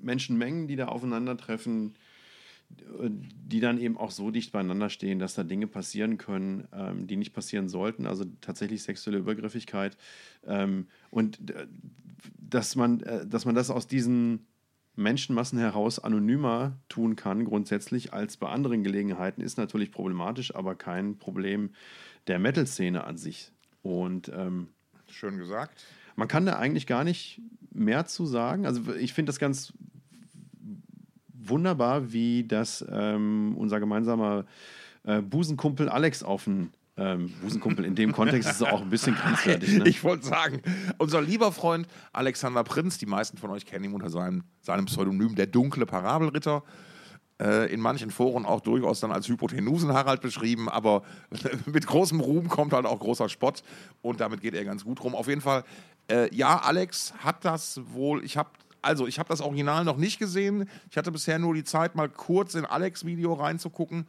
Menschenmengen, 0.00 0.68
die 0.68 0.76
da 0.76 0.86
aufeinandertreffen, 0.86 1.94
die 2.68 3.60
dann 3.60 3.78
eben 3.78 3.96
auch 3.96 4.10
so 4.10 4.30
dicht 4.30 4.52
beieinander 4.52 4.90
stehen, 4.90 5.18
dass 5.18 5.34
da 5.34 5.44
Dinge 5.44 5.66
passieren 5.66 6.18
können, 6.18 6.66
ähm, 6.72 7.06
die 7.06 7.16
nicht 7.16 7.32
passieren 7.32 7.68
sollten, 7.68 8.06
also 8.06 8.24
tatsächlich 8.40 8.82
sexuelle 8.82 9.18
Übergriffigkeit. 9.18 9.96
Ähm, 10.44 10.86
und 11.10 11.50
äh, 11.50 11.66
dass, 12.38 12.74
man, 12.74 13.00
äh, 13.00 13.26
dass 13.26 13.44
man 13.44 13.54
das 13.54 13.70
aus 13.70 13.86
diesen 13.86 14.46
Menschenmassen 14.96 15.58
heraus 15.58 15.98
anonymer 15.98 16.72
tun 16.88 17.16
kann, 17.16 17.44
grundsätzlich, 17.44 18.12
als 18.12 18.36
bei 18.36 18.48
anderen 18.48 18.82
Gelegenheiten, 18.82 19.42
ist 19.42 19.58
natürlich 19.58 19.92
problematisch, 19.92 20.54
aber 20.54 20.74
kein 20.74 21.18
Problem 21.18 21.70
der 22.26 22.38
Metal-Szene 22.38 23.04
an 23.04 23.16
sich. 23.16 23.52
Und 23.82 24.30
ähm, 24.34 24.68
schön 25.08 25.38
gesagt. 25.38 25.84
man 26.16 26.28
kann 26.28 26.46
da 26.46 26.56
eigentlich 26.56 26.86
gar 26.86 27.04
nicht 27.04 27.40
mehr 27.70 28.06
zu 28.06 28.26
sagen. 28.26 28.66
Also 28.66 28.94
ich 28.94 29.12
finde 29.12 29.30
das 29.30 29.38
ganz 29.38 29.72
wunderbar, 31.32 32.12
wie 32.12 32.44
das 32.44 32.84
ähm, 32.90 33.54
unser 33.56 33.78
gemeinsamer 33.80 34.46
äh, 35.04 35.20
Busenkumpel 35.20 35.88
Alex 35.88 36.22
auf 36.22 36.44
den 36.44 36.72
ähm, 36.98 37.30
Busenkumpel 37.42 37.84
in 37.84 37.94
dem 37.94 38.12
Kontext 38.12 38.50
ist 38.50 38.62
auch 38.62 38.80
ein 38.80 38.88
bisschen 38.88 39.14
grenzwertig. 39.14 39.78
Ne? 39.78 39.88
Ich 39.88 40.02
wollte 40.02 40.24
sagen, 40.24 40.62
unser 40.98 41.20
lieber 41.20 41.52
Freund 41.52 41.86
Alexander 42.12 42.64
Prinz, 42.64 42.96
die 42.96 43.06
meisten 43.06 43.36
von 43.36 43.50
euch 43.50 43.66
kennen 43.66 43.84
ihn 43.84 43.92
unter 43.92 44.08
seinem, 44.08 44.44
seinem 44.62 44.86
Pseudonym 44.86 45.34
der 45.34 45.46
dunkle 45.46 45.84
Parabelritter. 45.84 46.62
Äh, 47.38 47.70
in 47.70 47.80
manchen 47.80 48.10
Foren 48.10 48.46
auch 48.46 48.62
durchaus 48.62 49.00
dann 49.00 49.12
als 49.12 49.28
Hypotenusen-Harald 49.28 50.22
beschrieben, 50.22 50.70
aber 50.70 51.02
mit 51.66 51.86
großem 51.86 52.18
Ruhm 52.18 52.48
kommt 52.48 52.72
halt 52.72 52.86
auch 52.86 52.98
großer 52.98 53.28
Spott 53.28 53.62
und 54.00 54.22
damit 54.22 54.40
geht 54.40 54.54
er 54.54 54.64
ganz 54.64 54.84
gut 54.84 55.04
rum. 55.04 55.14
Auf 55.14 55.28
jeden 55.28 55.42
Fall, 55.42 55.64
äh, 56.10 56.34
ja, 56.34 56.56
Alex 56.56 57.12
hat 57.18 57.44
das 57.44 57.78
wohl, 57.92 58.24
ich 58.24 58.38
habe 58.38 58.48
also 58.80 59.06
ich 59.06 59.18
habe 59.18 59.28
das 59.28 59.40
Original 59.40 59.84
noch 59.84 59.96
nicht 59.96 60.18
gesehen. 60.18 60.68
Ich 60.90 60.96
hatte 60.96 61.10
bisher 61.10 61.38
nur 61.38 61.54
die 61.54 61.64
Zeit, 61.64 61.96
mal 61.96 62.08
kurz 62.08 62.54
in 62.54 62.64
Alex 62.64 63.04
Video 63.04 63.34
reinzugucken. 63.34 64.06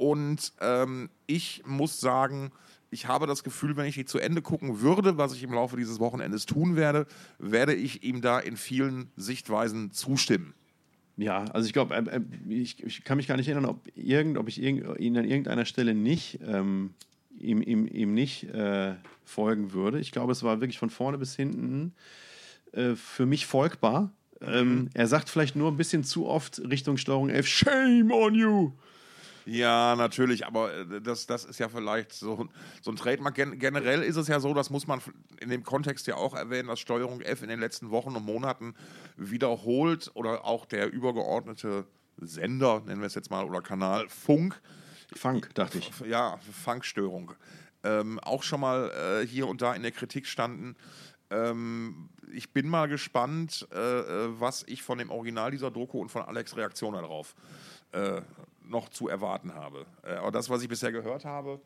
Und 0.00 0.54
ähm, 0.62 1.10
ich 1.26 1.62
muss 1.66 2.00
sagen, 2.00 2.52
ich 2.90 3.06
habe 3.06 3.26
das 3.26 3.44
Gefühl, 3.44 3.76
wenn 3.76 3.84
ich 3.84 3.96
die 3.96 4.06
zu 4.06 4.18
Ende 4.18 4.40
gucken 4.40 4.80
würde, 4.80 5.18
was 5.18 5.34
ich 5.34 5.42
im 5.42 5.52
Laufe 5.52 5.76
dieses 5.76 6.00
Wochenendes 6.00 6.46
tun 6.46 6.74
werde, 6.74 7.06
werde 7.38 7.74
ich 7.74 8.02
ihm 8.02 8.22
da 8.22 8.38
in 8.38 8.56
vielen 8.56 9.10
Sichtweisen 9.18 9.92
zustimmen. 9.92 10.54
Ja, 11.18 11.44
also 11.52 11.66
ich 11.66 11.74
glaube, 11.74 11.94
äh, 11.94 12.16
äh, 12.16 12.20
ich, 12.48 12.82
ich, 12.82 13.04
kann 13.04 13.18
mich 13.18 13.28
gar 13.28 13.36
nicht 13.36 13.48
erinnern, 13.48 13.66
ob, 13.66 13.82
irgend, 13.94 14.38
ob 14.38 14.48
ich 14.48 14.62
irgend, 14.62 14.98
ihn 14.98 15.18
an 15.18 15.26
irgendeiner 15.26 15.66
Stelle 15.66 15.92
nicht 15.92 16.40
ähm, 16.46 16.94
ihm, 17.38 17.60
ihm, 17.60 17.86
ihm 17.86 18.14
nicht 18.14 18.44
äh, 18.44 18.94
folgen 19.26 19.74
würde. 19.74 20.00
Ich 20.00 20.12
glaube, 20.12 20.32
es 20.32 20.42
war 20.42 20.62
wirklich 20.62 20.78
von 20.78 20.88
vorne 20.88 21.18
bis 21.18 21.36
hinten 21.36 21.92
äh, 22.72 22.94
für 22.94 23.26
mich 23.26 23.44
folgbar. 23.44 24.12
Ähm, 24.40 24.68
mhm. 24.68 24.90
er 24.94 25.06
sagt 25.06 25.28
vielleicht 25.28 25.56
nur 25.56 25.70
ein 25.70 25.76
bisschen 25.76 26.04
zu 26.04 26.26
oft 26.26 26.58
Richtung 26.70 26.96
Steuerung 26.96 27.28
F, 27.28 27.46
Shame 27.46 28.10
on 28.10 28.34
you. 28.34 28.72
Ja, 29.50 29.96
natürlich, 29.96 30.46
aber 30.46 30.72
äh, 30.72 31.00
das, 31.00 31.26
das 31.26 31.44
ist 31.44 31.58
ja 31.58 31.68
vielleicht 31.68 32.12
so, 32.12 32.46
so 32.82 32.92
ein 32.92 32.96
Trademark. 32.96 33.34
Gen 33.34 33.58
generell 33.58 34.00
ist 34.00 34.14
es 34.14 34.28
ja 34.28 34.38
so, 34.38 34.54
das 34.54 34.70
muss 34.70 34.86
man 34.86 35.00
in 35.40 35.48
dem 35.50 35.64
Kontext 35.64 36.06
ja 36.06 36.14
auch 36.14 36.34
erwähnen, 36.34 36.68
dass 36.68 36.78
Steuerung 36.78 37.20
F 37.20 37.42
in 37.42 37.48
den 37.48 37.58
letzten 37.58 37.90
Wochen 37.90 38.14
und 38.14 38.24
Monaten 38.24 38.76
wiederholt 39.16 40.12
oder 40.14 40.44
auch 40.44 40.66
der 40.66 40.92
übergeordnete 40.92 41.84
Sender, 42.18 42.82
nennen 42.86 43.00
wir 43.00 43.08
es 43.08 43.16
jetzt 43.16 43.32
mal, 43.32 43.44
oder 43.44 43.60
Kanal 43.60 44.08
Funk. 44.08 44.60
Funk, 45.16 45.52
dachte 45.54 45.78
ich. 45.78 45.90
Ja, 46.06 46.38
Funkstörung. 46.64 47.32
Ähm, 47.82 48.20
auch 48.20 48.44
schon 48.44 48.60
mal 48.60 48.92
äh, 48.92 49.26
hier 49.26 49.48
und 49.48 49.62
da 49.62 49.74
in 49.74 49.82
der 49.82 49.90
Kritik 49.90 50.28
standen. 50.28 50.76
Ähm, 51.30 52.08
ich 52.32 52.52
bin 52.52 52.68
mal 52.68 52.86
gespannt, 52.86 53.66
äh, 53.72 53.78
äh 53.78 54.28
was 54.38 54.62
ich 54.68 54.84
von 54.84 54.98
dem 54.98 55.10
Original 55.10 55.50
dieser 55.50 55.72
Doku 55.72 56.00
und 56.00 56.08
von 56.08 56.22
Alex 56.22 56.56
Reaktion 56.56 56.94
darauf 56.94 57.34
äh, 57.92 58.20
noch 58.70 58.88
zu 58.88 59.08
erwarten 59.08 59.54
habe. 59.54 59.86
Äh, 60.02 60.14
aber 60.14 60.30
das, 60.30 60.48
was 60.48 60.62
ich 60.62 60.68
bisher 60.68 60.92
gehört 60.92 61.24
habe, 61.24 61.60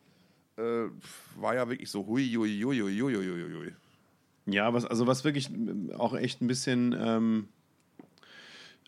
äh, 0.57 0.89
war 1.35 1.55
ja 1.55 1.69
wirklich 1.69 1.89
so 1.89 2.05
hui, 2.05 2.27
hui, 2.35 2.61
hui, 2.61 2.79
hui, 2.79 2.99
hui, 2.99 3.13
hui, 3.13 3.53
hui. 3.53 3.73
Ja, 4.47 4.73
was, 4.73 4.85
also 4.85 5.07
was 5.07 5.23
wirklich 5.23 5.49
auch 5.97 6.13
echt 6.15 6.41
ein 6.41 6.47
bisschen 6.47 6.95
ähm, 6.97 7.47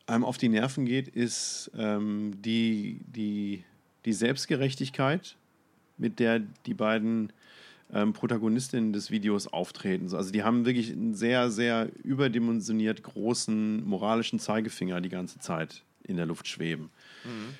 einem 0.06 0.24
auf 0.24 0.38
die 0.38 0.50
Nerven 0.50 0.86
geht, 0.86 1.08
ist 1.08 1.72
ähm, 1.78 2.42
die, 2.42 3.02
die, 3.08 3.64
die 4.06 4.14
Selbstgerechtigkeit, 4.14 5.36
mit 5.98 6.20
der 6.20 6.40
die 6.40 6.74
beiden 6.74 7.34
ähm, 7.92 8.14
Protagonistinnen 8.14 8.94
des 8.94 9.12
Videos 9.12 9.48
auftreten. 9.48 10.14
Also 10.14 10.32
die 10.32 10.44
haben 10.44 10.66
wirklich 10.66 10.92
einen 10.92 11.16
sehr, 11.16 11.50
sehr 11.50 11.90
überdimensioniert 12.04 13.04
großen 13.04 13.84
moralischen 13.84 14.40
Zeigefinger 14.40 15.02
die 15.02 15.10
ganze 15.10 15.40
Zeit 15.40 15.84
in 16.04 16.18
der 16.18 16.26
Luft 16.26 16.48
schweben. 16.48 16.90
Mhm. 17.26 17.56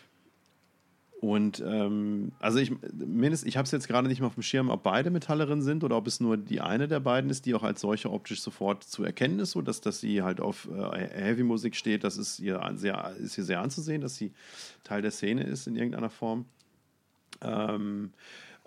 Und 1.20 1.64
ähm, 1.66 2.32
also 2.38 2.60
ich, 2.60 2.72
mindestens, 2.94 3.48
ich 3.48 3.58
habe 3.58 3.66
es 3.66 3.72
jetzt 3.72 3.88
gerade 3.88 4.08
nicht 4.08 4.20
mehr 4.20 4.28
auf 4.28 4.36
dem 4.36 4.44
Schirm, 4.44 4.70
ob 4.70 4.84
beide 4.84 5.10
Metallerinnen 5.10 5.64
sind 5.64 5.84
oder 5.84 5.98
ob 5.98 6.06
es 6.06 6.20
nur 6.20 6.38
die 6.38 6.62
eine 6.62 6.88
der 6.88 7.00
beiden 7.00 7.32
ist, 7.32 7.48
die 7.48 7.56
auch 7.56 7.64
als 7.64 7.82
solche 7.82 8.12
optisch 8.12 8.42
sofort 8.42 8.84
zu 8.84 9.04
erkennen 9.04 9.40
ist, 9.40 9.52
so 9.52 9.64
dass, 9.64 9.82
dass 9.82 10.00
sie 10.00 10.22
halt 10.22 10.40
auf 10.40 10.70
äh, 10.72 11.08
Heavy-Musik 11.10 11.76
steht. 11.76 12.04
Das 12.04 12.18
ist 12.18 12.40
ihr 12.40 12.62
sehr, 12.76 13.16
ist 13.20 13.34
hier 13.34 13.46
sehr 13.46 13.62
anzusehen, 13.62 14.02
dass 14.02 14.16
sie 14.16 14.32
Teil 14.84 15.02
der 15.02 15.12
Szene 15.12 15.44
ist 15.44 15.66
in 15.66 15.76
irgendeiner 15.76 16.12
Form. 16.12 16.46
Ähm, 17.42 18.12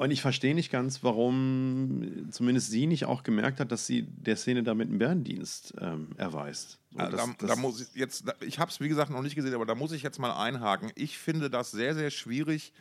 und 0.00 0.10
ich 0.12 0.22
verstehe 0.22 0.54
nicht 0.54 0.72
ganz, 0.72 1.04
warum 1.04 2.26
zumindest 2.30 2.70
sie 2.70 2.86
nicht 2.86 3.04
auch 3.04 3.22
gemerkt 3.22 3.60
hat, 3.60 3.70
dass 3.70 3.86
sie 3.86 4.04
der 4.04 4.36
Szene 4.36 4.62
damit 4.62 4.88
einen 4.88 4.98
Bärendienst 4.98 5.74
ähm, 5.78 6.12
erweist. 6.16 6.78
So, 6.92 6.98
das, 7.00 7.28
da, 7.36 7.46
da, 7.48 7.56
muss 7.56 7.82
ich 7.82 7.88
jetzt, 7.94 8.24
ich 8.40 8.58
habe 8.58 8.70
es 8.70 8.80
wie 8.80 8.88
gesagt 8.88 9.10
noch 9.10 9.20
nicht 9.20 9.34
gesehen, 9.34 9.52
aber 9.52 9.66
da 9.66 9.74
muss 9.74 9.92
ich 9.92 10.02
jetzt 10.02 10.18
mal 10.18 10.32
einhaken. 10.32 10.90
Ich 10.94 11.18
finde 11.18 11.50
das 11.50 11.70
sehr, 11.70 11.94
sehr 11.94 12.10
schwierig, 12.10 12.72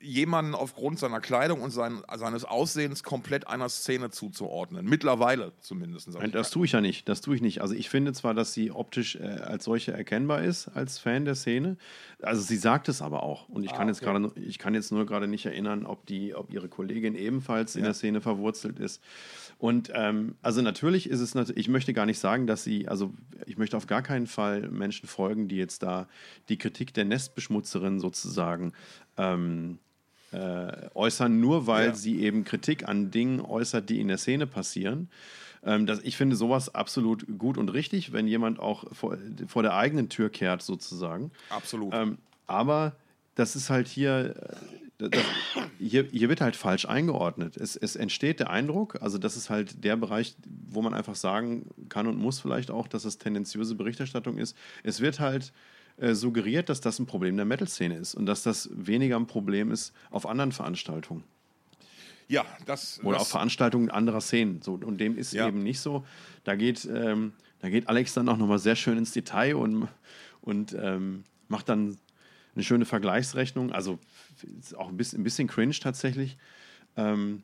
jemanden 0.00 0.54
aufgrund 0.54 0.98
seiner 0.98 1.20
Kleidung 1.20 1.60
und 1.60 1.70
sein, 1.70 2.02
seines 2.16 2.44
Aussehens 2.44 3.02
komplett 3.02 3.48
einer 3.48 3.68
Szene 3.68 4.10
zuzuordnen. 4.10 4.86
Mittlerweile 4.86 5.52
zumindest. 5.60 6.08
Das 6.32 6.50
tue 6.50 6.66
ich 6.66 6.72
ja 6.72 6.80
nicht. 6.80 7.08
Das 7.08 7.20
tue 7.20 7.34
ich 7.34 7.42
nicht. 7.42 7.60
Also 7.62 7.74
ich 7.74 7.88
finde 7.88 8.12
zwar, 8.12 8.34
dass 8.34 8.52
sie 8.52 8.70
optisch 8.70 9.16
äh, 9.16 9.24
als 9.24 9.64
solche 9.64 9.92
erkennbar 9.92 10.42
ist, 10.42 10.68
als 10.68 10.98
Fan 10.98 11.24
der 11.24 11.34
Szene. 11.34 11.76
Also 12.22 12.42
sie 12.42 12.56
sagt 12.56 12.88
es 12.88 13.02
aber 13.02 13.24
auch. 13.24 13.48
Und 13.48 13.64
ich 13.64 13.72
ah, 13.72 13.76
kann 13.76 13.88
jetzt 13.88 14.00
gerade, 14.00 14.30
ich 14.36 14.58
kann 14.58 14.74
jetzt 14.74 14.92
nur 14.92 15.04
gerade 15.04 15.26
nicht 15.26 15.46
erinnern, 15.46 15.84
ob 15.84 16.06
die, 16.06 16.34
ob 16.34 16.52
ihre 16.52 16.68
Kollegin 16.68 17.16
ebenfalls 17.16 17.74
ja. 17.74 17.78
in 17.78 17.84
der 17.84 17.94
Szene 17.94 18.20
verwurzelt 18.20 18.78
ist. 18.78 19.02
Und 19.58 19.90
ähm, 19.94 20.36
also 20.42 20.62
natürlich 20.62 21.10
ist 21.10 21.20
es 21.20 21.34
natürlich, 21.34 21.58
ich 21.58 21.68
möchte 21.68 21.92
gar 21.92 22.06
nicht 22.06 22.20
sagen, 22.20 22.46
dass 22.46 22.62
sie, 22.62 22.86
also 22.86 23.12
ich 23.46 23.58
möchte 23.58 23.76
auf 23.76 23.88
gar 23.88 24.02
keinen 24.02 24.28
Fall 24.28 24.68
Menschen 24.70 25.08
folgen, 25.08 25.48
die 25.48 25.56
jetzt 25.56 25.82
da 25.82 26.06
die 26.48 26.56
Kritik 26.56 26.94
der 26.94 27.04
Nestbeschmutzerin 27.04 27.98
sozusagen 27.98 28.72
ähm, 29.16 29.80
äh, 30.32 30.90
äußern, 30.94 31.40
nur 31.40 31.66
weil 31.66 31.88
ja. 31.88 31.94
sie 31.94 32.20
eben 32.20 32.44
Kritik 32.44 32.88
an 32.88 33.10
Dingen 33.10 33.40
äußert, 33.40 33.88
die 33.88 34.00
in 34.00 34.08
der 34.08 34.18
Szene 34.18 34.46
passieren. 34.46 35.08
Ähm, 35.64 35.86
das, 35.86 36.00
ich 36.02 36.16
finde 36.16 36.36
sowas 36.36 36.74
absolut 36.74 37.26
gut 37.38 37.58
und 37.58 37.72
richtig, 37.72 38.12
wenn 38.12 38.26
jemand 38.28 38.58
auch 38.58 38.84
vor, 38.94 39.16
vor 39.46 39.62
der 39.62 39.74
eigenen 39.74 40.08
Tür 40.08 40.30
kehrt, 40.30 40.62
sozusagen. 40.62 41.30
Absolut. 41.50 41.94
Ähm, 41.94 42.18
aber 42.46 42.96
das 43.34 43.56
ist 43.56 43.70
halt 43.70 43.88
hier, 43.88 44.34
äh, 44.98 45.08
das, 45.10 45.24
hier, 45.78 46.08
hier, 46.10 46.28
wird 46.28 46.40
halt 46.40 46.56
falsch 46.56 46.86
eingeordnet. 46.86 47.56
Es, 47.56 47.76
es, 47.76 47.96
entsteht 47.96 48.40
der 48.40 48.50
Eindruck, 48.50 49.00
also 49.00 49.16
das 49.16 49.36
ist 49.36 49.48
halt 49.48 49.84
der 49.84 49.96
Bereich, 49.96 50.36
wo 50.68 50.82
man 50.82 50.92
einfach 50.92 51.14
sagen 51.14 51.66
kann 51.88 52.06
und 52.06 52.18
muss 52.18 52.40
vielleicht 52.40 52.70
auch, 52.70 52.88
dass 52.88 53.04
es 53.04 53.18
tendenziöse 53.18 53.76
Berichterstattung 53.76 54.38
ist. 54.38 54.56
Es 54.82 55.00
wird 55.00 55.20
halt 55.20 55.52
äh, 55.98 56.14
suggeriert, 56.14 56.68
dass 56.68 56.80
das 56.80 56.98
ein 56.98 57.06
Problem 57.06 57.36
der 57.36 57.44
Metal-Szene 57.44 57.96
ist 57.96 58.14
und 58.14 58.26
dass 58.26 58.42
das 58.42 58.70
weniger 58.72 59.16
ein 59.16 59.26
Problem 59.26 59.70
ist 59.70 59.92
auf 60.10 60.26
anderen 60.26 60.52
Veranstaltungen. 60.52 61.24
Ja, 62.28 62.44
das. 62.66 63.00
Oder 63.02 63.12
das, 63.14 63.22
auf 63.22 63.28
Veranstaltungen 63.28 63.90
anderer 63.90 64.20
Szenen. 64.20 64.60
So, 64.62 64.74
und 64.74 64.98
dem 64.98 65.16
ist 65.16 65.32
ja. 65.32 65.48
eben 65.48 65.62
nicht 65.62 65.80
so. 65.80 66.04
Da 66.44 66.56
geht, 66.56 66.84
ähm, 66.84 67.32
da 67.60 67.70
geht 67.70 67.88
Alex 67.88 68.14
dann 68.14 68.28
auch 68.28 68.36
nochmal 68.36 68.58
sehr 68.58 68.76
schön 68.76 68.98
ins 68.98 69.12
Detail 69.12 69.56
und, 69.56 69.88
und 70.42 70.76
ähm, 70.78 71.24
macht 71.48 71.68
dann 71.68 71.96
eine 72.54 72.64
schöne 72.64 72.84
Vergleichsrechnung. 72.84 73.72
Also 73.72 73.98
ist 74.60 74.76
auch 74.76 74.88
ein 74.88 74.96
bisschen, 74.96 75.20
ein 75.20 75.24
bisschen 75.24 75.48
cringe 75.48 75.74
tatsächlich. 75.80 76.36
Ähm, 76.96 77.42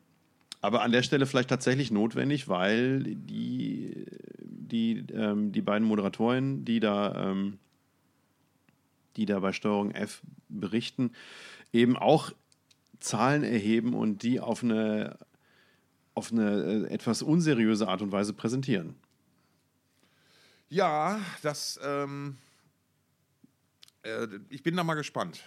aber 0.61 0.81
an 0.81 0.91
der 0.91 1.03
Stelle 1.03 1.25
vielleicht 1.25 1.49
tatsächlich 1.49 1.91
notwendig, 1.91 2.47
weil 2.47 3.03
die, 3.03 4.05
die, 4.39 5.05
ähm, 5.13 5.51
die 5.51 5.61
beiden 5.61 5.87
Moderatorinnen, 5.87 6.65
die 6.65 6.79
da 6.79 7.31
ähm, 7.31 7.59
die 9.17 9.25
da 9.25 9.39
bei 9.39 9.53
Steuerung 9.53 9.91
F 9.91 10.21
berichten, 10.49 11.11
eben 11.71 11.97
auch 11.97 12.31
Zahlen 12.99 13.43
erheben 13.43 13.93
und 13.93 14.23
die 14.23 14.39
auf 14.39 14.63
eine, 14.63 15.17
auf 16.13 16.31
eine 16.31 16.87
äh, 16.87 16.93
etwas 16.93 17.21
unseriöse 17.21 17.87
Art 17.87 18.01
und 18.01 18.11
Weise 18.11 18.33
präsentieren. 18.33 18.95
Ja, 20.69 21.19
das. 21.41 21.79
Ähm, 21.83 22.37
äh, 24.03 24.27
ich 24.49 24.63
bin 24.63 24.75
da 24.75 24.83
mal 24.83 24.95
gespannt. 24.95 25.43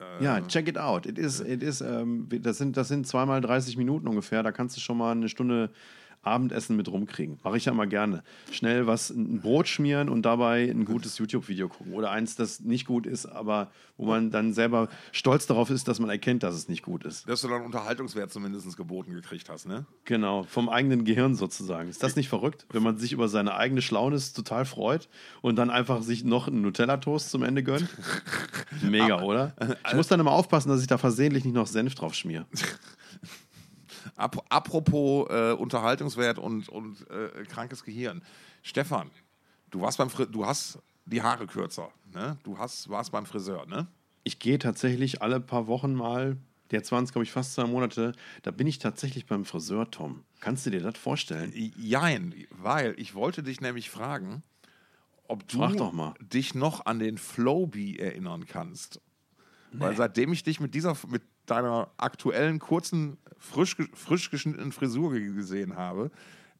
Äh, 0.00 0.24
ja, 0.24 0.40
check 0.42 0.68
it 0.68 0.78
out. 0.78 1.06
It 1.06 1.18
is, 1.18 1.40
it 1.40 1.62
is, 1.62 1.80
ähm, 1.80 2.28
das, 2.30 2.58
sind, 2.58 2.76
das 2.76 2.88
sind 2.88 3.06
zweimal 3.06 3.40
30 3.40 3.76
Minuten 3.76 4.08
ungefähr. 4.08 4.42
Da 4.42 4.52
kannst 4.52 4.76
du 4.76 4.80
schon 4.80 4.98
mal 4.98 5.12
eine 5.12 5.28
Stunde 5.28 5.70
Abendessen 6.22 6.76
mit 6.76 6.88
rumkriegen. 6.88 7.38
Mache 7.42 7.56
ich 7.56 7.64
ja 7.64 7.74
mal 7.74 7.88
gerne. 7.88 8.22
Schnell 8.50 8.86
was, 8.86 9.10
ein 9.10 9.40
Brot 9.40 9.68
schmieren 9.68 10.08
und 10.08 10.22
dabei 10.22 10.70
ein 10.70 10.84
gutes 10.84 11.18
YouTube-Video 11.18 11.68
gucken. 11.68 11.92
Oder 11.94 12.10
eins, 12.10 12.36
das 12.36 12.60
nicht 12.60 12.86
gut 12.86 13.06
ist, 13.06 13.26
aber 13.26 13.70
wo 13.96 14.06
man 14.06 14.30
dann 14.30 14.52
selber 14.52 14.88
stolz 15.10 15.46
darauf 15.46 15.70
ist, 15.70 15.88
dass 15.88 15.98
man 15.98 16.10
erkennt, 16.10 16.42
dass 16.42 16.54
es 16.54 16.68
nicht 16.68 16.82
gut 16.82 17.04
ist. 17.04 17.28
Dass 17.28 17.42
du 17.42 17.48
dann 17.48 17.62
Unterhaltungswert 17.62 18.32
zumindest 18.32 18.76
geboten 18.76 19.12
gekriegt 19.12 19.48
hast, 19.48 19.66
ne? 19.66 19.84
Genau, 20.04 20.44
vom 20.44 20.68
eigenen 20.68 21.04
Gehirn 21.04 21.34
sozusagen. 21.34 21.88
Ist 21.88 22.02
das 22.02 22.16
nicht 22.16 22.28
verrückt, 22.28 22.66
wenn 22.70 22.82
man 22.82 22.98
sich 22.98 23.12
über 23.12 23.28
seine 23.28 23.54
eigene 23.54 23.82
Schlaunis 23.82 24.32
total 24.32 24.64
freut 24.64 25.08
und 25.40 25.56
dann 25.56 25.70
einfach 25.70 26.02
sich 26.02 26.24
noch 26.24 26.46
einen 26.46 26.62
Nutella-Toast 26.62 27.30
zum 27.30 27.42
Ende 27.42 27.62
gönnt? 27.62 27.88
Mega, 28.82 29.22
oder? 29.22 29.54
Ich 29.88 29.94
muss 29.94 30.08
dann 30.08 30.20
immer 30.20 30.32
aufpassen, 30.32 30.68
dass 30.68 30.80
ich 30.80 30.86
da 30.86 30.98
versehentlich 30.98 31.44
nicht 31.44 31.54
noch 31.54 31.66
Senf 31.66 31.94
drauf 31.94 32.14
schmier. 32.14 32.46
Ap 34.22 34.44
apropos 34.48 35.28
äh, 35.30 35.52
Unterhaltungswert 35.52 36.38
und, 36.38 36.68
und 36.68 37.08
äh, 37.10 37.44
krankes 37.44 37.84
Gehirn. 37.84 38.22
Stefan, 38.62 39.10
du 39.70 39.80
warst 39.80 39.98
beim 39.98 40.10
Fri 40.10 40.26
du 40.30 40.46
hast 40.46 40.78
die 41.04 41.22
Haare 41.22 41.46
kürzer, 41.46 41.90
ne? 42.12 42.38
Du 42.44 42.58
hast, 42.58 42.88
warst 42.88 43.12
beim 43.12 43.26
Friseur, 43.26 43.66
ne? 43.66 43.86
Ich 44.24 44.38
gehe 44.38 44.58
tatsächlich 44.58 45.20
alle 45.20 45.40
paar 45.40 45.66
Wochen 45.66 45.94
mal, 45.94 46.36
der 46.70 46.82
20, 46.82 47.12
glaube 47.12 47.24
ich, 47.24 47.32
fast 47.32 47.54
zwei 47.54 47.64
Monate, 47.64 48.12
da 48.42 48.50
bin 48.50 48.66
ich 48.66 48.78
tatsächlich 48.78 49.26
beim 49.26 49.44
Friseur, 49.44 49.90
Tom. 49.90 50.24
Kannst 50.40 50.64
du 50.66 50.70
dir 50.70 50.80
das 50.80 50.96
vorstellen? 50.96 51.52
Jein, 51.76 52.34
weil 52.50 52.94
ich 52.98 53.14
wollte 53.14 53.42
dich 53.42 53.60
nämlich 53.60 53.90
fragen, 53.90 54.42
ob 55.28 55.46
du 55.48 56.14
dich 56.20 56.54
noch 56.54 56.86
an 56.86 56.98
den 56.98 57.18
Flowbee 57.18 57.96
erinnern 57.96 58.46
kannst. 58.46 59.00
Nee. 59.72 59.80
Weil 59.80 59.96
seitdem 59.96 60.32
ich 60.32 60.42
dich 60.42 60.60
mit 60.60 60.74
dieser, 60.74 60.96
mit 61.08 61.22
deiner 61.46 61.90
aktuellen, 61.96 62.58
kurzen, 62.58 63.18
frisch, 63.38 63.76
frisch 63.94 64.30
geschnittenen 64.30 64.72
Frisur 64.72 65.12
gesehen 65.12 65.76
habe, 65.76 66.10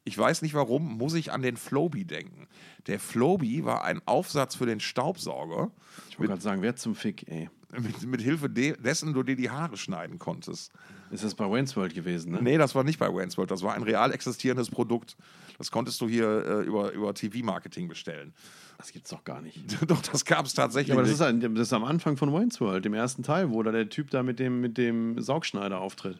ich 0.05 0.17
weiß 0.17 0.41
nicht 0.41 0.53
warum, 0.53 0.97
muss 0.97 1.13
ich 1.13 1.31
an 1.31 1.41
den 1.41 1.55
Flowbee 1.55 2.03
denken. 2.03 2.47
Der 2.87 2.99
Flowbee 2.99 3.63
war 3.63 3.83
ein 3.83 4.01
Aufsatz 4.05 4.55
für 4.55 4.65
den 4.65 4.79
Staubsauger. 4.79 5.71
Ich 6.09 6.19
wollte 6.19 6.31
gerade 6.31 6.41
sagen, 6.41 6.61
wer 6.61 6.75
zum 6.75 6.95
Fick, 6.95 7.27
ey. 7.29 7.49
Mit, 7.71 8.05
mit 8.05 8.21
Hilfe 8.21 8.49
de 8.49 8.77
dessen 8.77 9.13
du 9.13 9.23
dir 9.23 9.35
die 9.35 9.49
Haare 9.49 9.77
schneiden 9.77 10.19
konntest. 10.19 10.71
Ist 11.13 11.23
das 11.23 11.35
bei 11.35 11.45
Wayne's 11.45 11.75
World 11.77 11.93
gewesen, 11.93 12.31
ne? 12.31 12.41
Nee, 12.41 12.57
das 12.57 12.73
war 12.73 12.83
nicht 12.83 12.97
bei 12.97 13.07
Wayne's 13.07 13.37
World. 13.37 13.51
Das 13.51 13.61
war 13.61 13.75
ein 13.75 13.83
real 13.83 14.11
existierendes 14.11 14.71
Produkt. 14.71 15.15
Das 15.59 15.69
konntest 15.69 16.01
du 16.01 16.09
hier 16.09 16.25
äh, 16.43 16.63
über, 16.63 16.91
über 16.91 17.13
TV-Marketing 17.13 17.87
bestellen. 17.87 18.33
Das 18.79 18.91
gibt's 18.91 19.11
doch 19.11 19.23
gar 19.23 19.39
nicht. 19.39 19.59
Doch, 19.87 20.01
das 20.01 20.25
gab 20.25 20.47
es 20.47 20.55
tatsächlich. 20.55 20.89
Ja, 20.89 20.95
aber 20.95 21.03
das 21.03 21.11
ist, 21.11 21.19
das 21.19 21.67
ist 21.67 21.73
am 21.73 21.83
Anfang 21.83 22.17
von 22.17 22.33
Wayne's 22.33 22.59
World, 22.59 22.83
dem 22.83 22.95
ersten 22.95 23.21
Teil, 23.21 23.51
wo 23.51 23.61
da 23.61 23.71
der 23.71 23.89
Typ 23.89 24.09
da 24.09 24.23
mit 24.23 24.39
dem, 24.39 24.59
mit 24.59 24.79
dem 24.79 25.21
Saugschneider 25.21 25.79
auftritt. 25.79 26.19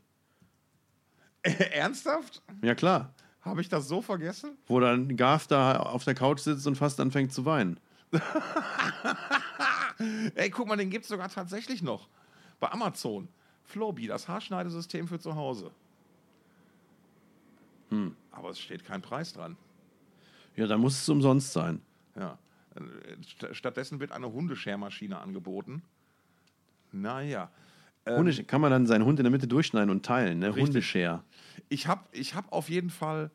Ernsthaft? 1.42 2.44
Ja, 2.62 2.76
klar. 2.76 3.16
Habe 3.42 3.62
ich 3.62 3.70
das 3.70 3.88
so 3.88 4.04
vergessen? 4.04 4.52
Wo 4.68 4.80
dann 4.80 5.18
Garth 5.18 5.50
da 5.50 5.78
auf 5.78 6.04
der 6.04 6.14
Couch 6.14 6.40
sitzt 6.40 6.68
und 6.68 6.76
fast 6.76 7.00
anfängt 7.00 7.34
zu 7.34 7.46
weinen. 7.46 7.80
Ey, 10.36 10.52
guck 10.52 10.68
mal, 10.68 10.78
den 10.78 10.92
gibt 10.92 11.06
es 11.06 11.10
sogar 11.10 11.30
tatsächlich 11.30 11.82
noch. 11.82 12.08
Bei 12.60 12.72
Amazon. 12.72 13.28
Flowbee, 13.64 14.08
das 14.08 14.28
Haarschneidesystem 14.28 15.08
für 15.08 15.20
zu 15.20 15.36
Hause. 15.36 15.72
Hm. 17.90 18.16
Aber 18.32 18.50
es 18.50 18.60
steht 18.60 18.86
kein 18.86 19.02
Preis 19.02 19.34
dran. 19.34 19.58
Ja, 20.56 20.68
dann 20.68 20.82
muss 20.82 21.00
es 21.02 21.10
umsonst 21.10 21.52
sein. 21.54 21.82
Ja. 22.16 22.38
St- 23.22 23.54
Stattdessen 23.54 24.00
wird 24.00 24.12
eine 24.12 24.32
Hundeschermaschine 24.32 25.20
angeboten. 25.20 25.84
Naja. 26.92 27.50
Hunde, 28.08 28.44
kann 28.44 28.60
man 28.62 28.72
dann 28.72 28.86
seinen 28.86 29.06
Hund 29.06 29.20
in 29.20 29.24
der 29.24 29.32
Mitte 29.32 29.48
durchschneiden 29.48 29.90
und 29.90 30.06
teilen, 30.06 30.40
ne? 30.40 30.48
Richtig. 30.50 30.64
Hundescher. 30.66 31.24
Ich 31.70 31.88
habe 31.88 32.04
ich 32.12 32.36
hab 32.36 32.52
auf 32.52 32.70
jeden 32.70 32.90
Fall 32.90 33.32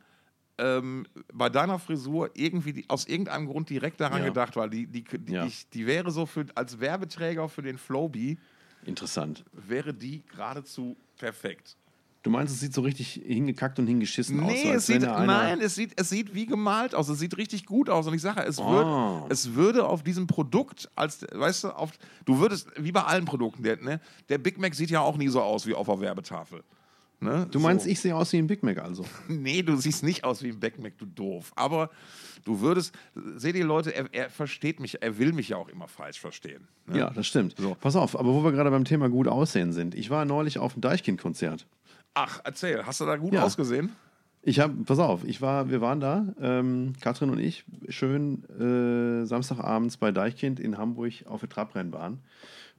ähm, 0.59 1.07
bei 1.33 1.49
deiner 1.49 1.79
Frisur 1.79 2.31
irgendwie 2.35 2.73
die, 2.75 2.85
aus 2.91 3.07
irgendeinem 3.07 3.47
Grund 3.47 3.71
direkt 3.71 4.01
daran 4.01 4.21
Ja. 4.21 4.29
gedacht, 4.29 4.57
weil 4.57 4.69
die, 4.69 4.87
die, 4.87 5.05
die, 5.05 5.33
Ja. 5.33 5.47
ich, 5.47 5.71
die 5.71 5.87
wäre 5.87 6.11
so 6.11 6.27
für, 6.27 6.45
als 6.55 6.81
Werbeträger 6.81 7.49
für 7.49 7.63
den 7.63 7.79
Flowbee, 7.79 8.37
Interessant. 8.85 9.45
wäre 9.53 9.93
die 9.95 10.23
geradezu 10.27 10.97
perfekt. 11.17 11.77
Du 12.25 12.31
meinst, 12.31 12.53
es 12.53 12.61
sieht 12.61 12.75
so 12.75 12.81
richtig 12.81 13.13
hingekackt 13.25 13.79
und 13.79 13.87
hingeschissen 13.87 14.41
aus? 14.41 14.51
Nee, 14.51 14.63
so 14.65 14.69
als 14.71 14.77
es 14.83 14.87
sieht, 14.87 15.03
nein, 15.03 15.61
es 15.61 15.75
sieht, 15.77 15.93
es 15.99 16.11
sieht 16.11 16.35
wie 16.35 16.47
gemalt 16.47 16.95
aus. 16.95 17.09
Es 17.09 17.21
sieht 17.21 17.37
richtig 17.37 17.65
gut 17.65 17.89
aus. 17.89 18.07
Und 18.09 18.15
ich 18.15 18.21
sage, 18.21 18.43
es, 18.43 18.59
Oh. 18.59 18.65
würd, 18.69 19.31
es 19.33 19.55
würde 19.55 19.87
auf 19.87 20.03
diesem 20.03 20.27
Produkt, 20.27 20.91
als, 20.97 21.25
weißt 21.33 21.65
du, 21.65 21.69
auf, 21.77 21.93
du 22.25 22.39
würdest, 22.41 22.69
wie 22.77 22.91
bei 22.93 23.05
allen 23.05 23.25
Produkten, 23.25 23.63
der, 23.63 23.77
ne, 23.77 24.01
der 24.29 24.39
Big 24.39 24.59
Mac 24.59 24.75
sieht 24.75 24.91
ja 24.91 25.01
auch 25.01 25.17
nie 25.17 25.29
so 25.29 25.41
aus 25.41 25.67
wie 25.67 25.75
auf 25.75 25.87
der 25.87 26.01
Werbetafel. 26.01 26.65
Ne? 27.21 27.49
Du 27.51 27.59
meinst, 27.59 27.85
so. 27.85 27.91
ich 27.91 27.99
sehe 28.01 28.15
aus 28.15 28.33
wie 28.33 28.39
ein 28.39 28.47
Big 28.47 28.63
Mac 28.63 28.79
also? 28.79 29.05
Nee, 29.29 29.63
du 29.63 29.75
siehst 29.77 30.05
nicht 30.05 30.23
aus 30.25 30.43
wie 30.43 30.51
ein 30.51 30.61
Big 30.61 30.79
Mac, 30.79 30.97
du 30.99 31.07
doof. 31.07 31.53
Aber 31.57 31.91
du 32.45 32.61
würdest, 32.61 32.95
seht 33.37 33.57
ihr 33.57 33.65
Leute, 33.65 33.95
er, 33.95 34.07
er 34.13 34.31
versteht 34.31 34.79
mich, 34.79 35.03
er 35.03 35.19
will 35.19 35.33
mich 35.33 35.49
ja 35.49 35.57
auch 35.57 35.69
immer 35.69 35.89
falsch 35.89 36.21
verstehen. 36.21 36.69
Ne? 36.87 36.99
Ja, 36.99 37.11
das 37.11 37.27
stimmt. 37.27 37.57
Pass 37.81 37.97
auf, 37.97 38.17
aber 38.19 38.33
wo 38.33 38.45
wir 38.45 38.53
gerade 38.53 38.71
beim 38.71 38.85
Thema 38.85 39.09
gut 39.09 39.27
aussehen 39.27 39.73
sind. 39.73 39.95
Ich 39.97 40.11
war 40.11 40.25
neulich 40.25 40.59
auf 40.59 40.75
dem 40.75 40.81
Deichkind-Konzert. 40.83 41.67
Ach, 42.15 42.41
erzähl, 42.45 42.87
hast 42.87 43.01
du 43.01 43.05
da 43.07 43.17
gut 43.17 43.33
Ja. 43.33 43.43
ausgesehen? 43.45 43.91
Ich 44.43 44.61
habe, 44.61 44.73
pass 44.85 45.01
auf, 45.01 45.25
ich 45.25 45.43
war, 45.43 45.69
wir 45.71 45.81
waren 45.81 45.99
da, 45.99 46.33
ähm, 46.41 46.93
Katrin 47.01 47.31
und 47.31 47.41
ich, 47.41 47.65
schön 47.89 48.45
äh, 48.49 49.27
Samstagabends 49.27 49.97
bei 49.97 50.13
Deichkind 50.13 50.61
in 50.61 50.79
Hamburg 50.79 51.13
auf 51.27 51.41
der 51.41 51.49
Trabrennbahn. 51.49 52.21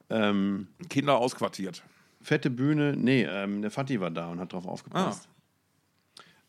Ähm, 0.10 0.68
Kinder 0.90 1.18
ausquartiert. 1.18 1.84
Fette 2.22 2.50
Bühne, 2.50 2.96
nee, 2.98 3.24
ähm, 3.24 3.62
der 3.62 3.72
Vati 3.72 4.00
war 4.00 4.12
da 4.12 4.30
und 4.30 4.40
hat 4.40 4.54
drauf 4.54 4.66
aufgepasst. 4.68 5.28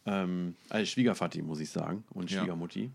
Ah. 0.07 0.23
Ähm, 0.23 0.57
also 0.69 0.87
Schwiegervati, 0.87 1.43
muss 1.43 1.61
ich 1.61 1.71
sagen, 1.71 2.05
und 2.11 2.31
Ja. 2.31 2.41
Schwiegermutti. 2.41 2.91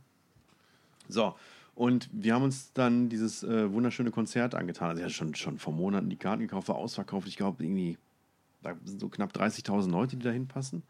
So, 1.08 1.36
und 1.76 2.10
wir 2.12 2.34
haben 2.34 2.44
uns 2.44 2.72
dann 2.74 3.10
dieses 3.10 3.44
äh, 3.44 3.72
wunderschöne 3.72 4.12
Konzert 4.12 4.56
angetan. 4.56 4.90
Also 4.90 5.00
ich 5.00 5.06
hatte 5.06 5.14
schon, 5.14 5.36
schon 5.36 5.58
vor 5.60 5.74
Monaten 5.74 6.10
die 6.10 6.16
Karten 6.18 6.42
gekauft, 6.42 6.68
war 6.68 6.76
ausverkauft. 6.76 7.28
Ich 7.28 7.38
glaube, 7.38 7.64
irgendwie, 7.64 7.98
da 8.64 8.76
sind 8.86 9.00
so 9.00 9.10
knapp 9.10 9.32
30.000 9.36 9.90
Leute, 9.92 10.16
die 10.18 10.24
da 10.24 10.32
hinpassen. 10.32 10.84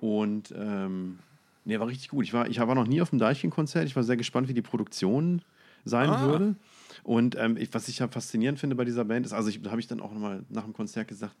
Und 0.00 0.52
ähm, 0.56 1.18
nee, 1.64 1.78
war 1.78 1.88
richtig 1.88 2.08
gut. 2.08 2.24
Ich 2.24 2.32
war, 2.32 2.48
ich 2.48 2.58
war 2.58 2.74
noch 2.74 2.86
nie 2.86 3.02
auf 3.02 3.10
dem 3.10 3.18
Deichkind-Konzert. 3.18 3.84
Ich 3.86 3.96
war 3.96 4.02
sehr 4.02 4.16
gespannt, 4.16 4.48
wie 4.48 4.54
die 4.54 4.62
Produktion 4.62 5.42
sein 5.84 6.08
Ah. 6.10 6.26
würde. 6.26 6.56
Und 7.02 7.36
ähm, 7.38 7.56
ich, 7.56 7.72
was 7.72 7.88
ich 7.88 7.98
ja 7.98 8.08
faszinierend 8.08 8.58
finde 8.58 8.76
bei 8.76 8.84
dieser 8.84 9.04
Band 9.04 9.26
ist, 9.26 9.32
also 9.32 9.50
habe 9.70 9.80
ich 9.80 9.86
dann 9.86 10.00
auch 10.00 10.12
nochmal 10.12 10.44
nach 10.48 10.64
dem 10.64 10.72
Konzert 10.72 11.08
gesagt, 11.08 11.36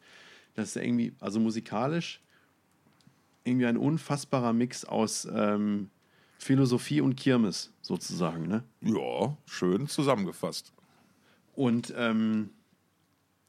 dass 0.54 0.70
es 0.70 0.76
irgendwie, 0.76 1.14
also 1.20 1.40
musikalisch, 1.40 2.20
irgendwie 3.44 3.66
ein 3.66 3.76
unfassbarer 3.76 4.52
Mix 4.52 4.84
aus 4.84 5.28
ähm, 5.32 5.90
Philosophie 6.38 7.00
und 7.00 7.16
Kirmes 7.16 7.72
sozusagen. 7.82 8.48
Ne? 8.48 8.64
Ja, 8.80 9.36
schön 9.46 9.86
zusammengefasst. 9.86 10.72
Und 11.54 11.92
ähm, 11.96 12.50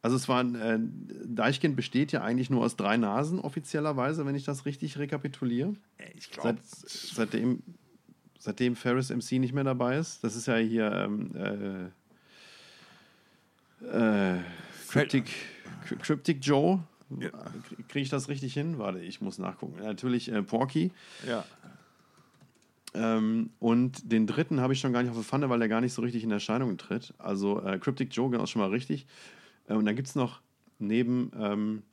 also 0.01 0.17
es 0.17 0.29
war, 0.29 0.43
äh, 0.43 0.79
Deichkind 1.25 1.75
besteht 1.75 2.11
ja 2.11 2.21
eigentlich 2.21 2.51
nur 2.51 2.63
aus 2.63 2.75
drei 2.75 2.95
Nasen 2.95 3.39
offiziellerweise, 3.39 4.25
wenn 4.25 4.35
ich 4.35 4.43
das 4.43 4.65
richtig 4.65 4.99
rekapituliere. 4.99 5.73
Ich 6.13 6.29
glaube, 6.29 6.59
Seit, 6.61 6.89
seitdem, 6.89 7.63
seitdem 8.45 8.75
Ferris 8.75 9.09
MC 9.09 9.33
nicht 9.33 9.53
mehr 9.53 9.63
dabei 9.63 9.97
ist. 9.97 10.23
Das 10.23 10.35
ist 10.35 10.45
ja 10.45 10.55
hier 10.57 10.91
ähm, 10.91 11.91
äh, 13.83 14.35
äh, 14.35 14.39
Cryptic, 14.87 15.25
Cryptic 16.01 16.37
Joe. 16.41 16.79
Ja. 17.19 17.29
Kriege 17.87 18.03
ich 18.03 18.09
das 18.09 18.29
richtig 18.29 18.53
hin? 18.53 18.77
Warte, 18.77 18.99
ich 18.99 19.19
muss 19.21 19.37
nachgucken. 19.37 19.83
Natürlich 19.83 20.31
äh, 20.31 20.41
Porky. 20.41 20.91
ja. 21.27 21.43
Ähm, 22.93 23.49
und 23.59 24.09
den 24.09 24.25
dritten 24.25 24.61
habe 24.61 24.71
ich 24.71 24.79
schon 24.79 24.93
gar 24.93 25.01
nicht 25.01 25.09
auf 25.09 25.17
der 25.17 25.25
Pfanne, 25.25 25.49
weil 25.49 25.61
er 25.61 25.67
gar 25.67 25.81
nicht 25.81 25.91
so 25.91 26.01
richtig 26.01 26.23
in 26.23 26.31
Erscheinung 26.31 26.77
tritt. 26.77 27.13
Also 27.17 27.61
äh, 27.61 27.77
Cryptic 27.77 28.15
Joe, 28.15 28.29
genau 28.29 28.45
schon 28.45 28.61
mal 28.61 28.69
richtig. 28.69 29.05
Äh, 29.67 29.73
und 29.73 29.85
dann 29.85 29.97
gibt 29.97 30.07
es 30.07 30.15
noch 30.15 30.39
neben, 30.79 31.29
ähm, 31.37 31.83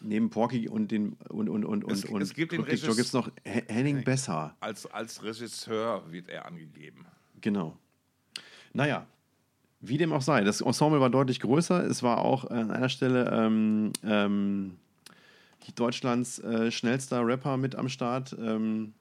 neben 0.00 0.30
Porky 0.30 0.68
und 0.68 0.90
den 0.90 1.14
und 1.28 1.48
und 1.48 1.64
und 1.64 1.90
Es- 1.90 2.04
und, 2.04 2.14
und 2.14 2.22
es 2.22 2.34
gibt 2.34 2.52
den 2.52 2.62
Cryptic 2.64 2.80
Joe 2.80 2.90
Regis- 2.90 2.96
gibt 2.96 3.06
es 3.06 3.12
noch 3.12 3.30
Henning 3.44 4.04
Bessar. 4.04 4.56
Als, 4.60 4.86
als 4.86 5.22
Regisseur 5.22 6.02
wird 6.10 6.28
er 6.28 6.46
angegeben. 6.46 7.06
Genau. 7.40 7.76
Naja, 8.72 9.06
wie 9.80 9.96
dem 9.96 10.12
auch 10.12 10.22
sei, 10.22 10.42
das 10.44 10.60
Ensemble 10.60 11.00
war 11.00 11.10
deutlich 11.10 11.40
größer. 11.40 11.84
Es 11.86 12.02
war 12.02 12.18
auch 12.18 12.44
an 12.44 12.70
einer 12.70 12.88
Stelle 12.88 13.30
ähm, 13.32 13.92
ähm, 14.04 14.76
Deutschlands 15.74 16.38
äh, 16.38 16.70
schnellster 16.70 17.24
Rapper 17.26 17.56
mit 17.56 17.74
am 17.76 17.88
Start. 17.88 18.34
Ähm, 18.40 18.94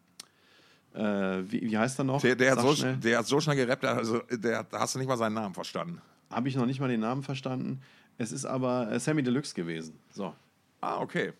äh, 0.93 1.01
wie, 1.49 1.61
wie 1.61 1.77
heißt 1.77 1.99
er 1.99 2.03
noch? 2.03 2.21
Der, 2.21 2.35
der, 2.35 2.51
hat 2.51 2.61
so, 2.61 2.75
schnell. 2.75 2.97
der 2.97 3.19
hat 3.19 3.25
so 3.27 3.39
schnell 3.39 3.55
gerappt, 3.55 3.85
also, 3.85 4.19
der, 4.29 4.63
da 4.63 4.79
hast 4.79 4.93
du 4.95 4.99
nicht 4.99 5.07
mal 5.07 5.17
seinen 5.17 5.33
Namen 5.35 5.53
verstanden. 5.53 6.01
Habe 6.29 6.49
ich 6.49 6.55
noch 6.55 6.65
nicht 6.65 6.79
mal 6.79 6.89
den 6.89 6.99
Namen 6.99 7.23
verstanden. 7.23 7.81
Es 8.17 8.31
ist 8.31 8.45
aber 8.45 8.91
äh, 8.91 8.99
Sammy 8.99 9.23
Deluxe 9.23 9.53
gewesen. 9.53 9.93
So, 10.11 10.33
Ah, 10.81 10.99
okay. 11.01 11.33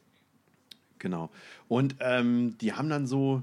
genau. 1.00 1.30
Und 1.68 1.96
ähm, 2.00 2.56
die 2.60 2.74
haben 2.74 2.90
dann 2.90 3.06
so, 3.08 3.42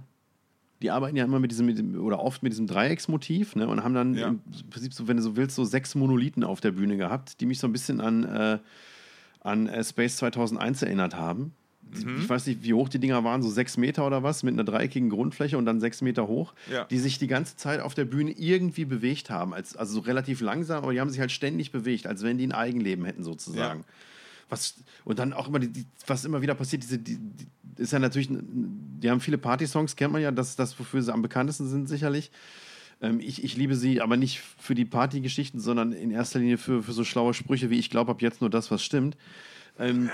die 0.83 0.91
arbeiten 0.91 1.17
ja 1.17 1.25
immer 1.25 1.39
mit 1.39 1.51
diesem, 1.51 1.67
mit 1.67 1.79
dem 1.79 2.01
oder 2.03 2.21
oft 2.21 2.43
mit 2.43 2.53
diesem 2.53 2.67
Dreiecksmotiv, 2.67 3.55
ne? 3.57 3.69
Und 3.69 3.83
haben 3.85 3.95
dann 3.95 4.15
Ja. 4.15 4.29
im 4.29 4.41
Prinzip, 4.71 4.93
so, 4.93 5.07
wenn 5.09 5.17
du 5.17 5.23
so 5.23 5.37
willst, 5.37 5.55
so 5.57 5.65
sechs 5.65 5.95
Monolithen 5.95 6.43
auf 6.45 6.61
der 6.61 6.73
Bühne 6.73 6.97
gehabt, 6.97 7.41
die 7.41 7.47
mich 7.47 7.59
so 7.61 7.67
ein 7.69 7.73
bisschen 7.73 8.01
an, 8.01 8.25
äh, 8.25 8.59
an 9.41 9.67
äh, 9.69 9.85
Space 9.85 10.17
2001 10.17 10.83
erinnert 10.83 11.15
haben. 11.17 11.53
Mhm. 11.93 12.19
Ich 12.23 12.29
weiß 12.29 12.47
nicht, 12.49 12.65
wie 12.65 12.75
hoch 12.75 12.89
die 12.89 12.99
Dinger 12.99 13.23
waren, 13.23 13.41
so 13.43 13.51
sechs 13.51 13.77
Meter 13.77 14.05
oder 14.07 14.23
was, 14.25 14.43
mit 14.43 14.55
einer 14.55 14.65
dreieckigen 14.65 15.11
Grundfläche 15.11 15.57
und 15.57 15.65
dann 15.65 15.79
sechs 15.81 16.03
Meter 16.03 16.27
hoch, 16.27 16.55
Ja. 16.73 16.85
die 16.87 16.99
sich 16.99 17.19
die 17.19 17.29
ganze 17.29 17.57
Zeit 17.57 17.79
auf 17.81 17.95
der 17.95 18.05
Bühne 18.07 18.33
irgendwie 18.33 18.85
bewegt 18.85 19.31
haben. 19.31 19.55
Als, 19.55 19.77
also 19.77 19.95
so 19.95 20.01
relativ 20.01 20.41
langsam, 20.41 20.83
aber 20.83 20.93
die 20.93 21.01
haben 21.01 21.11
sich 21.11 21.21
halt 21.21 21.31
ständig 21.31 21.71
bewegt, 21.71 22.07
als 22.09 22.23
wenn 22.25 22.37
die 22.37 22.47
ein 22.49 22.53
Eigenleben 22.53 23.05
hätten 23.05 23.23
sozusagen. 23.23 23.81
Ja. 23.81 23.87
Was, 24.49 24.83
und 25.05 25.19
dann 25.19 25.33
auch 25.33 25.49
immer, 25.49 25.59
die, 25.59 25.69
die, 25.69 25.87
was 26.07 26.25
immer 26.25 26.43
wieder 26.43 26.55
passiert, 26.55 26.83
diese, 26.83 26.99
die, 26.99 27.19
ist 27.77 27.93
ja 27.93 27.99
natürlich, 27.99 28.29
die 28.31 29.11
haben 29.11 29.21
viele 29.21 29.39
Party-Songs, 29.39 29.97
kennt 29.97 30.13
man 30.13 30.23
ja, 30.23 30.31
das 30.31 30.51
ist 30.51 30.59
das, 30.59 30.79
wofür 30.79 31.03
sie 31.03 31.13
am 31.13 31.23
bekanntesten 31.23 31.69
sind 31.69 31.89
sicherlich. 31.89 32.31
Ähm, 33.01 33.21
ich, 33.21 33.45
ich 33.45 33.57
liebe 33.57 33.75
sie, 33.75 34.01
aber 34.01 34.17
nicht 34.17 34.41
für 34.41 34.75
die 34.75 34.85
Partygeschichten, 34.85 35.61
sondern 35.61 35.93
in 35.93 36.11
erster 36.11 36.39
Linie 36.39 36.59
für, 36.59 36.83
für 36.83 36.93
so 36.93 37.05
schlaue 37.05 37.35
Sprüche 37.35 37.71
wie 37.71 37.79
ich 37.79 37.91
glaube 37.91 38.11
ab 38.11 38.23
jetzt 38.23 38.41
nur 38.41 38.51
das, 38.51 38.71
was 38.71 38.83
stimmt. 38.83 39.17
Ähm, 39.79 40.11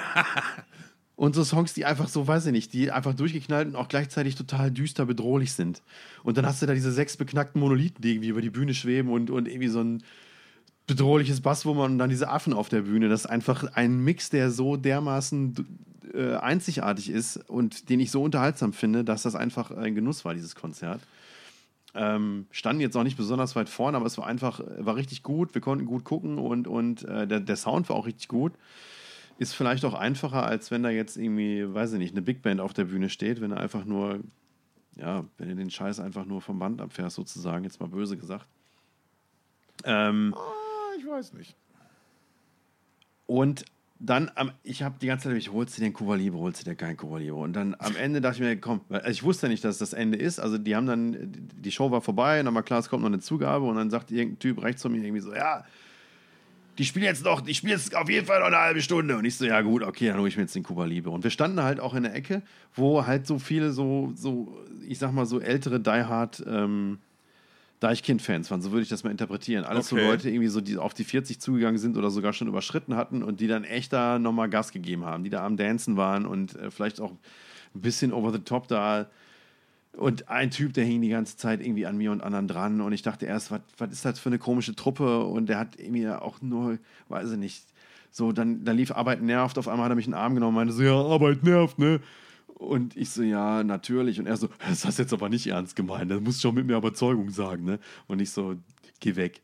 und 1.16 1.34
so 1.34 1.44
Songs, 1.44 1.74
die 1.74 1.84
einfach 1.84 2.08
so, 2.08 2.26
weiß 2.26 2.46
ich 2.46 2.52
nicht, 2.52 2.72
die 2.72 2.90
einfach 2.90 3.14
durchgeknallt 3.14 3.68
und 3.68 3.76
auch 3.76 3.88
gleichzeitig 3.88 4.34
total 4.34 4.70
düster 4.70 5.06
bedrohlich 5.06 5.52
sind. 5.52 5.82
Und 6.22 6.38
dann 6.38 6.46
hast 6.46 6.62
du 6.62 6.66
da 6.66 6.74
diese 6.74 6.92
sechs 6.92 7.16
beknackten 7.16 7.60
Monolithen, 7.60 8.00
die 8.00 8.12
irgendwie 8.12 8.28
über 8.28 8.42
die 8.42 8.50
Bühne 8.50 8.74
schweben 8.74 9.10
und, 9.10 9.30
und 9.30 9.46
irgendwie 9.46 9.68
so 9.68 9.80
ein 9.80 10.02
bedrohliches 10.91 11.41
Basswummer 11.41 11.84
und 11.84 11.99
dann 11.99 12.11
diese 12.11 12.28
Affen 12.28 12.53
auf 12.53 12.68
der 12.68 12.82
Bühne. 12.82 13.09
Das 13.09 13.20
ist 13.20 13.26
einfach 13.26 13.64
ein 13.74 14.03
Mix, 14.03 14.28
der 14.28 14.51
so 14.51 14.76
dermaßen 14.76 15.55
äh, 16.12 16.34
einzigartig 16.34 17.11
ist 17.11 17.36
und 17.49 17.88
den 17.88 18.01
ich 18.01 18.11
so 18.11 18.22
unterhaltsam 18.24 18.72
finde, 18.72 19.05
dass 19.05 19.22
das 19.22 19.36
einfach 19.36 19.70
ein 19.70 19.95
Genuss 19.95 20.24
war, 20.24 20.34
dieses 20.34 20.57
Konzert. 20.57 21.01
Ähm, 21.95 22.47
standen 22.51 22.80
jetzt 22.80 22.97
auch 22.97 23.05
nicht 23.05 23.16
besonders 23.16 23.55
weit 23.55 23.68
vorne, 23.68 23.97
aber 23.97 24.07
es 24.07 24.18
war 24.18 24.26
einfach, 24.26 24.61
war 24.78 24.97
richtig 24.97 25.22
gut. 25.22 25.55
Wir 25.55 25.61
konnten 25.61 25.86
gut 25.86 26.03
gucken 26.03 26.38
und, 26.38 26.66
und 26.66 27.05
äh, 27.05 27.28
der, 27.28 27.38
der 27.38 27.57
Sound 27.57 27.88
war 27.88 27.95
auch 27.95 28.07
richtig 28.07 28.26
gut. 28.26 28.53
Ist 29.38 29.55
vielleicht 29.55 29.84
auch 29.84 29.95
einfacher, 29.95 30.45
als 30.45 30.72
wenn 30.72 30.82
da 30.82 30.91
jetzt 30.91 31.16
irgendwie, 31.16 31.72
weiß 31.72 31.93
ich 31.93 31.99
nicht, 32.01 32.14
eine 32.14 32.22
Big 32.22 32.43
Band 32.43 32.61
auf 32.61 32.74
der 32.74 32.84
Bühne 32.84 33.09
steht, 33.09 33.41
wenn 33.41 33.51
du 33.51 33.57
einfach 33.57 33.84
nur, 33.84 34.18
ja, 34.97 35.24
wenn 35.38 35.49
du 35.49 35.55
den 35.55 35.70
Scheiß 35.70 36.01
einfach 36.01 36.26
nur 36.26 36.41
vom 36.41 36.59
Band 36.59 36.80
abfährst, 36.80 37.14
sozusagen, 37.14 37.62
jetzt 37.62 37.80
mal 37.80 37.88
böse 37.88 38.16
gesagt. 38.16 38.47
Ähm, 39.84 40.34
ich 40.34 40.59
weiß 41.11 41.32
nicht. 41.34 41.56
und 43.26 43.64
dann, 44.02 44.30
ich 44.62 44.82
habe 44.82 44.96
die 44.98 45.06
ganze 45.06 45.28
Zeit, 45.28 45.36
ich 45.36 45.52
holst 45.52 45.76
du 45.76 45.82
den 45.82 45.92
Cuba 45.92 46.14
Libre, 46.14 46.38
holst 46.40 46.66
dir 46.66 46.74
kein 46.74 46.96
Cuba 46.96 47.18
Libre. 47.18 47.36
Und 47.36 47.52
dann 47.52 47.76
am 47.78 47.94
Ende 47.96 48.22
dachte 48.22 48.36
ich 48.36 48.40
mir, 48.40 48.56
komm, 48.56 48.80
also 48.88 49.11
ich 49.11 49.22
wusste 49.22 49.48
nicht, 49.48 49.62
dass 49.62 49.76
das 49.76 49.92
Ende 49.92 50.16
ist. 50.16 50.40
Also 50.40 50.56
die 50.56 50.74
haben 50.74 50.86
dann, 50.86 51.32
die 51.54 51.70
Show 51.70 51.90
war 51.90 52.00
vorbei 52.00 52.40
und 52.40 52.46
dann 52.46 52.54
war 52.54 52.62
klar, 52.62 52.80
es 52.80 52.88
kommt 52.88 53.02
noch 53.02 53.11
eine 53.11 53.20
Zugabe 53.20 53.66
und 53.66 53.76
dann 53.76 53.90
sagt 53.90 54.11
irgendein 54.11 54.38
Typ 54.38 54.62
rechts 54.62 54.80
von 54.80 54.92
mir 54.92 55.04
irgendwie 55.04 55.20
so, 55.20 55.34
ja, 55.34 55.64
die 56.78 56.86
spielen 56.86 57.04
jetzt 57.04 57.24
noch, 57.24 57.42
die 57.42 57.54
spielen 57.54 57.74
jetzt 57.74 57.94
auf 57.94 58.08
jeden 58.08 58.26
Fall 58.26 58.40
noch 58.40 58.46
eine 58.46 58.56
halbe 58.56 58.80
Stunde. 58.80 59.18
Und 59.18 59.26
ich 59.26 59.36
so, 59.36 59.44
ja 59.44 59.61
gut, 59.61 59.82
okay, 59.82 60.06
dann 60.06 60.18
hole 60.18 60.28
ich 60.28 60.36
mir 60.38 60.44
jetzt 60.44 60.54
den 60.54 60.62
Cuba 60.62 60.86
Libre. 60.86 61.11
Und 61.11 61.22
wir 61.22 61.30
standen 61.30 61.62
halt 61.62 61.78
auch 61.78 61.92
in 61.92 62.04
der 62.04 62.14
Ecke, 62.14 62.40
wo 62.74 63.06
halt 63.06 63.26
so 63.26 63.38
viele 63.38 63.70
so, 63.70 64.12
so 64.14 64.64
ich 64.88 64.98
sag 64.98 65.12
mal 65.12 65.26
so 65.26 65.40
ältere 65.40 65.78
Die 65.78 65.90
Hard 65.90 66.42
ähm, 66.48 67.00
Deichkind-Fans 67.80 68.50
waren, 68.50 68.60
so 68.60 68.70
würde 68.72 68.82
ich 68.82 68.88
das 68.88 69.04
mal 69.04 69.10
interpretieren. 69.10 69.64
Alles 69.64 69.92
Okay. 69.92 70.02
so 70.02 70.08
Leute 70.08 70.28
irgendwie 70.28 70.48
so, 70.48 70.60
die 70.60 70.76
auf 70.76 70.94
die 70.94 71.04
40 71.04 71.40
zugegangen 71.40 71.78
sind 71.78 71.96
oder 71.96 72.10
sogar 72.10 72.32
schon 72.32 72.46
überschritten 72.46 72.94
hatten 72.94 73.22
und 73.22 73.40
die 73.40 73.46
dann 73.48 73.64
echt 73.64 73.92
da 73.92 74.18
nochmal 74.18 74.48
Gas 74.50 74.72
gegeben 74.72 75.04
haben, 75.04 75.24
die 75.24 75.30
da 75.30 75.44
am 75.44 75.56
Dancen 75.56 75.96
waren 75.96 76.26
und 76.26 76.54
äh, 76.56 76.70
vielleicht 76.70 77.00
auch 77.00 77.12
ein 77.12 77.80
bisschen 77.80 78.12
over 78.12 78.32
the 78.32 78.38
top 78.40 78.68
da. 78.68 79.06
Und 79.96 80.28
ein 80.28 80.50
Typ, 80.50 80.74
der 80.74 80.84
hing 80.84 81.02
die 81.02 81.08
ganze 81.08 81.36
Zeit 81.36 81.60
irgendwie 81.60 81.84
an 81.86 81.96
mir 81.96 82.12
und 82.12 82.22
anderen 82.22 82.46
dran. 82.46 82.80
Und 82.80 82.92
ich 82.92 83.02
dachte 83.02 83.26
erst, 83.26 83.50
was 83.50 83.90
ist 83.90 84.04
das 84.04 84.20
für 84.20 84.28
eine 84.28 84.38
komische 84.38 84.76
Truppe? 84.76 85.24
Und 85.24 85.48
der 85.48 85.58
hat 85.58 85.78
irgendwie 85.78 86.06
auch 86.08 86.40
nur, 86.42 86.78
weiß 87.08 87.32
ich 87.32 87.38
nicht, 87.38 87.64
so, 88.12 88.30
dann, 88.32 88.64
dann 88.64 88.76
lief 88.76 88.92
Arbeit 88.92 89.22
nervt. 89.22 89.58
Auf 89.58 89.68
einmal 89.68 89.86
hat 89.86 89.92
er 89.92 89.96
mich 89.96 90.06
in 90.06 90.12
den 90.12 90.18
Arm 90.20 90.34
genommen 90.34 90.56
und 90.56 90.60
meinte 90.66 90.74
so, 90.74 90.82
ja, 90.82 90.94
Arbeit 90.94 91.42
nervt, 91.42 91.78
ne? 91.78 92.00
Und 92.61 92.94
ich 92.96 93.08
so, 93.11 93.22
ja, 93.22 93.64
natürlich. 93.64 94.20
Und 94.20 94.26
er 94.26 94.36
so, 94.36 94.48
das 94.68 94.84
hast 94.84 94.98
du 94.98 95.02
jetzt 95.02 95.12
aber 95.14 95.28
nicht 95.30 95.46
ernst 95.46 95.74
gemeint. 95.76 96.11
Das 96.11 96.20
musst 96.20 96.38
du 96.44 96.48
schon 96.48 96.54
mit 96.54 96.66
mehr 96.66 96.76
Überzeugung 96.76 97.30
sagen, 97.30 97.64
ne? 97.64 97.78
Und 98.06 98.20
ich 98.20 98.30
so, 98.30 98.54
geh 99.00 99.16
weg. 99.16 99.40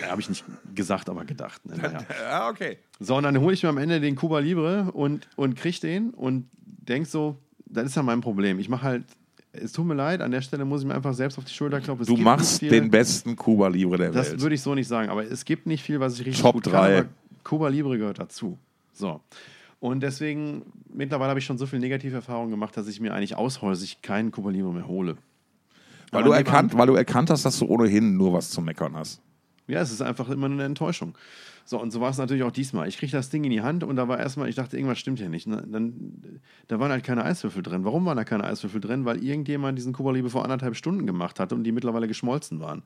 Ja, 0.00 0.08
habe 0.10 0.22
ich 0.22 0.30
nicht 0.30 0.44
gesagt, 0.74 1.10
aber 1.10 1.26
gedacht. 1.26 1.64
Ne? 1.66 1.76
Naja. 1.76 1.98
Ja, 2.22 2.48
okay. 2.48 2.78
So, 3.00 3.16
und 3.16 3.24
dann 3.24 3.38
hole 3.38 3.52
ich 3.52 3.62
mir 3.62 3.68
am 3.68 3.76
Ende 3.76 4.00
den 4.00 4.16
Cuba 4.16 4.38
Libre 4.38 4.90
und, 4.92 5.28
und 5.36 5.56
krieg 5.56 5.78
den 5.82 6.10
und 6.10 6.48
denk 6.56 7.06
so, 7.06 7.36
das 7.66 7.84
ist 7.86 7.96
ja 7.96 8.02
mein 8.02 8.22
Problem. 8.22 8.58
Ich 8.58 8.70
mache 8.70 8.82
halt, 8.82 9.04
es 9.52 9.72
tut 9.72 9.84
mir 9.84 9.94
leid, 9.94 10.22
an 10.22 10.30
der 10.30 10.40
Stelle 10.40 10.64
muss 10.64 10.80
ich 10.80 10.86
mir 10.86 10.94
einfach 10.94 11.12
selbst 11.12 11.36
auf 11.36 11.44
die 11.44 11.52
Schulter 11.52 11.82
klopfen. 11.82 12.02
Es 12.02 12.08
Du 12.08 12.16
machst 12.16 12.62
den 12.62 12.90
besten 12.90 13.36
Cuba 13.36 13.68
Libre 13.68 13.98
der 13.98 14.10
Das 14.10 14.30
Welt. 14.30 14.40
würde 14.40 14.54
ich 14.54 14.62
so 14.62 14.74
nicht 14.74 14.88
sagen, 14.88 15.10
aber 15.10 15.22
es 15.30 15.44
gibt 15.44 15.66
nicht 15.66 15.82
viel, 15.84 16.00
was 16.00 16.14
ich 16.18 16.24
richtig 16.24 16.40
Top 16.42 16.54
gut 16.54 16.66
drei. 16.66 16.72
kann, 16.72 16.98
aber 17.00 17.08
Cuba 17.44 17.68
Libre 17.68 17.98
gehört 17.98 18.18
dazu. 18.18 18.56
So. 18.94 19.20
Und 19.84 20.02
deswegen, 20.02 20.62
mittlerweile 20.94 21.28
habe 21.28 21.40
ich 21.40 21.44
schon 21.44 21.58
so 21.58 21.66
viel 21.66 21.78
negative 21.78 22.16
Erfahrungen 22.16 22.50
gemacht, 22.50 22.74
dass 22.74 22.88
ich 22.88 23.00
mir 23.00 23.12
eigentlich 23.12 23.36
aushäusig 23.36 24.00
keinen 24.00 24.30
Cuba 24.30 24.48
Libre 24.48 24.72
mehr 24.72 24.88
hole. 24.88 25.18
weil, 26.10 26.24
du 26.24 26.30
erkannt, 26.30 26.74
weil 26.74 26.86
du 26.86 26.94
erkannt 26.94 27.28
hast, 27.28 27.44
dass 27.44 27.58
du 27.58 27.66
ohnehin 27.66 28.16
nur 28.16 28.32
was 28.32 28.48
zu 28.48 28.62
meckern 28.62 28.96
hast. 28.96 29.20
Ja, 29.66 29.82
es 29.82 29.92
ist 29.92 30.00
einfach 30.00 30.30
immer 30.30 30.46
eine 30.46 30.64
Enttäuschung. 30.64 31.18
So, 31.66 31.78
und 31.78 31.90
so 31.90 32.00
war 32.00 32.08
es 32.08 32.16
natürlich 32.16 32.44
auch 32.44 32.50
diesmal. 32.50 32.88
Ich 32.88 32.96
kriege 32.96 33.12
das 33.12 33.28
Ding 33.28 33.44
in 33.44 33.50
die 33.50 33.60
Hand 33.60 33.84
und 33.84 33.96
da 33.96 34.08
war 34.08 34.18
erstmal, 34.18 34.48
ich 34.48 34.54
dachte, 34.54 34.78
irgendwas 34.78 34.98
stimmt 34.98 35.18
hier 35.18 35.28
nicht. 35.28 35.46
Ne? 35.46 35.62
Dann, 35.70 36.40
da 36.68 36.80
waren 36.80 36.90
halt 36.90 37.04
keine 37.04 37.22
Eiswürfel 37.22 37.62
drin. 37.62 37.84
Warum 37.84 38.06
waren 38.06 38.16
da 38.16 38.24
keine 38.24 38.44
Eiswürfel 38.44 38.80
drin? 38.80 39.04
Weil 39.04 39.22
irgendjemand 39.22 39.76
diesen 39.76 39.92
Kuba 39.92 40.12
Libre 40.12 40.30
vor 40.30 40.44
anderthalb 40.44 40.76
Stunden 40.76 41.06
gemacht 41.06 41.38
hatte 41.38 41.54
und 41.54 41.62
die 41.62 41.72
mittlerweile 41.72 42.08
geschmolzen 42.08 42.58
waren. 42.58 42.84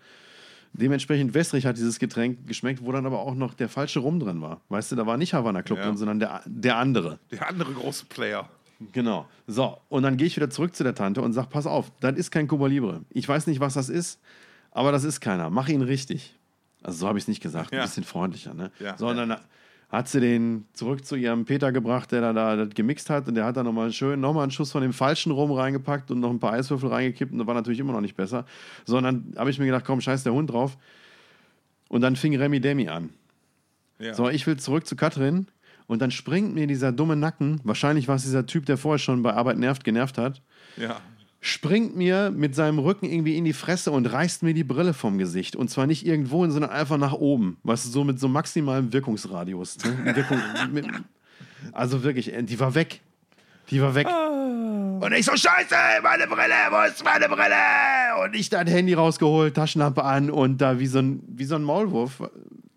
Dementsprechend 0.73 1.35
wässrig 1.35 1.67
hat 1.67 1.77
dieses 1.77 1.99
Getränk 1.99 2.47
geschmeckt, 2.47 2.85
wo 2.85 2.93
dann 2.93 3.05
aber 3.07 3.21
auch 3.21 3.35
noch 3.35 3.55
der 3.55 3.69
falsche 3.69 4.01
Rum 4.01 4.21
drin 4.21 4.41
war. 4.41 4.61
Weißt 4.69 4.93
du, 4.93 4.97
da 4.97 5.07
war 5.07 5.17
nicht 5.17 5.35
Havana 5.35 5.63
Club 5.63 5.79
Ja. 5.79 5.87
drin, 5.87 5.97
sondern 5.97 6.19
der, 6.21 6.43
der 6.47 6.77
andere. 6.77 7.19
Der 7.33 7.49
andere 7.49 7.73
große 7.73 8.07
Player. 8.07 8.49
Genau. 8.93 9.27
So, 9.49 9.79
und 9.89 10.05
dann 10.05 10.17
gehe 10.17 10.27
ich 10.29 10.37
wieder 10.37 10.51
zurück 10.51 10.77
zu 10.77 10.85
der 10.85 10.95
Tante 10.95 11.21
und 11.21 11.33
sage, 11.33 11.49
pass 11.51 11.67
auf, 11.67 11.91
das 12.01 12.17
ist 12.17 12.31
kein 12.31 12.47
Cuba 12.47 12.69
Libre. 12.69 13.01
Ich 13.11 13.29
weiß 13.29 13.47
nicht, 13.49 13.59
was 13.61 13.75
das 13.75 13.89
ist, 13.89 14.21
aber 14.71 14.93
das 14.93 15.03
ist 15.05 15.21
keiner. 15.21 15.51
Mach 15.51 15.69
ihn 15.69 15.83
richtig. 15.83 16.37
Also 16.83 16.99
so 17.01 17.09
habe 17.09 17.19
ich 17.19 17.25
es 17.25 17.29
nicht 17.29 17.43
gesagt, 17.43 17.73
Ja. 17.73 17.81
ein 17.81 17.87
bisschen 17.87 18.05
freundlicher. 18.05 18.55
Ne? 18.55 18.71
Ja. 18.79 18.97
Sondern 18.97 19.37
hat 19.89 20.09
sie 20.09 20.21
den 20.21 20.67
zurück 20.75 21.05
zu 21.05 21.17
ihrem 21.17 21.47
Peter 21.47 21.73
gebracht, 21.73 22.13
der 22.13 22.21
da, 22.21 22.33
da 22.33 22.57
das 22.57 22.75
gemixt 22.75 23.09
hat 23.09 23.27
und 23.27 23.35
der 23.35 23.47
hat 23.47 23.57
da 23.57 23.63
nochmal 23.63 23.91
schön 23.93 24.21
nochmal 24.21 24.43
einen 24.43 24.53
Schuss 24.53 24.73
von 24.73 24.83
dem 24.83 24.93
falschen 24.93 25.33
Rum 25.33 25.51
reingepackt 25.51 26.11
und 26.11 26.21
noch 26.21 26.31
ein 26.31 26.39
paar 26.39 26.53
Eiswürfel 26.53 26.91
reingekippt 26.91 27.33
und 27.33 27.39
das 27.39 27.47
war 27.47 27.55
natürlich 27.55 27.79
immer 27.79 27.93
noch 27.93 28.03
nicht 28.03 28.17
besser. 28.17 28.45
Sondern 28.85 29.33
habe 29.37 29.51
ich 29.51 29.59
mir 29.59 29.67
gedacht, 29.67 29.85
komm, 29.87 30.01
scheiß 30.01 30.25
der 30.25 30.35
Hund 30.35 30.51
drauf. 30.51 30.77
Und 31.89 32.03
dann 32.03 32.17
fing 32.17 32.37
Remy 32.37 32.61
Demi 32.61 32.89
an. 32.89 33.11
Ja. 33.99 34.13
So, 34.13 34.29
ich 34.29 34.47
will 34.47 34.59
zurück 34.59 34.87
zu 34.87 34.95
Katrin 34.95 35.47
und 35.87 36.03
dann 36.03 36.11
springt 36.11 36.55
mir 36.55 36.67
dieser 36.67 36.93
dumme 36.93 37.17
Nacken, 37.17 37.61
wahrscheinlich 37.65 38.09
war 38.09 38.17
es 38.17 38.23
dieser 38.23 38.45
Typ, 38.45 38.67
der 38.67 38.77
vorher 38.77 38.99
schon 38.99 39.23
bei 39.23 39.33
Arbeit 39.33 39.57
nervt, 39.57 39.85
genervt 39.85 40.19
hat, 40.19 40.43
ja. 40.77 41.01
Springt 41.41 41.97
mir 41.97 42.31
mit 42.31 42.55
seinem 42.55 42.79
Rücken 42.81 43.07
irgendwie 43.07 43.37
in 43.37 43.45
die 43.45 43.53
Fresse 43.53 43.93
und 43.93 44.07
reißt 44.07 44.43
mir 44.43 44.55
die 44.55 44.65
Brille 44.65 44.93
vom 44.93 45.19
Gesicht. 45.19 45.55
Und 45.57 45.69
zwar 45.71 45.87
nicht 45.87 46.05
irgendwo, 46.05 46.47
sondern 46.49 46.71
einfach 46.71 46.97
nach 46.99 47.13
oben. 47.13 47.59
Weißt 47.63 47.87
du, 47.87 47.91
so 47.91 48.05
mit 48.05 48.19
so 48.19 48.29
maximalem 48.29 48.93
Wirkungsradius. 48.93 49.79
Ne? 49.85 50.17
Wirkung, 50.17 50.39
mit, 50.73 50.87
also 51.73 52.03
wirklich, 52.03 52.33
äh, 52.35 52.43
die 52.43 52.59
war 52.59 52.75
weg. 52.75 53.01
Die 53.71 53.81
war 53.81 53.95
weg. 53.95 54.09
Und 54.09 55.13
ich 55.13 55.27
so, 55.27 55.37
scheiße, 55.37 55.75
meine 56.03 56.27
Brille, 56.27 56.55
wo 56.71 56.87
ist 56.89 57.05
meine 57.05 57.29
Brille? 57.29 58.25
Und 58.25 58.35
ich 58.35 58.49
dann 58.51 58.67
Handy 58.67 58.95
rausgeholt, 58.95 59.55
Taschenlampe 59.55 60.03
an 60.03 60.31
und 60.31 60.59
da 60.61 60.81
wie 60.81 60.87
so 60.89 60.99
ein, 60.99 61.23
wie 61.29 61.45
so 61.45 61.55
ein 61.55 61.63
Maulwurf, 61.63 62.23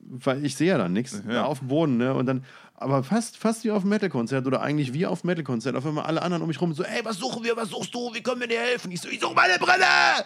weil 0.01 0.45
ich 0.45 0.55
sehe 0.55 0.68
ja 0.68 0.78
dann 0.78 0.93
nichts, 0.93 1.24
Ja. 1.26 1.34
da 1.34 1.43
auf 1.45 1.59
dem 1.59 1.70
Boden, 1.70 1.97
ne? 1.97 2.14
Und 2.14 2.26
dann, 2.28 2.43
aber 2.82 3.04
fast, 3.04 3.38
fast 3.38 3.64
wie 3.64 3.72
auf 3.72 3.84
dem 3.84 3.90
Metal-Konzert 3.90 4.46
oder 4.48 4.62
eigentlich 4.62 4.94
wie 4.94 5.06
auf 5.06 5.22
dem 5.22 5.28
Metal-Konzert. 5.28 5.76
Auf 5.76 5.86
einmal 5.86 6.06
alle 6.06 6.22
anderen 6.22 6.42
um 6.42 6.48
mich 6.48 6.60
rum 6.62 6.74
so, 6.74 6.84
ey, 6.84 7.04
was 7.04 7.18
suchen 7.18 7.44
wir, 7.44 7.56
was 7.56 7.70
suchst 7.70 7.94
du, 7.94 8.14
wie 8.14 8.22
können 8.22 8.42
wir 8.42 8.48
dir 8.48 8.60
helfen? 8.60 8.92
Ich 8.92 9.02
so, 9.02 9.10
ich 9.10 9.20
suche 9.20 9.36
meine 9.36 9.58
Brille! 9.58 10.26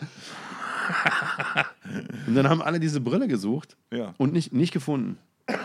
und 2.28 2.36
dann 2.36 2.50
haben 2.50 2.62
alle 2.62 2.80
diese 2.80 3.02
Brille 3.02 3.28
gesucht 3.28 3.76
Ja. 3.92 4.14
und 4.18 4.34
nicht, 4.34 4.54
nicht 4.54 4.72
gefunden. 4.72 5.18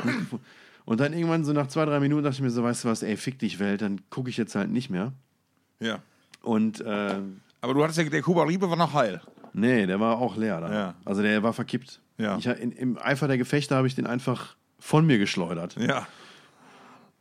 Nicht 0.05 0.19
gefunden. 0.19 0.45
Und 0.87 0.99
dann 1.01 1.13
irgendwann 1.13 1.45
so 1.45 1.53
nach 1.53 1.69
zwei, 1.69 1.85
drei 1.85 2.01
Minuten 2.01 2.23
dachte 2.25 2.37
ich 2.37 2.43
mir 2.43 2.51
so, 2.51 2.63
weißt 2.63 2.85
du 2.85 2.89
was, 2.89 3.03
ey, 3.03 3.17
fick 3.17 3.39
dich 3.39 3.59
Welt, 3.59 3.83
dann 3.83 4.01
gucke 4.11 4.31
ich 4.31 4.37
jetzt 4.37 4.55
halt 4.55 4.71
nicht 4.71 4.91
mehr. 4.91 5.13
ja. 5.81 5.99
Und 6.43 6.81
äh, 6.81 7.17
Aber 7.61 7.75
du 7.75 7.83
hattest 7.85 7.99
ja, 7.99 8.05
der 8.05 8.23
Cuba 8.23 8.45
Libre 8.45 8.71
war 8.71 8.77
noch 8.79 8.95
heil. 8.95 9.21
nee, 9.53 9.85
der 9.85 10.01
war 10.01 10.17
auch 10.17 10.37
leer 10.39 10.59
da. 10.63 10.73
Ja. 10.73 10.95
Also 11.05 11.21
der 11.21 11.43
war 11.43 11.53
verkippt. 11.53 12.01
Ja. 12.17 12.39
Ich, 12.39 12.47
in, 12.47 12.73
Im 12.73 12.97
Eifer 12.99 13.29
der 13.29 13.37
Gefechte 13.37 13.77
habe 13.77 13.87
ich 13.87 13.95
den 13.95 14.07
einfach 14.07 14.57
von 14.79 15.05
mir 15.07 15.19
geschleudert. 15.19 15.77
Ja. 15.79 16.07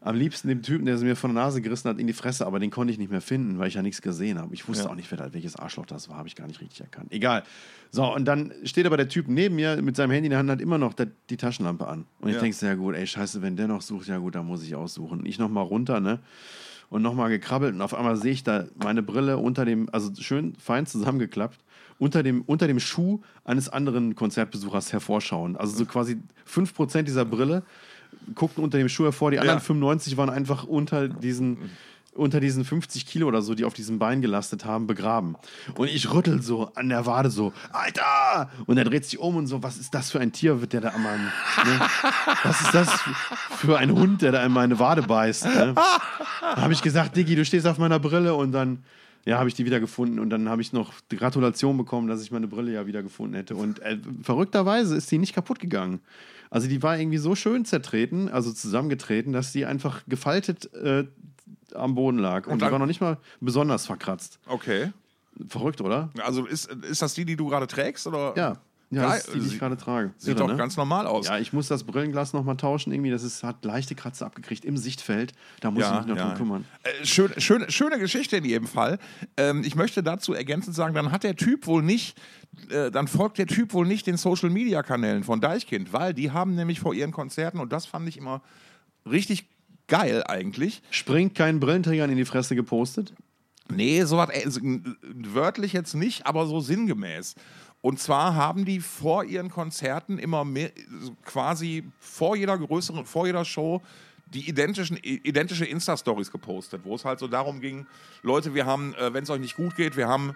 Am 0.01 0.15
liebsten 0.15 0.47
dem 0.47 0.61
Typen, 0.61 0.85
der 0.85 0.97
sie 0.97 1.03
mir 1.05 1.17
von 1.17 1.33
der 1.33 1.43
Nase 1.43 1.61
gerissen 1.61 1.89
hat, 1.89 1.99
in 1.99 2.07
die 2.07 2.13
Fresse, 2.13 2.45
aber 2.47 2.59
den 2.59 2.69
konnte 2.71 2.93
ich 2.93 2.97
nicht 2.97 3.11
mehr 3.11 3.19
finden, 3.19 3.59
weil 3.59 3.67
ich 3.67 3.73
ja 3.73 3.81
nichts 3.81 4.01
gesehen 4.01 4.39
habe. 4.39 4.53
Ich 4.53 4.65
wusste 4.69 4.85
Ja. 4.85 4.89
auch 4.91 4.95
nicht, 4.95 5.11
wer 5.11 5.33
welches 5.33 5.57
Arschloch 5.57 5.85
das 5.85 6.07
war, 6.07 6.15
habe 6.15 6.29
ich 6.29 6.37
gar 6.37 6.47
nicht 6.47 6.61
richtig 6.61 6.79
erkannt. 6.79 7.11
Egal. 7.11 7.43
So, 7.91 8.13
und 8.15 8.23
dann 8.23 8.53
steht 8.63 8.85
aber 8.85 8.95
der 8.95 9.09
Typ 9.09 9.27
neben 9.27 9.55
mir 9.55 9.81
mit 9.81 9.97
seinem 9.97 10.11
Handy 10.11 10.27
in 10.27 10.29
der 10.29 10.39
Hand, 10.39 10.49
hat 10.49 10.61
immer 10.61 10.77
noch 10.77 10.93
die 11.29 11.35
Taschenlampe 11.37 11.85
an. 11.85 12.05
Und 12.21 12.29
ich 12.29 12.35
Ja. 12.35 12.41
denke, 12.41 12.55
sehr 12.55 12.77
gut, 12.77 12.95
ey, 12.95 13.05
scheiße, 13.05 13.41
wenn 13.41 13.57
der 13.57 13.67
noch 13.67 13.81
sucht, 13.81 14.07
ja 14.07 14.17
gut, 14.19 14.35
dann 14.35 14.45
muss 14.45 14.63
ich 14.63 14.73
aussuchen. 14.73 15.25
Ich 15.25 15.37
nochmal 15.37 15.65
runter, 15.65 15.99
ne? 15.99 16.19
Und 16.89 17.01
nochmal 17.01 17.29
gekrabbelt 17.29 17.75
und 17.75 17.81
auf 17.81 17.93
einmal 17.93 18.15
sehe 18.15 18.31
ich 18.31 18.43
da 18.43 18.65
meine 18.81 19.03
Brille 19.03 19.37
unter 19.37 19.63
dem, 19.65 19.89
also 19.91 20.09
schön 20.19 20.55
fein 20.55 20.87
zusammengeklappt, 20.87 21.59
unter 21.99 22.23
dem, 22.23 22.41
unter 22.43 22.67
dem 22.67 22.79
Schuh 22.79 23.19
eines 23.43 23.67
anderen 23.69 24.15
Konzertbesuchers 24.15 24.91
hervorschauen. 24.93 25.55
Also 25.55 25.75
so 25.77 25.85
quasi 25.85 26.17
5% 26.45 27.03
dieser 27.03 27.25
Brille 27.25 27.63
guckten 28.35 28.63
unter 28.63 28.77
dem 28.77 28.89
Schuh 28.89 29.05
hervor, 29.05 29.31
die 29.31 29.39
anderen 29.39 29.59
95 29.59 30.17
waren 30.17 30.29
einfach 30.29 30.63
unter 30.63 31.07
diesen, 31.07 31.69
unter 32.13 32.39
diesen 32.39 32.65
50 32.65 33.05
Kilo 33.05 33.27
oder 33.27 33.41
so, 33.41 33.55
die 33.55 33.65
auf 33.65 33.73
diesem 33.73 33.99
Bein 33.99 34.21
gelastet 34.21 34.65
haben, 34.65 34.87
begraben. 34.87 35.35
Und 35.75 35.89
ich 35.89 36.11
rüttel 36.13 36.41
so 36.41 36.71
an 36.75 36.89
der 36.89 37.05
Wade 37.05 37.29
so, 37.29 37.53
Alter! 37.71 38.49
Und 38.65 38.77
er 38.77 38.83
dreht 38.83 39.05
sich 39.05 39.19
um 39.19 39.35
und 39.35 39.47
so, 39.47 39.63
was 39.63 39.77
ist 39.77 39.93
das 39.93 40.11
für 40.11 40.19
ein 40.19 40.31
Tier, 40.31 40.61
wird 40.61 40.73
der 40.73 40.81
da 40.81 40.89
an 40.89 41.03
meinem, 41.03 41.23
ne? 41.23 41.87
Was 42.43 42.61
ist 42.61 42.73
das 42.73 42.89
für 43.57 43.77
ein 43.77 43.91
Hund, 43.91 44.21
der 44.21 44.31
da 44.31 44.43
in 44.45 44.51
meine 44.51 44.79
Wade 44.79 45.03
beißt? 45.03 45.45
Ne? 45.45 45.73
Da 45.75 46.61
habe 46.61 46.73
ich 46.73 46.81
gesagt, 46.81 47.15
Diggi, 47.15 47.35
du 47.35 47.45
stehst 47.45 47.67
auf 47.67 47.77
meiner 47.77 47.99
Brille 47.99 48.33
und 48.35 48.51
dann 48.51 48.83
ja, 49.25 49.37
habe 49.37 49.49
ich 49.49 49.55
die 49.55 49.65
wieder 49.65 49.79
gefunden 49.79 50.19
und 50.19 50.29
dann 50.29 50.49
habe 50.49 50.61
ich 50.61 50.73
noch 50.73 50.93
die 51.11 51.17
Gratulation 51.17 51.77
bekommen, 51.77 52.07
dass 52.07 52.21
ich 52.21 52.31
meine 52.31 52.47
Brille 52.47 52.71
ja 52.71 52.87
wieder 52.87 53.03
gefunden 53.03 53.35
hätte. 53.35 53.55
Und 53.55 53.79
äh, 53.79 53.97
verrückterweise 54.23 54.95
ist 54.95 55.11
die 55.11 55.17
nicht 55.17 55.33
kaputt 55.33 55.59
gegangen. 55.59 55.99
Also 56.49 56.67
die 56.67 56.81
war 56.81 56.97
irgendwie 56.97 57.17
so 57.19 57.35
schön 57.35 57.65
zertreten, 57.65 58.29
also 58.29 58.51
zusammengetreten, 58.51 59.33
dass 59.33 59.51
die 59.51 59.65
einfach 59.65 60.03
gefaltet 60.07 60.73
äh, 60.73 61.05
am 61.75 61.95
Boden 61.95 62.17
lag. 62.17 62.47
Und, 62.47 62.53
Und 62.53 62.61
die 62.61 62.71
war 62.71 62.79
noch 62.79 62.87
nicht 62.87 63.01
mal 63.01 63.17
besonders 63.39 63.85
verkratzt. 63.85 64.39
Okay. 64.47 64.91
Verrückt, 65.47 65.81
oder? 65.81 66.09
Also 66.19 66.45
ist, 66.45 66.71
ist 66.89 67.01
das 67.01 67.13
die, 67.13 67.23
die 67.23 67.35
du 67.35 67.47
gerade 67.47 67.67
trägst? 67.67 68.07
Oder? 68.07 68.33
Ja. 68.35 68.57
Ja, 68.91 69.03
das 69.03 69.25
ist 69.25 69.35
die, 69.35 69.39
die 69.39 69.47
ich 69.47 69.59
gerade 69.59 69.77
trage. 69.77 70.13
Sieht 70.17 70.29
Irre, 70.29 70.39
doch 70.39 70.47
ne? 70.47 70.57
ganz 70.57 70.75
normal 70.75 71.05
aus. 71.05 71.27
Ja, 71.27 71.37
ich 71.37 71.53
muss 71.53 71.67
das 71.67 71.83
Brillenglas 71.83 72.33
nochmal 72.33 72.57
tauschen. 72.57 72.91
Irgendwie, 72.91 73.11
das 73.11 73.21
ist, 73.21 73.43
hat 73.43 73.63
leichte 73.63 73.93
Kratzer 73.93 74.25
abgekriegt 74.25 74.65
im 74.65 74.77
Sichtfeld. 74.77 75.33
Da 75.59 75.69
muss 75.69 75.83
ich 75.83 75.91
mich 75.91 76.05
noch 76.07 76.17
drum 76.17 76.33
kümmern. 76.33 76.65
Äh, 76.83 77.05
schön, 77.05 77.31
schön, 77.37 77.69
schöne 77.69 77.99
Geschichte 77.99 78.37
in 78.37 78.45
jedem 78.45 78.67
Fall. 78.67 78.97
Ähm, 79.37 79.63
ich 79.63 79.75
möchte 79.75 80.01
dazu 80.01 80.33
ergänzend 80.33 80.75
sagen, 80.75 80.95
dann 80.95 81.11
hat 81.11 81.23
der 81.23 81.35
Typ 81.35 81.67
wohl 81.67 81.83
nicht, 81.83 82.17
äh, 82.71 82.89
dann 82.89 83.07
folgt 83.07 83.37
der 83.37 83.45
Typ 83.45 83.73
wohl 83.73 83.85
nicht 83.85 84.07
den 84.07 84.17
Social 84.17 84.49
Media 84.49 84.81
Kanälen 84.81 85.23
von 85.23 85.39
Deichkind, 85.39 85.93
weil 85.93 86.15
die 86.15 86.31
haben 86.31 86.55
nämlich 86.55 86.79
vor 86.79 86.95
ihren 86.95 87.11
Konzerten, 87.11 87.59
und 87.59 87.71
das 87.71 87.85
fand 87.85 88.09
ich 88.09 88.17
immer 88.17 88.41
richtig 89.09 89.49
geil 89.87 90.23
eigentlich. 90.27 90.81
Springt 90.89 91.35
keinen 91.35 91.59
Brillenträgern 91.59 92.09
in 92.09 92.17
die 92.17 92.25
Fresse 92.25 92.55
gepostet? 92.55 93.13
Nee, 93.71 93.99
äh, 93.99 94.05
so, 94.05 94.19
äh, 94.19 94.45
wörtlich 95.03 95.73
jetzt 95.73 95.93
nicht, 95.93 96.25
aber 96.25 96.47
so 96.47 96.59
sinngemäß. 96.59 97.35
Und 97.81 97.99
zwar 97.99 98.35
haben 98.35 98.65
die 98.65 98.79
vor 98.79 99.23
ihren 99.23 99.49
Konzerten 99.49 100.19
immer 100.19 100.43
mehr, 100.43 100.71
quasi 101.23 101.83
vor 101.99 102.35
jeder 102.35 102.57
größeren, 102.57 103.05
vor 103.05 103.25
jeder 103.25 103.45
Show 103.45 103.81
die 104.33 104.47
identischen, 104.47 104.97
identische 104.97 105.65
Insta-Stories 105.65 106.31
gepostet, 106.31 106.81
wo 106.83 106.95
es 106.95 107.05
halt 107.05 107.19
so 107.19 107.27
darum 107.27 107.61
ging, 107.61 107.87
Leute, 108.21 108.53
wir 108.53 108.65
haben, 108.65 108.93
äh, 108.95 109.13
wenn 109.13 109.23
es 109.23 109.29
euch 109.29 109.39
nicht 109.39 109.55
gut 109.55 109.75
geht, 109.75 109.97
wir 109.97 110.07
haben 110.07 110.35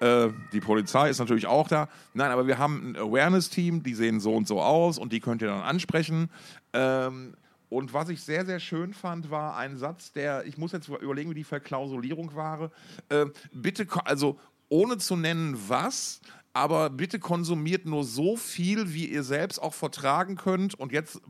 äh, 0.00 0.28
die 0.52 0.60
Polizei 0.60 1.08
ist 1.08 1.18
natürlich 1.18 1.46
auch 1.46 1.68
da. 1.68 1.88
Nein, 2.14 2.30
aber 2.30 2.46
wir 2.46 2.58
haben 2.58 2.90
ein 2.90 2.96
Awareness-Team, 2.96 3.82
die 3.82 3.94
sehen 3.94 4.20
so 4.20 4.34
und 4.34 4.48
so 4.48 4.60
aus 4.60 4.98
und 4.98 5.12
die 5.12 5.20
könnt 5.20 5.42
ihr 5.42 5.48
dann 5.48 5.62
ansprechen. 5.62 6.30
Ähm, 6.72 7.34
und 7.68 7.92
was 7.92 8.08
ich 8.08 8.22
sehr, 8.22 8.44
sehr 8.44 8.60
schön 8.60 8.94
fand, 8.94 9.30
war 9.30 9.56
ein 9.56 9.76
Satz, 9.76 10.12
der, 10.12 10.46
ich 10.46 10.58
muss 10.58 10.72
jetzt 10.72 10.88
überlegen, 10.88 11.30
wie 11.30 11.34
die 11.34 11.44
Verklausulierung 11.44 12.34
war. 12.34 12.70
Äh, 13.08 13.26
bitte, 13.52 13.86
also 14.04 14.38
ohne 14.68 14.98
zu 14.98 15.16
nennen, 15.16 15.56
was, 15.68 16.20
aber 16.54 16.88
bitte 16.88 17.18
konsumiert 17.18 17.84
nur 17.84 18.04
so 18.04 18.36
viel, 18.36 18.94
wie 18.94 19.06
ihr 19.06 19.24
selbst 19.24 19.58
auch 19.58 19.74
vertragen 19.74 20.36
könnt. 20.36 20.74
Und 20.74 20.92
jetzt 20.92 21.20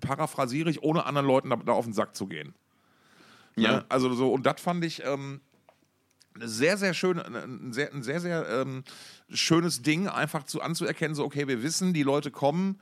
paraphrasiere 0.00 0.70
ich, 0.70 0.82
ohne 0.82 1.04
anderen 1.04 1.26
Leuten 1.26 1.50
da, 1.50 1.56
da 1.56 1.72
auf 1.72 1.84
den 1.84 1.92
Sack 1.92 2.16
zu 2.16 2.26
gehen. 2.26 2.54
Ja. 3.56 3.72
Ne? 3.72 3.84
Also 3.88 4.14
so, 4.14 4.32
und 4.32 4.46
das 4.46 4.60
fand 4.60 4.84
ich. 4.84 5.04
Ähm, 5.04 5.40
sehr, 6.38 6.76
sehr 6.78 6.94
schön, 6.94 7.18
ein 7.18 7.72
sehr, 7.72 7.92
ein 7.92 8.02
sehr, 8.04 8.20
sehr 8.20 8.48
ähm, 8.48 8.84
schönes 9.28 9.82
Ding, 9.82 10.08
einfach 10.08 10.44
zu, 10.44 10.62
anzuerkennen, 10.62 11.14
so, 11.14 11.24
okay, 11.24 11.48
wir 11.48 11.62
wissen, 11.62 11.92
die 11.92 12.04
Leute 12.04 12.30
kommen 12.30 12.80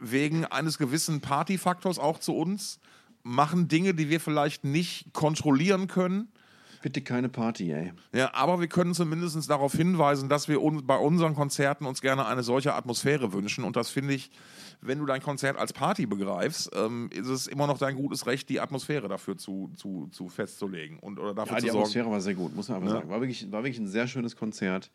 wegen 0.00 0.44
eines 0.44 0.76
gewissen 0.76 1.20
Partyfaktors 1.20 1.98
auch 1.98 2.18
zu 2.18 2.36
uns, 2.36 2.80
machen 3.22 3.68
Dinge, 3.68 3.94
die 3.94 4.10
wir 4.10 4.20
vielleicht 4.20 4.64
nicht 4.64 5.12
kontrollieren 5.12 5.86
können. 5.86 6.32
Bitte 6.84 7.00
keine 7.00 7.30
Party, 7.30 7.72
ey. 7.72 7.94
Ja, 8.12 8.34
aber 8.34 8.60
wir 8.60 8.66
können 8.66 8.92
zumindest 8.92 9.48
darauf 9.48 9.72
hinweisen, 9.72 10.28
dass 10.28 10.48
wir 10.48 10.60
un 10.60 10.86
bei 10.86 10.98
unseren 10.98 11.34
Konzerten 11.34 11.86
uns 11.86 12.02
gerne 12.02 12.26
eine 12.26 12.42
solche 12.42 12.74
Atmosphäre 12.74 13.32
wünschen. 13.32 13.64
Und 13.64 13.74
das 13.76 13.88
finde 13.88 14.12
ich, 14.12 14.30
wenn 14.82 14.98
du 14.98 15.06
dein 15.06 15.22
Konzert 15.22 15.56
als 15.56 15.72
Party 15.72 16.04
begreifst, 16.04 16.70
ähm, 16.74 17.08
ist 17.10 17.28
es 17.28 17.46
immer 17.46 17.66
noch 17.66 17.78
dein 17.78 17.96
gutes 17.96 18.26
Recht, 18.26 18.50
die 18.50 18.60
Atmosphäre 18.60 19.08
dafür 19.08 19.38
zu, 19.38 19.70
zu, 19.76 20.08
zu 20.12 20.28
festzulegen 20.28 20.98
und 20.98 21.18
oder 21.18 21.32
dafür 21.32 21.54
ja, 21.54 21.60
zu 21.60 21.64
die 21.64 21.70
sorgen. 21.70 21.84
Atmosphäre 21.84 22.10
war 22.10 22.20
sehr 22.20 22.34
gut, 22.34 22.54
muss 22.54 22.68
man 22.68 22.76
aber 22.76 22.86
ja. 22.88 22.92
sagen. 22.92 23.08
War 23.08 23.20
wirklich, 23.22 23.50
war 23.50 23.62
wirklich 23.62 23.78
ein 23.78 23.88
sehr 23.88 24.06
schönes 24.06 24.36
Konzert. 24.36 24.90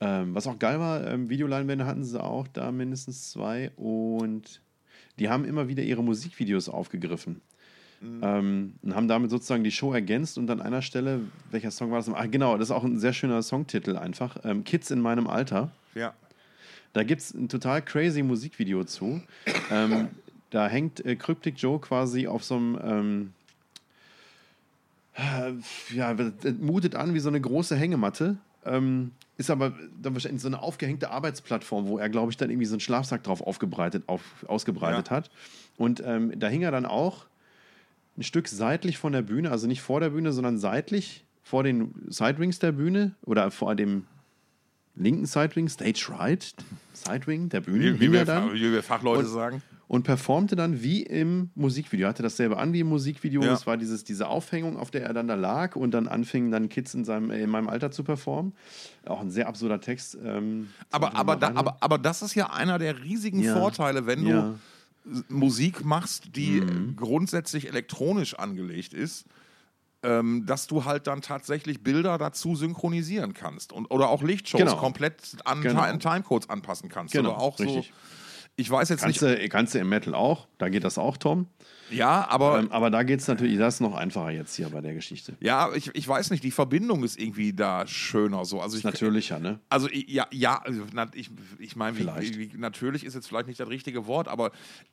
Ähm, 0.00 0.34
was 0.34 0.46
auch 0.46 0.58
geil 0.58 0.80
war, 0.80 1.06
ähm, 1.06 1.28
Videoleinwände 1.28 1.84
hatten 1.84 2.02
sie 2.02 2.18
auch 2.18 2.48
da 2.48 2.72
mindestens 2.72 3.30
zwei 3.30 3.72
und 3.76 4.62
die 5.18 5.28
haben 5.28 5.44
immer 5.44 5.68
wieder 5.68 5.82
ihre 5.82 6.02
Musikvideos 6.02 6.70
aufgegriffen. 6.70 7.42
Mhm. 8.00 8.20
Ähm, 8.22 8.72
und 8.82 8.94
haben 8.94 9.08
damit 9.08 9.30
sozusagen 9.30 9.62
die 9.62 9.70
Show 9.70 9.92
ergänzt 9.92 10.38
und 10.38 10.50
an 10.50 10.62
einer 10.62 10.80
Stelle, 10.80 11.20
welcher 11.50 11.70
Song 11.70 11.90
war 11.90 11.98
das? 11.98 12.08
Ach, 12.08 12.30
genau, 12.30 12.56
das 12.56 12.68
ist 12.68 12.74
auch 12.74 12.84
ein 12.84 12.98
sehr 12.98 13.12
schöner 13.12 13.42
Songtitel 13.42 13.96
einfach. 13.96 14.38
Ähm, 14.44 14.64
Kids 14.64 14.90
in 14.90 15.00
meinem 15.00 15.26
Alter. 15.26 15.70
Ja. 15.94 16.14
Da 16.92 17.04
gibt 17.04 17.20
es 17.20 17.34
ein 17.34 17.48
total 17.48 17.82
crazy 17.82 18.22
Musikvideo 18.22 18.84
zu. 18.84 19.20
ähm, 19.70 20.08
da 20.50 20.66
hängt 20.66 21.04
äh, 21.04 21.14
Cryptic 21.14 21.58
Joe 21.58 21.78
quasi 21.78 22.26
auf 22.26 22.42
so 22.42 22.56
einem. 22.56 22.78
Ähm, 22.82 23.32
äh, 25.14 25.52
ja, 25.94 26.16
mutet 26.58 26.94
an 26.94 27.14
wie 27.14 27.20
so 27.20 27.28
eine 27.28 27.40
große 27.40 27.76
Hängematte. 27.76 28.38
Ähm, 28.64 29.12
ist 29.36 29.50
aber 29.50 29.72
dann 30.00 30.14
wahrscheinlich 30.14 30.42
so 30.42 30.48
eine 30.48 30.62
aufgehängte 30.62 31.10
Arbeitsplattform, 31.10 31.86
wo 31.86 31.98
er, 31.98 32.08
glaube 32.08 32.30
ich, 32.30 32.36
dann 32.36 32.50
irgendwie 32.50 32.66
so 32.66 32.74
einen 32.74 32.80
Schlafsack 32.80 33.22
drauf 33.22 33.42
aufgebreitet, 33.42 34.04
auf, 34.06 34.22
ausgebreitet 34.46 35.08
ja. 35.08 35.16
hat. 35.16 35.30
Und 35.76 36.02
ähm, 36.04 36.38
da 36.38 36.48
hing 36.48 36.62
er 36.62 36.70
dann 36.70 36.86
auch 36.86 37.26
ein 38.16 38.22
Stück 38.22 38.48
seitlich 38.48 38.98
von 38.98 39.12
der 39.12 39.22
Bühne, 39.22 39.50
also 39.50 39.66
nicht 39.66 39.82
vor 39.82 40.00
der 40.00 40.10
Bühne, 40.10 40.32
sondern 40.32 40.58
seitlich 40.58 41.24
vor 41.42 41.62
den 41.62 41.94
Sidewings 42.08 42.58
der 42.58 42.72
Bühne 42.72 43.14
oder 43.22 43.50
vor 43.50 43.74
dem 43.74 44.06
linken 44.94 45.26
Sidewing, 45.26 45.68
Stage 45.68 46.06
Right, 46.10 46.54
Sidewing 46.92 47.48
der 47.48 47.60
Bühne. 47.60 47.94
Wie, 47.94 48.00
wie, 48.00 48.12
wir, 48.12 48.24
dann, 48.24 48.52
wie 48.52 48.72
wir 48.72 48.82
Fachleute 48.82 49.20
und, 49.20 49.32
sagen. 49.32 49.62
Und 49.88 50.04
performte 50.04 50.54
dann 50.54 50.82
wie 50.82 51.02
im 51.02 51.50
Musikvideo. 51.56 52.06
Hatte 52.06 52.22
dasselbe 52.22 52.58
an 52.58 52.72
wie 52.72 52.80
im 52.80 52.86
Musikvideo. 52.88 53.42
Ja. 53.42 53.54
Es 53.54 53.66
war 53.66 53.76
dieses, 53.76 54.04
diese 54.04 54.28
Aufhängung, 54.28 54.76
auf 54.76 54.92
der 54.92 55.02
er 55.02 55.12
dann 55.12 55.26
da 55.26 55.34
lag 55.34 55.74
und 55.74 55.90
dann 55.92 56.06
anfingen 56.06 56.52
dann 56.52 56.68
Kids 56.68 56.94
in, 56.94 57.04
seinem, 57.04 57.32
in 57.32 57.50
meinem 57.50 57.68
Alter 57.68 57.90
zu 57.90 58.04
performen. 58.04 58.52
Auch 59.06 59.20
ein 59.20 59.30
sehr 59.30 59.48
absurder 59.48 59.80
Text. 59.80 60.16
Ähm, 60.22 60.68
aber, 60.92 61.16
aber, 61.16 61.34
da, 61.34 61.52
aber, 61.54 61.78
aber 61.80 61.98
das 61.98 62.22
ist 62.22 62.36
ja 62.36 62.50
einer 62.50 62.78
der 62.78 63.02
riesigen 63.02 63.40
ja. 63.40 63.56
Vorteile, 63.56 64.06
wenn 64.06 64.22
du 64.22 64.30
ja. 64.30 64.54
Musik 65.28 65.84
machst, 65.84 66.36
die 66.36 66.60
mhm. 66.60 66.96
grundsätzlich 66.96 67.68
elektronisch 67.68 68.34
angelegt 68.34 68.94
ist 68.94 69.24
ähm, 70.02 70.46
dass 70.46 70.66
du 70.66 70.84
halt 70.84 71.06
dann 71.06 71.20
tatsächlich 71.20 71.82
Bilder 71.82 72.16
dazu 72.18 72.56
synchronisieren 72.56 73.34
kannst 73.34 73.72
und 73.72 73.90
oder 73.90 74.08
auch 74.08 74.22
Lichtshows 74.22 74.58
genau. 74.58 74.76
komplett 74.76 75.36
an 75.44 75.60
genau. 75.60 75.96
Timecodes 75.96 76.48
anpassen 76.48 76.88
kannst. 76.88 77.12
Genau, 77.12 77.30
oder 77.30 77.38
auch 77.38 77.58
richtig. 77.58 77.88
so. 77.88 77.92
Ich 78.60 78.70
weiß 78.70 78.90
jetzt 78.90 79.00
kannst 79.02 79.22
nicht. 79.22 79.42
Du, 79.42 79.48
kannst 79.48 79.74
du 79.74 79.78
im 79.78 79.88
Metal 79.88 80.14
auch, 80.14 80.46
da 80.58 80.68
geht 80.68 80.84
das 80.84 80.98
auch, 80.98 81.16
Tom. 81.16 81.46
Ja, 81.90 82.28
aber. 82.28 82.58
Ähm, 82.58 82.70
aber 82.70 82.90
da 82.90 83.02
geht 83.02 83.20
es 83.20 83.26
natürlich, 83.26 83.58
das 83.58 83.74
ist 83.74 83.80
noch 83.80 83.94
einfacher 83.94 84.30
jetzt 84.30 84.54
hier 84.54 84.68
bei 84.68 84.82
der 84.82 84.92
Geschichte. 84.92 85.34
Ja, 85.40 85.72
ich, 85.74 85.90
ich 85.94 86.06
weiß 86.06 86.30
nicht, 86.30 86.44
die 86.44 86.50
Verbindung 86.50 87.02
ist 87.02 87.18
irgendwie 87.18 87.52
da 87.52 87.86
schöner 87.86 88.44
so. 88.44 88.60
Also 88.60 88.76
ich, 88.76 88.84
natürlicher, 88.84 89.38
ne? 89.38 89.60
Also 89.70 89.88
ja, 89.90 90.26
ja, 90.30 90.60
also, 90.62 90.84
ich, 91.14 91.30
ich 91.58 91.74
meine, 91.74 91.98
natürlich 92.56 93.04
ist 93.04 93.14
jetzt 93.14 93.26
vielleicht 93.26 93.48
nicht 93.48 93.58
das 93.58 93.68
richtige 93.68 94.06
Wort, 94.06 94.28
aber 94.28 94.52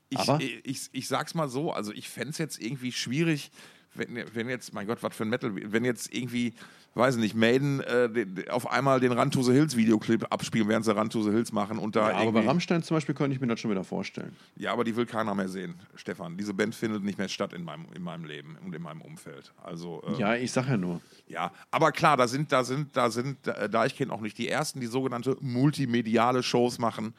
ich, 0.09 0.17
aber? 0.17 0.39
ich, 0.41 0.61
ich, 0.63 0.89
ich 0.93 1.07
sag's 1.07 1.35
mal 1.35 1.49
so, 1.49 1.71
also 1.71 1.91
ich 1.91 2.07
fände 2.09 2.29
es 2.29 2.37
jetzt 2.37 2.61
irgendwie 2.61 2.93
schwierig, 2.93 3.51
wenn, 3.93 4.23
wenn 4.33 4.49
jetzt, 4.49 4.73
mein 4.73 4.87
Gott, 4.87 5.01
was 5.01 5.15
für 5.15 5.23
ein 5.23 5.29
Metal, 5.29 5.51
wenn 5.55 5.83
jetzt 5.85 6.13
irgendwie, 6.13 6.53
weiß 6.95 7.15
ich 7.15 7.21
nicht, 7.21 7.35
Maiden 7.35 7.81
äh, 7.81 8.09
auf 8.49 8.69
einmal 8.69 8.99
den 8.99 9.11
Run 9.11 9.31
to 9.31 9.41
the 9.41 9.51
Hills 9.51 9.75
Videoclip 9.75 10.27
abspielen, 10.31 10.67
während 10.67 10.85
sie 10.85 10.95
Run 10.95 11.09
to 11.09 11.23
the 11.23 11.31
Hills 11.31 11.51
machen 11.51 11.77
und 11.77 11.95
da. 11.95 12.11
Ja, 12.11 12.17
aber 12.17 12.31
bei 12.31 12.45
Rammstein 12.45 12.83
zum 12.83 12.97
Beispiel 12.97 13.15
könnte 13.15 13.35
ich 13.35 13.41
mir 13.41 13.47
das 13.47 13.59
schon 13.59 13.71
wieder 13.71 13.83
vorstellen. 13.83 14.35
Ja, 14.55 14.73
aber 14.73 14.83
die 14.83 14.95
will 14.95 15.05
keiner 15.05 15.33
mehr 15.35 15.49
sehen, 15.49 15.75
Stefan. 15.95 16.37
Diese 16.37 16.53
Band 16.53 16.75
findet 16.75 17.03
nicht 17.03 17.17
mehr 17.17 17.29
statt 17.29 17.53
in 17.53 17.63
meinem, 17.63 17.85
in 17.95 18.01
meinem 18.03 18.25
Leben 18.25 18.57
und 18.65 18.73
in 18.75 18.81
meinem 18.81 19.01
Umfeld. 19.01 19.53
Also, 19.63 20.03
äh, 20.07 20.19
ja, 20.19 20.35
ich 20.35 20.51
sag 20.51 20.67
ja 20.67 20.77
nur. 20.77 21.01
Ja, 21.27 21.51
aber 21.71 21.91
klar, 21.91 22.17
da 22.17 22.27
sind, 22.27 22.51
da 22.51 22.63
sind, 22.63 22.95
da 22.95 23.09
sind, 23.09 23.37
da 23.45 23.85
ich 23.85 23.95
kenne 23.95 24.11
auch 24.11 24.21
nicht 24.21 24.37
die 24.37 24.47
ersten, 24.47 24.79
die 24.79 24.87
sogenannte 24.87 25.37
multimediale 25.41 26.43
Shows 26.43 26.79
machen. 26.79 27.13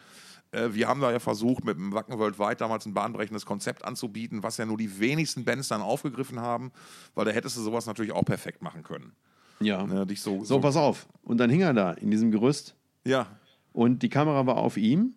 Äh, 0.53 0.69
wir 0.73 0.89
haben 0.89 1.01
da 1.01 1.13
ja 1.13 1.19
versucht, 1.19 1.65
mit 1.65 1.77
dem 1.77 1.93
Wacken 1.93 2.19
Worldwide 2.19 2.57
damals 2.57 2.87
ein 2.87 2.95
bahnbrechendes 2.95 3.45
Konzept 3.47 3.85
anzubieten, 3.85 4.43
was 4.43 4.57
ja 4.57 4.67
nur 4.67 4.77
die 4.77 4.99
wenigsten 5.01 5.45
Bands 5.45 5.69
dann 5.69 5.83
aufgegriffen 5.83 6.41
haben, 6.41 6.73
weil 7.15 7.25
da 7.25 7.31
hättest 7.31 7.57
du 7.57 7.63
sowas 7.63 7.87
natürlich 7.87 8.13
auch 8.13 8.25
perfekt 8.25 8.63
machen 8.63 8.83
können. 8.83 9.13
Ja. 9.61 9.85
Ne, 9.87 10.07
dich 10.07 10.21
so, 10.21 10.39
so, 10.39 10.45
so, 10.45 10.61
pass 10.61 10.77
auf. 10.77 11.09
Und 11.23 11.39
dann 11.39 11.51
hing 11.51 11.61
er 11.61 11.75
da 11.75 11.93
in 11.93 12.11
diesem 12.11 12.31
Gerüst. 12.31 12.75
Ja. 13.05 13.27
Und 13.73 14.03
die 14.03 14.09
Kamera 14.09 14.47
war 14.47 14.57
auf 14.57 14.77
ihm. 14.77 15.15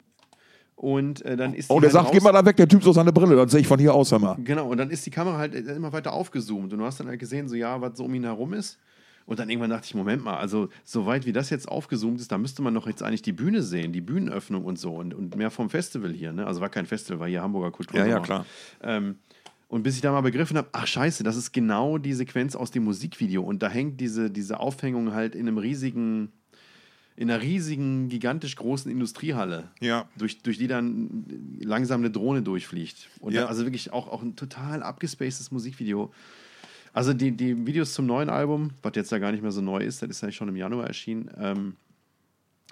Und 0.75 1.23
äh, 1.25 1.37
dann 1.37 1.53
ist 1.53 1.69
Oh, 1.69 1.79
der 1.79 1.93
halt 1.93 2.05
sagt, 2.05 2.11
geh 2.11 2.19
mal 2.19 2.31
da 2.31 2.43
weg, 2.43 2.57
der 2.57 2.67
Typ 2.67 2.83
so 2.83 2.91
seine 2.91 3.13
Brille, 3.13 3.35
dann 3.35 3.47
sehe 3.47 3.59
ich 3.59 3.67
von 3.67 3.77
hier 3.77 3.93
aus, 3.93 4.11
hör 4.11 4.17
mal. 4.17 4.35
Genau, 4.43 4.67
und 4.67 4.77
dann 4.79 4.89
ist 4.89 5.05
die 5.05 5.11
Kamera 5.11 5.37
halt 5.37 5.53
immer 5.53 5.93
weiter 5.93 6.11
aufgezoomt. 6.11 6.73
Und 6.73 6.79
du 6.79 6.85
hast 6.85 6.99
dann 6.99 7.07
halt 7.07 7.19
gesehen, 7.19 7.47
so 7.47 7.55
ja, 7.55 7.79
was 7.79 7.97
so 7.97 8.05
um 8.05 8.13
ihn 8.15 8.23
herum 8.23 8.53
ist. 8.53 8.79
Und 9.25 9.39
dann 9.39 9.49
irgendwann 9.49 9.69
dachte 9.69 9.85
ich, 9.85 9.95
Moment 9.95 10.23
mal, 10.23 10.37
also 10.37 10.69
so 10.83 11.05
weit 11.05 11.25
wie 11.25 11.33
das 11.33 11.49
jetzt 11.49 11.67
aufgezoomt 11.67 12.19
ist, 12.19 12.31
da 12.31 12.37
müsste 12.37 12.61
man 12.61 12.73
doch 12.73 12.87
jetzt 12.87 13.03
eigentlich 13.03 13.21
die 13.21 13.31
Bühne 13.31 13.61
sehen, 13.61 13.93
die 13.93 14.01
Bühnenöffnung 14.01 14.65
und 14.65 14.79
so 14.79 14.95
und, 14.95 15.13
und 15.13 15.35
mehr 15.35 15.51
vom 15.51 15.69
Festival 15.69 16.11
hier. 16.11 16.33
Ne? 16.33 16.45
Also 16.45 16.61
war 16.61 16.69
kein 16.69 16.85
Festival, 16.85 17.19
war 17.19 17.27
hier 17.27 17.41
Hamburger 17.41 17.71
Kultur. 17.71 17.99
Ja, 17.99 18.05
ja, 18.05 18.19
klar. 18.19 18.45
Ähm, 18.81 19.15
und 19.71 19.83
bis 19.83 19.95
ich 19.95 20.01
da 20.01 20.11
mal 20.11 20.19
begriffen 20.19 20.57
habe, 20.57 20.67
ach 20.73 20.85
scheiße, 20.85 21.23
das 21.23 21.37
ist 21.37 21.53
genau 21.53 21.97
die 21.97 22.13
Sequenz 22.13 22.57
aus 22.57 22.71
dem 22.71 22.83
Musikvideo. 22.83 23.41
Und 23.41 23.63
da 23.63 23.69
hängt 23.69 24.01
diese, 24.01 24.29
diese 24.29 24.59
Aufhängung 24.59 25.13
halt 25.13 25.33
in 25.33 25.47
einem 25.47 25.57
riesigen, 25.57 26.33
in 27.15 27.31
einer 27.31 27.41
riesigen, 27.41 28.09
gigantisch 28.09 28.57
großen 28.57 28.91
Industriehalle, 28.91 29.69
ja. 29.79 30.09
durch, 30.17 30.41
durch 30.43 30.57
die 30.57 30.67
dann 30.67 31.25
langsam 31.61 32.01
eine 32.01 32.11
Drohne 32.11 32.41
durchfliegt. 32.41 33.09
Und 33.21 33.31
ja. 33.31 33.45
also 33.45 33.63
wirklich 33.63 33.93
auch, 33.93 34.09
auch 34.09 34.21
ein 34.21 34.35
total 34.35 34.83
abgespacedes 34.83 35.51
Musikvideo. 35.51 36.11
Also 36.93 37.13
die, 37.13 37.31
die 37.31 37.65
Videos 37.65 37.93
zum 37.93 38.05
neuen 38.05 38.29
Album, 38.29 38.71
was 38.81 38.93
jetzt 38.95 39.11
ja 39.11 39.17
gar 39.19 39.31
nicht 39.31 39.41
mehr 39.41 39.51
so 39.51 39.61
neu 39.61 39.79
ist, 39.79 40.01
das 40.01 40.09
ist 40.09 40.21
ja 40.21 40.31
schon 40.31 40.49
im 40.49 40.57
Januar 40.57 40.87
erschienen, 40.87 41.29
ähm, 41.37 41.75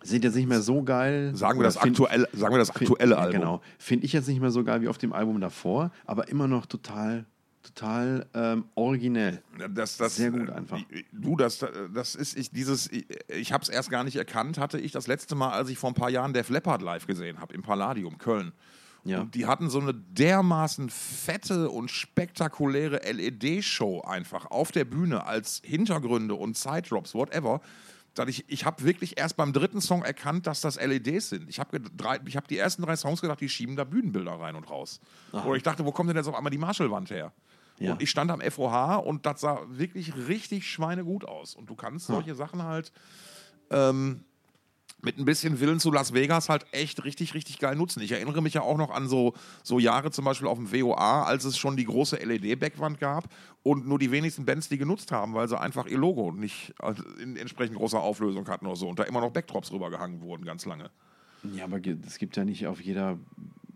sind 0.03 0.23
jetzt 0.23 0.35
nicht 0.35 0.47
mehr 0.47 0.61
so 0.61 0.83
geil. 0.83 1.35
Sagen 1.35 1.59
wir 1.59 1.63
das, 1.63 1.77
aktuell, 1.77 2.27
sagen 2.33 2.53
wir 2.53 2.59
das 2.59 2.69
aktuelle 2.69 3.15
find, 3.15 3.25
Album. 3.25 3.41
Genau. 3.41 3.61
Finde 3.77 4.05
ich 4.05 4.13
jetzt 4.13 4.27
nicht 4.27 4.39
mehr 4.39 4.51
so 4.51 4.63
geil 4.63 4.81
wie 4.81 4.87
auf 4.87 4.97
dem 4.97 5.13
Album 5.13 5.41
davor, 5.41 5.91
aber 6.05 6.29
immer 6.29 6.47
noch 6.47 6.65
total, 6.65 7.25
total 7.63 8.25
ähm, 8.33 8.65
originell. 8.75 9.41
Das, 9.73 9.97
das, 9.97 10.15
Sehr 10.15 10.31
gut 10.31 10.49
einfach. 10.49 10.79
Du, 11.11 11.35
das, 11.35 11.65
das 11.93 12.15
ist 12.15 12.37
ich, 12.37 12.51
dieses, 12.51 12.89
ich, 12.91 13.07
ich 13.27 13.51
habe 13.51 13.63
es 13.63 13.69
erst 13.69 13.89
gar 13.89 14.03
nicht 14.03 14.15
erkannt, 14.15 14.57
hatte 14.57 14.79
ich 14.79 14.91
das 14.91 15.07
letzte 15.07 15.35
Mal, 15.35 15.51
als 15.51 15.69
ich 15.69 15.77
vor 15.77 15.89
ein 15.89 15.95
paar 15.95 16.09
Jahren 16.09 16.33
Def 16.33 16.49
Leppard 16.49 16.81
live 16.81 17.05
gesehen 17.05 17.39
habe, 17.39 17.53
im 17.53 17.61
Palladium 17.61 18.17
Köln. 18.17 18.53
Ja. 19.03 19.21
Und 19.21 19.35
die 19.35 19.45
hatten 19.45 19.69
so 19.69 19.79
eine 19.79 19.93
dermaßen 19.93 20.89
fette 20.89 21.69
und 21.69 21.89
spektakuläre 21.89 23.01
LED-Show 23.11 24.01
einfach 24.01 24.51
auf 24.51 24.71
der 24.71 24.85
Bühne 24.85 25.25
als 25.25 25.61
Hintergründe 25.63 26.35
und 26.35 26.57
Side-Drops, 26.57 27.13
whatever. 27.13 27.61
Dass 28.15 28.27
ich 28.27 28.49
ich 28.49 28.65
habe 28.65 28.83
wirklich 28.83 29.17
erst 29.17 29.37
beim 29.37 29.53
dritten 29.53 29.81
Song 29.81 30.03
erkannt, 30.03 30.47
dass 30.47 30.61
das 30.61 30.75
LEDs 30.75 31.29
sind. 31.29 31.49
Ich 31.49 31.59
habe 31.59 31.79
hab 32.35 32.47
die 32.47 32.57
ersten 32.57 32.81
drei 32.81 32.95
Songs 32.95 33.21
gedacht, 33.21 33.39
die 33.39 33.49
schieben 33.49 33.75
da 33.75 33.83
Bühnenbilder 33.83 34.33
rein 34.33 34.55
und 34.55 34.69
raus. 34.69 34.99
Aha. 35.31 35.45
Oder 35.45 35.55
ich 35.55 35.63
dachte, 35.63 35.85
wo 35.85 35.91
kommt 35.91 36.09
denn 36.09 36.17
jetzt 36.17 36.27
auf 36.27 36.35
einmal 36.35 36.51
die 36.51 36.57
Marshallwand 36.57 37.11
her? 37.11 37.31
Ja. 37.77 37.93
Und 37.93 38.01
ich 38.01 38.09
stand 38.09 38.29
am 38.29 38.41
FOH 38.41 38.97
und 38.97 39.25
das 39.25 39.41
sah 39.41 39.61
wirklich 39.69 40.13
richtig 40.27 40.69
schweinegut 40.69 41.23
aus. 41.23 41.55
Und 41.55 41.69
du 41.69 41.75
kannst 41.75 42.07
solche 42.07 42.35
Sachen 42.35 42.63
halt 42.63 42.91
ähm, 43.69 44.25
mit 45.01 45.17
ein 45.17 45.25
bisschen 45.25 45.59
Willen 45.59 45.79
zu 45.79 45.91
Las 45.91 46.13
Vegas 46.13 46.49
halt 46.49 46.65
echt 46.71 47.03
richtig, 47.05 47.33
richtig 47.33 47.59
geil 47.59 47.75
nutzen. 47.75 48.01
Ich 48.01 48.11
erinnere 48.11 48.41
mich 48.41 48.53
ja 48.53 48.61
auch 48.61 48.77
noch 48.77 48.89
an 48.89 49.07
so, 49.07 49.33
so 49.63 49.79
Jahre 49.79 50.11
zum 50.11 50.25
Beispiel 50.25 50.47
auf 50.47 50.57
dem 50.57 50.71
WOA, 50.71 51.23
als 51.23 51.45
es 51.45 51.57
schon 51.57 51.77
die 51.77 51.85
große 51.85 52.17
LED-Backwand 52.17 52.99
gab 52.99 53.29
und 53.63 53.87
nur 53.87 53.99
die 53.99 54.11
wenigsten 54.11 54.45
Bands 54.45 54.69
die 54.69 54.77
genutzt 54.77 55.11
haben, 55.11 55.33
weil 55.33 55.47
sie 55.47 55.59
einfach 55.59 55.85
ihr 55.87 55.97
Logo 55.97 56.31
nicht 56.31 56.73
in 57.21 57.37
entsprechend 57.37 57.77
großer 57.77 57.99
Auflösung 57.99 58.47
hatten 58.47 58.65
oder 58.65 58.75
so 58.75 58.89
und 58.89 58.99
da 58.99 59.03
immer 59.03 59.21
noch 59.21 59.31
Backdrops 59.31 59.71
rübergehangen 59.71 60.21
wurden, 60.21 60.43
ganz 60.43 60.65
lange. 60.65 60.89
Ja, 61.55 61.63
aber 61.63 61.79
es 62.05 62.17
gibt 62.17 62.35
ja 62.35 62.43
nicht 62.43 62.67
auf 62.67 62.81
jeder 62.81 63.17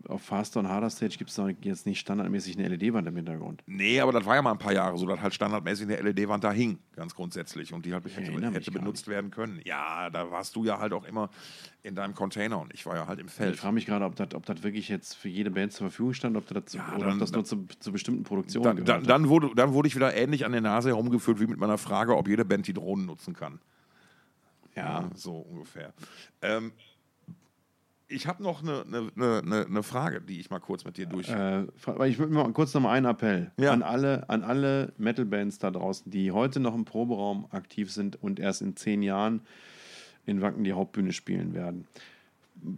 auf 0.08 0.22
Faster 0.22 0.60
und 0.60 0.68
Harder 0.68 0.90
Stage 0.90 1.16
gibt 1.16 1.30
es 1.30 1.40
jetzt 1.62 1.86
nicht 1.86 2.00
standardmäßig 2.00 2.58
eine 2.58 2.68
LED-Wand 2.68 3.06
im 3.08 3.16
Hintergrund. 3.16 3.62
Nee, 3.66 4.00
aber 4.00 4.12
das 4.12 4.24
war 4.24 4.34
ja 4.34 4.42
mal 4.42 4.52
ein 4.52 4.58
paar 4.58 4.72
Jahre 4.72 4.96
so, 4.98 5.06
dass 5.06 5.20
halt 5.20 5.34
standardmäßig 5.34 5.86
eine 5.86 6.00
LED-Wand 6.00 6.44
da 6.44 6.52
hing, 6.52 6.78
ganz 6.94 7.14
grundsätzlich. 7.14 7.72
Und 7.72 7.86
die 7.86 7.92
halt 7.92 8.04
hätte, 8.04 8.32
hätte 8.52 8.70
benutzt 8.70 9.08
werden 9.08 9.30
können. 9.30 9.60
Ja, 9.64 10.10
da 10.10 10.30
warst 10.30 10.56
du 10.56 10.64
ja 10.64 10.78
halt 10.78 10.92
auch 10.92 11.04
immer 11.04 11.30
in 11.82 11.94
deinem 11.94 12.14
Container 12.14 12.58
und 12.60 12.72
ich 12.72 12.86
war 12.86 12.96
ja 12.96 13.06
halt 13.06 13.20
im 13.20 13.28
Feld. 13.28 13.54
Ich 13.54 13.60
frage 13.60 13.74
mich 13.74 13.86
gerade, 13.86 14.04
ob 14.04 14.16
das 14.16 14.34
ob 14.34 14.62
wirklich 14.62 14.88
jetzt 14.88 15.14
für 15.14 15.28
jede 15.28 15.50
Band 15.50 15.72
zur 15.72 15.88
Verfügung 15.88 16.14
stand 16.14 16.36
ob 16.36 16.46
das, 16.46 16.72
ja, 16.72 16.94
oder 16.96 17.06
dann, 17.06 17.14
ob 17.14 17.20
das 17.20 17.32
nur 17.32 17.44
zu, 17.44 17.66
zu, 17.78 17.92
bestimmten 17.92 18.22
Produktionen 18.24 18.76
dann, 18.76 18.84
dann, 18.84 19.04
dann, 19.04 19.28
wurde, 19.28 19.50
dann 19.54 19.72
wurde 19.74 19.88
ich 19.88 19.94
wieder 19.94 20.14
ähnlich 20.14 20.46
an 20.46 20.52
der 20.52 20.60
Nase 20.60 20.88
herumgeführt 20.88 21.40
wie 21.40 21.46
mit 21.46 21.58
meiner 21.58 21.78
Frage, 21.78 22.16
ob 22.16 22.28
jede 22.28 22.44
Band 22.44 22.66
die 22.66 22.72
Drohnen 22.72 23.06
nutzen 23.06 23.34
kann. 23.34 23.60
Ja, 24.74 25.00
ja 25.00 25.10
so 25.14 25.36
ungefähr. 25.36 25.92
Ähm, 26.42 26.72
ich 28.08 28.26
habe 28.26 28.42
noch 28.42 28.62
eine, 28.62 28.84
eine, 28.86 29.42
eine, 29.42 29.66
eine, 29.66 29.82
Frage, 29.82 30.20
die 30.20 30.40
ich 30.40 30.50
mal 30.50 30.60
kurz 30.60 30.84
mit 30.84 30.96
dir 30.96 31.06
durch. 31.06 31.28
Äh, 31.28 31.62
ich 32.06 32.18
würde 32.18 32.32
mal 32.32 32.50
kurz 32.52 32.74
noch 32.74 32.82
mal 32.82 32.92
einen 32.92 33.06
Appell 33.06 33.50
ja. 33.56 33.72
an 33.72 33.82
alle, 33.82 34.28
an 34.28 34.42
alle 34.42 34.92
Metal-Bands 34.98 35.58
da 35.58 35.70
draußen, 35.70 36.10
die 36.10 36.30
heute 36.30 36.60
noch 36.60 36.74
im 36.74 36.84
Proberaum 36.84 37.46
aktiv 37.50 37.90
sind 37.90 38.22
und 38.22 38.38
erst 38.40 38.62
in 38.62 38.76
zehn 38.76 39.02
Jahren 39.02 39.40
in 40.26 40.40
Wacken 40.40 40.64
die 40.64 40.72
Hauptbühne 40.72 41.12
spielen 41.12 41.54
werden. 41.54 41.86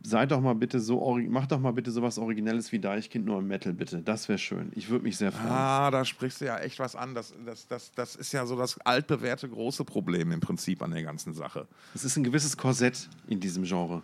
Seid 0.02 0.32
doch 0.32 0.40
mal 0.40 0.54
bitte 0.54 0.80
so, 0.80 1.16
macht 1.28 1.52
doch 1.52 1.60
mal 1.60 1.72
bitte 1.72 1.90
sowas 1.90 2.18
Originelles 2.18 2.72
wie 2.72 2.78
Deichkind 2.78 3.26
nur 3.26 3.38
im 3.38 3.46
Metal, 3.46 3.72
bitte. 3.72 4.02
Das 4.02 4.28
wäre 4.28 4.38
schön. 4.38 4.72
Ich 4.74 4.88
würde 4.88 5.04
mich 5.04 5.16
sehr 5.16 5.30
freuen. 5.30 5.50
Ah, 5.50 5.90
da 5.90 6.04
sprichst 6.04 6.40
du 6.40 6.46
ja 6.46 6.58
echt 6.58 6.78
was 6.78 6.96
an. 6.96 7.14
Das, 7.14 7.34
das, 7.44 7.68
das, 7.68 7.92
das 7.92 8.16
ist 8.16 8.32
ja 8.32 8.46
so 8.46 8.56
das 8.56 8.80
altbewährte 8.80 9.48
große 9.48 9.84
Problem 9.84 10.32
im 10.32 10.40
Prinzip 10.40 10.82
an 10.82 10.92
der 10.92 11.02
ganzen 11.02 11.34
Sache. 11.34 11.68
Es 11.94 12.04
ist 12.04 12.16
ein 12.16 12.24
gewisses 12.24 12.56
Korsett 12.56 13.08
in 13.28 13.38
diesem 13.38 13.64
Genre 13.64 14.02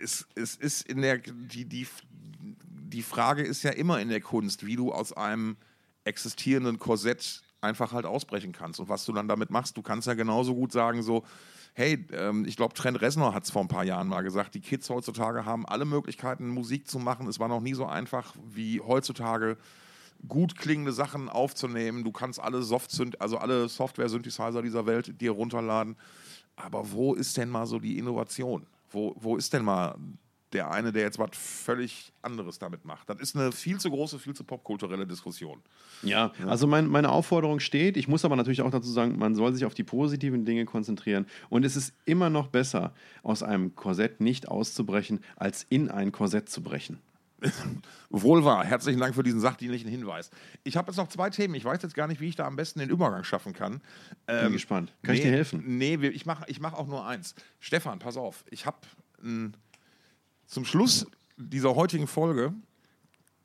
es, 0.00 0.26
es 0.34 0.56
ist 0.56 0.88
in 0.88 1.02
der, 1.02 1.18
die, 1.18 1.64
die, 1.64 1.86
die 2.40 3.02
Frage 3.02 3.42
ist 3.42 3.62
ja 3.62 3.70
immer 3.70 4.00
in 4.00 4.08
der 4.08 4.20
Kunst, 4.20 4.66
wie 4.66 4.76
du 4.76 4.92
aus 4.92 5.12
einem 5.12 5.56
existierenden 6.04 6.78
Korsett 6.78 7.42
einfach 7.60 7.92
halt 7.92 8.06
ausbrechen 8.06 8.52
kannst 8.52 8.80
und 8.80 8.88
was 8.88 9.04
du 9.04 9.12
dann 9.12 9.28
damit 9.28 9.50
machst. 9.50 9.76
Du 9.76 9.82
kannst 9.82 10.06
ja 10.08 10.14
genauso 10.14 10.54
gut 10.54 10.72
sagen, 10.72 11.02
so, 11.02 11.24
hey, 11.74 12.04
ähm, 12.12 12.44
ich 12.44 12.56
glaube, 12.56 12.74
Trent 12.74 13.00
Reznor 13.00 13.34
hat 13.34 13.44
es 13.44 13.50
vor 13.50 13.62
ein 13.62 13.68
paar 13.68 13.84
Jahren 13.84 14.08
mal 14.08 14.22
gesagt, 14.22 14.54
die 14.54 14.60
Kids 14.60 14.90
heutzutage 14.90 15.44
haben 15.44 15.64
alle 15.66 15.84
Möglichkeiten, 15.84 16.48
Musik 16.48 16.88
zu 16.88 16.98
machen. 16.98 17.28
Es 17.28 17.38
war 17.38 17.48
noch 17.48 17.60
nie 17.60 17.74
so 17.74 17.86
einfach 17.86 18.34
wie 18.44 18.80
heutzutage 18.80 19.56
gut 20.28 20.56
klingende 20.56 20.92
Sachen 20.92 21.28
aufzunehmen. 21.28 22.04
Du 22.04 22.12
kannst 22.12 22.40
alle 22.40 22.62
Soft 22.62 22.92
also 23.18 23.38
alle 23.38 23.68
Software-Synthesizer 23.68 24.62
dieser 24.62 24.86
Welt 24.86 25.20
dir 25.20 25.32
runterladen. 25.32 25.96
Aber 26.56 26.92
wo 26.92 27.14
ist 27.14 27.36
denn 27.36 27.48
mal 27.48 27.66
so 27.66 27.78
die 27.78 27.98
Innovation? 27.98 28.66
Wo, 28.92 29.14
wo 29.18 29.36
ist 29.36 29.52
denn 29.52 29.64
mal 29.64 29.96
der 30.52 30.70
eine, 30.70 30.92
der 30.92 31.02
jetzt 31.02 31.18
was 31.18 31.30
völlig 31.32 32.12
anderes 32.20 32.58
damit 32.58 32.84
macht. 32.84 33.08
Das 33.08 33.20
ist 33.20 33.36
eine 33.36 33.52
viel 33.52 33.78
zu 33.78 33.90
große, 33.90 34.18
viel 34.18 34.34
zu 34.34 34.44
popkulturelle 34.44 35.06
Diskussion. 35.06 35.62
Ja, 36.02 36.32
ja. 36.38 36.46
also 36.46 36.66
mein, 36.66 36.88
meine 36.88 37.10
Aufforderung 37.10 37.60
steht. 37.60 37.96
Ich 37.96 38.08
muss 38.08 38.24
aber 38.24 38.36
natürlich 38.36 38.62
auch 38.62 38.70
dazu 38.70 38.90
sagen, 38.90 39.18
man 39.18 39.34
soll 39.34 39.54
sich 39.54 39.64
auf 39.64 39.74
die 39.74 39.84
positiven 39.84 40.44
Dinge 40.44 40.64
konzentrieren. 40.64 41.26
Und 41.48 41.64
es 41.64 41.76
ist 41.76 41.94
immer 42.04 42.30
noch 42.30 42.48
besser, 42.48 42.92
aus 43.22 43.42
einem 43.42 43.74
Korsett 43.74 44.20
nicht 44.20 44.48
auszubrechen, 44.48 45.20
als 45.36 45.66
in 45.68 45.90
ein 45.90 46.12
Korsett 46.12 46.48
zu 46.48 46.62
brechen. 46.62 46.98
Wohl 48.10 48.44
wahr. 48.44 48.64
Herzlichen 48.64 49.00
Dank 49.00 49.14
für 49.14 49.22
diesen 49.22 49.40
sachdienlichen 49.40 49.88
Hinweis. 49.88 50.30
Ich 50.64 50.76
habe 50.76 50.90
jetzt 50.90 50.96
noch 50.96 51.08
zwei 51.08 51.30
Themen. 51.30 51.54
Ich 51.54 51.64
weiß 51.64 51.82
jetzt 51.82 51.94
gar 51.94 52.06
nicht, 52.06 52.20
wie 52.20 52.28
ich 52.28 52.36
da 52.36 52.46
am 52.46 52.56
besten 52.56 52.80
den 52.80 52.90
Übergang 52.90 53.24
schaffen 53.24 53.52
kann. 53.52 53.80
Ähm, 54.26 54.44
Bin 54.44 54.52
gespannt. 54.52 54.92
Kann 55.02 55.14
nee, 55.14 55.18
ich 55.18 55.24
dir 55.24 55.32
helfen? 55.32 55.62
Nee, 55.66 55.94
ich 55.94 56.26
mache 56.26 56.44
ich 56.46 56.60
mach 56.60 56.74
auch 56.74 56.86
nur 56.86 57.06
eins. 57.06 57.34
Stefan, 57.60 57.98
pass 57.98 58.16
auf. 58.16 58.44
Ich 58.50 58.66
habe 58.66 58.78
zum 60.46 60.64
Schluss 60.64 61.06
dieser 61.36 61.74
heutigen 61.74 62.06
Folge 62.06 62.52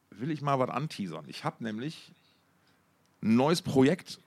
will 0.09 0.31
ich 0.31 0.41
mal 0.41 0.59
was 0.59 0.69
anteasern. 0.69 1.25
Ich 1.27 1.43
habe 1.43 1.63
nämlich 1.63 2.11
ein 3.21 3.35
neues 3.35 3.61
Projekt 3.61 4.19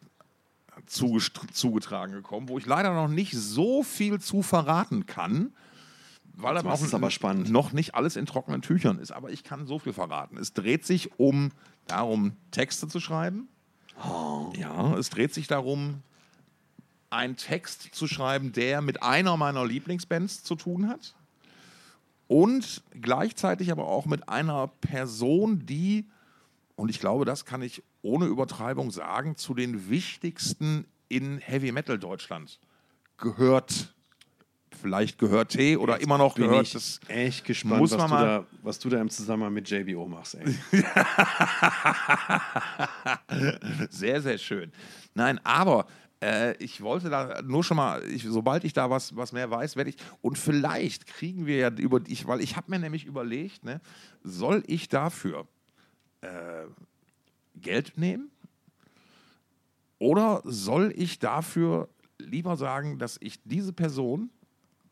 zugetragen 0.86 2.14
bekommen, 2.14 2.48
wo 2.48 2.58
ich 2.58 2.66
leider 2.66 2.94
noch 2.94 3.08
nicht 3.08 3.34
so 3.34 3.82
viel 3.82 4.20
zu 4.20 4.42
verraten 4.42 5.06
kann 5.06 5.52
weil 6.42 6.54
das 6.54 6.64
auch 6.64 6.82
ist 6.82 6.94
aber 6.94 7.10
spannend. 7.10 7.50
noch 7.50 7.72
nicht 7.72 7.94
alles 7.94 8.16
in 8.16 8.26
trockenen 8.26 8.62
Tüchern 8.62 8.98
ist. 8.98 9.10
Aber 9.12 9.30
ich 9.30 9.44
kann 9.44 9.66
so 9.66 9.78
viel 9.78 9.92
verraten. 9.92 10.36
Es 10.36 10.52
dreht 10.52 10.84
sich 10.84 11.18
um 11.18 11.50
darum, 11.86 12.36
Texte 12.50 12.88
zu 12.88 13.00
schreiben. 13.00 13.48
Oh. 14.04 14.52
Ja, 14.56 14.96
es 14.96 15.10
dreht 15.10 15.34
sich 15.34 15.46
darum, 15.46 16.02
einen 17.10 17.36
Text 17.36 17.94
zu 17.94 18.06
schreiben, 18.06 18.52
der 18.52 18.80
mit 18.80 19.02
einer 19.02 19.36
meiner 19.36 19.66
Lieblingsbands 19.66 20.42
zu 20.44 20.54
tun 20.54 20.88
hat. 20.88 21.14
Und 22.28 22.82
gleichzeitig 23.00 23.72
aber 23.72 23.88
auch 23.88 24.06
mit 24.06 24.28
einer 24.28 24.68
Person, 24.68 25.66
die, 25.66 26.08
und 26.76 26.88
ich 26.88 27.00
glaube, 27.00 27.24
das 27.24 27.44
kann 27.44 27.60
ich 27.60 27.82
ohne 28.02 28.26
Übertreibung 28.26 28.90
sagen, 28.92 29.36
zu 29.36 29.52
den 29.52 29.90
wichtigsten 29.90 30.86
in 31.08 31.38
Heavy 31.38 31.72
Metal 31.72 31.98
Deutschland 31.98 32.60
gehört 33.18 33.94
vielleicht 34.80 35.18
gehört 35.18 35.50
T 35.50 35.76
oder 35.76 35.94
Jetzt 35.94 36.04
immer 36.04 36.18
noch 36.18 36.34
bin 36.34 36.48
gehört. 36.48 36.66
Ich 36.66 36.72
das 36.72 37.00
echt 37.08 37.44
gespannt, 37.44 37.82
was, 37.82 37.90
du 37.90 37.96
da, 37.96 38.46
was 38.62 38.78
du 38.78 38.88
da 38.88 39.00
im 39.00 39.10
Zusammenhang 39.10 39.52
mit 39.52 39.70
JBO 39.70 40.06
machst. 40.06 40.36
Ey. 40.36 40.54
sehr, 43.90 44.22
sehr 44.22 44.38
schön. 44.38 44.72
Nein, 45.14 45.40
aber 45.44 45.86
äh, 46.22 46.56
ich 46.62 46.82
wollte 46.82 47.10
da 47.10 47.42
nur 47.42 47.64
schon 47.64 47.76
mal, 47.76 48.02
ich, 48.08 48.24
sobald 48.24 48.64
ich 48.64 48.72
da 48.72 48.90
was, 48.90 49.16
was 49.16 49.32
mehr 49.32 49.50
weiß, 49.50 49.76
werde 49.76 49.90
ich, 49.90 49.96
und 50.20 50.38
vielleicht 50.38 51.06
kriegen 51.06 51.46
wir 51.46 51.56
ja 51.56 51.70
über, 51.70 52.00
ich, 52.06 52.26
weil 52.26 52.40
ich 52.40 52.56
habe 52.56 52.70
mir 52.70 52.78
nämlich 52.78 53.06
überlegt, 53.06 53.64
ne, 53.64 53.80
soll 54.22 54.62
ich 54.66 54.88
dafür 54.88 55.46
äh, 56.20 56.64
Geld 57.54 57.96
nehmen? 57.96 58.30
Oder 59.98 60.42
soll 60.44 60.92
ich 60.96 61.18
dafür 61.18 61.88
lieber 62.18 62.56
sagen, 62.56 62.98
dass 62.98 63.18
ich 63.20 63.42
diese 63.44 63.72
Person 63.72 64.30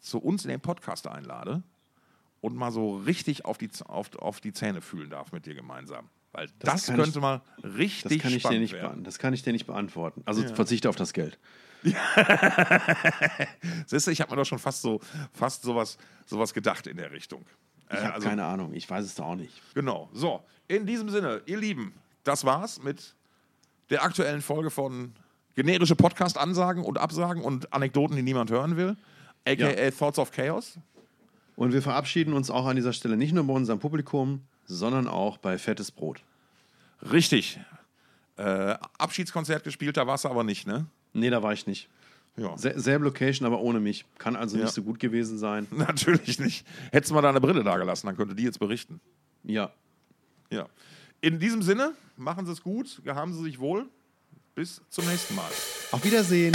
zu 0.01 0.19
uns 0.19 0.45
in 0.45 0.51
den 0.51 0.61
Podcast 0.61 1.07
einlade 1.07 1.63
und 2.41 2.57
mal 2.57 2.71
so 2.71 2.97
richtig 2.97 3.45
auf 3.45 3.59
die, 3.59 3.71
auf, 3.87 4.15
auf 4.17 4.41
die 4.41 4.53
Zähne 4.53 4.81
fühlen 4.81 5.11
darf 5.11 5.33
mit 5.33 5.47
dir 5.47 5.55
gemeinsam. 5.55 6.09
Weil 6.33 6.49
das, 6.59 6.87
das 6.87 6.95
könnte 6.95 7.11
ich, 7.11 7.21
mal 7.21 7.41
richtig 7.63 8.23
das 8.23 8.31
kann 8.31 8.37
ich 8.37 8.43
dir 8.43 8.61
nicht 8.61 8.73
werden. 8.75 9.03
Das 9.03 9.19
kann 9.19 9.33
ich 9.35 9.43
dir 9.43 9.53
nicht 9.53 9.67
beantworten. 9.67 10.23
Also 10.27 10.43
ja. 10.43 10.55
verzichte 10.55 10.89
auf 10.89 10.97
das 10.97 11.13
Geld. 11.13 11.39
Siehst 13.87 14.07
du, 14.07 14.11
ich 14.11 14.21
habe 14.21 14.33
mir 14.33 14.37
doch 14.37 14.45
schon 14.45 14.59
fast 14.59 14.83
so 14.83 15.01
fast 15.33 15.63
sowas, 15.63 15.97
sowas 16.27 16.53
gedacht 16.53 16.87
in 16.87 16.97
der 16.97 17.13
Richtung. 17.13 17.47
Ich 17.91 17.97
habe 17.97 18.15
also, 18.15 18.29
keine 18.29 18.45
Ahnung, 18.45 18.75
ich 18.75 18.89
weiß 18.89 19.05
es 19.05 19.15
da 19.15 19.23
auch 19.23 19.37
nicht. 19.37 19.63
Genau. 19.75 20.11
So, 20.13 20.45
in 20.67 20.85
diesem 20.87 21.09
Sinne, 21.09 21.41
ihr 21.47 21.57
Lieben, 21.57 21.95
das 22.25 22.45
war's 22.45 22.83
mit 22.83 23.15
der 23.91 24.03
aktuellen 24.03 24.43
Folge 24.43 24.71
von 24.71 25.15
generische 25.55 25.97
Podcast-Ansagen 25.97 26.85
und 26.85 26.99
Absagen 26.99 27.43
und 27.43 27.73
Anekdoten, 27.73 28.17
die 28.17 28.23
niemand 28.23 28.51
hören 28.51 28.77
will 28.77 28.97
aka 29.49 29.71
ja. 29.71 29.91
Thoughts 29.91 30.19
of 30.19 30.31
Chaos. 30.31 30.79
Und 31.57 31.73
wir 31.73 31.83
verabschieden 31.83 32.35
uns 32.35 32.51
auch 32.51 32.67
an 32.67 32.77
dieser 32.77 32.93
Stelle 32.93 33.17
nicht 33.17 33.33
nur 33.33 33.45
bei 33.45 33.53
unserem 33.53 33.81
Publikum, 33.81 34.43
sondern 34.67 35.09
auch 35.09 35.39
bei 35.39 35.59
Fettes 35.59 35.91
Brot. 35.91 36.23
Richtig. 37.11 37.59
Äh, 38.37 38.77
Abschiedskonzert 38.99 39.65
gespielt, 39.65 39.97
da 39.97 40.07
warst 40.07 40.25
du 40.25 40.29
aber 40.29 40.45
nicht, 40.45 40.67
ne? 40.67 40.87
Nee, 41.13 41.31
da 41.31 41.43
war 41.43 41.53
ich 41.53 41.67
nicht. 41.67 41.89
Ja. 42.37 42.57
Selbe 42.57 43.05
Location, 43.05 43.47
aber 43.47 43.61
ohne 43.61 43.81
mich. 43.81 44.05
Kann 44.19 44.37
also 44.37 44.57
ja. 44.57 44.65
nicht 44.65 44.75
so 44.75 44.83
gut 44.83 45.01
gewesen 45.01 45.39
sein. 45.39 45.67
Natürlich 45.73 46.39
nicht. 46.39 46.65
Hättest 46.93 47.11
du 47.11 47.15
mal 47.15 47.23
deine 47.23 47.41
Brille 47.41 47.65
da 47.65 47.77
gelassen, 47.77 48.07
dann 48.07 48.17
könnte 48.17 48.37
die 48.37 48.45
jetzt 48.45 48.61
berichten. 48.61 49.01
Ja. 49.43 49.73
Ja. 50.51 50.69
In 51.21 51.41
diesem 51.41 51.63
Sinne, 51.63 51.95
machen 52.17 52.47
Sie 52.47 52.53
es 52.53 52.63
gut, 52.63 53.03
haben 53.07 53.33
Sie 53.33 53.43
sich 53.43 53.59
wohl. 53.59 53.87
Bis 54.55 54.81
zum 54.89 55.07
nächsten 55.07 55.35
Mal. 55.35 55.51
Auf 55.91 56.05
Wiedersehen. 56.05 56.55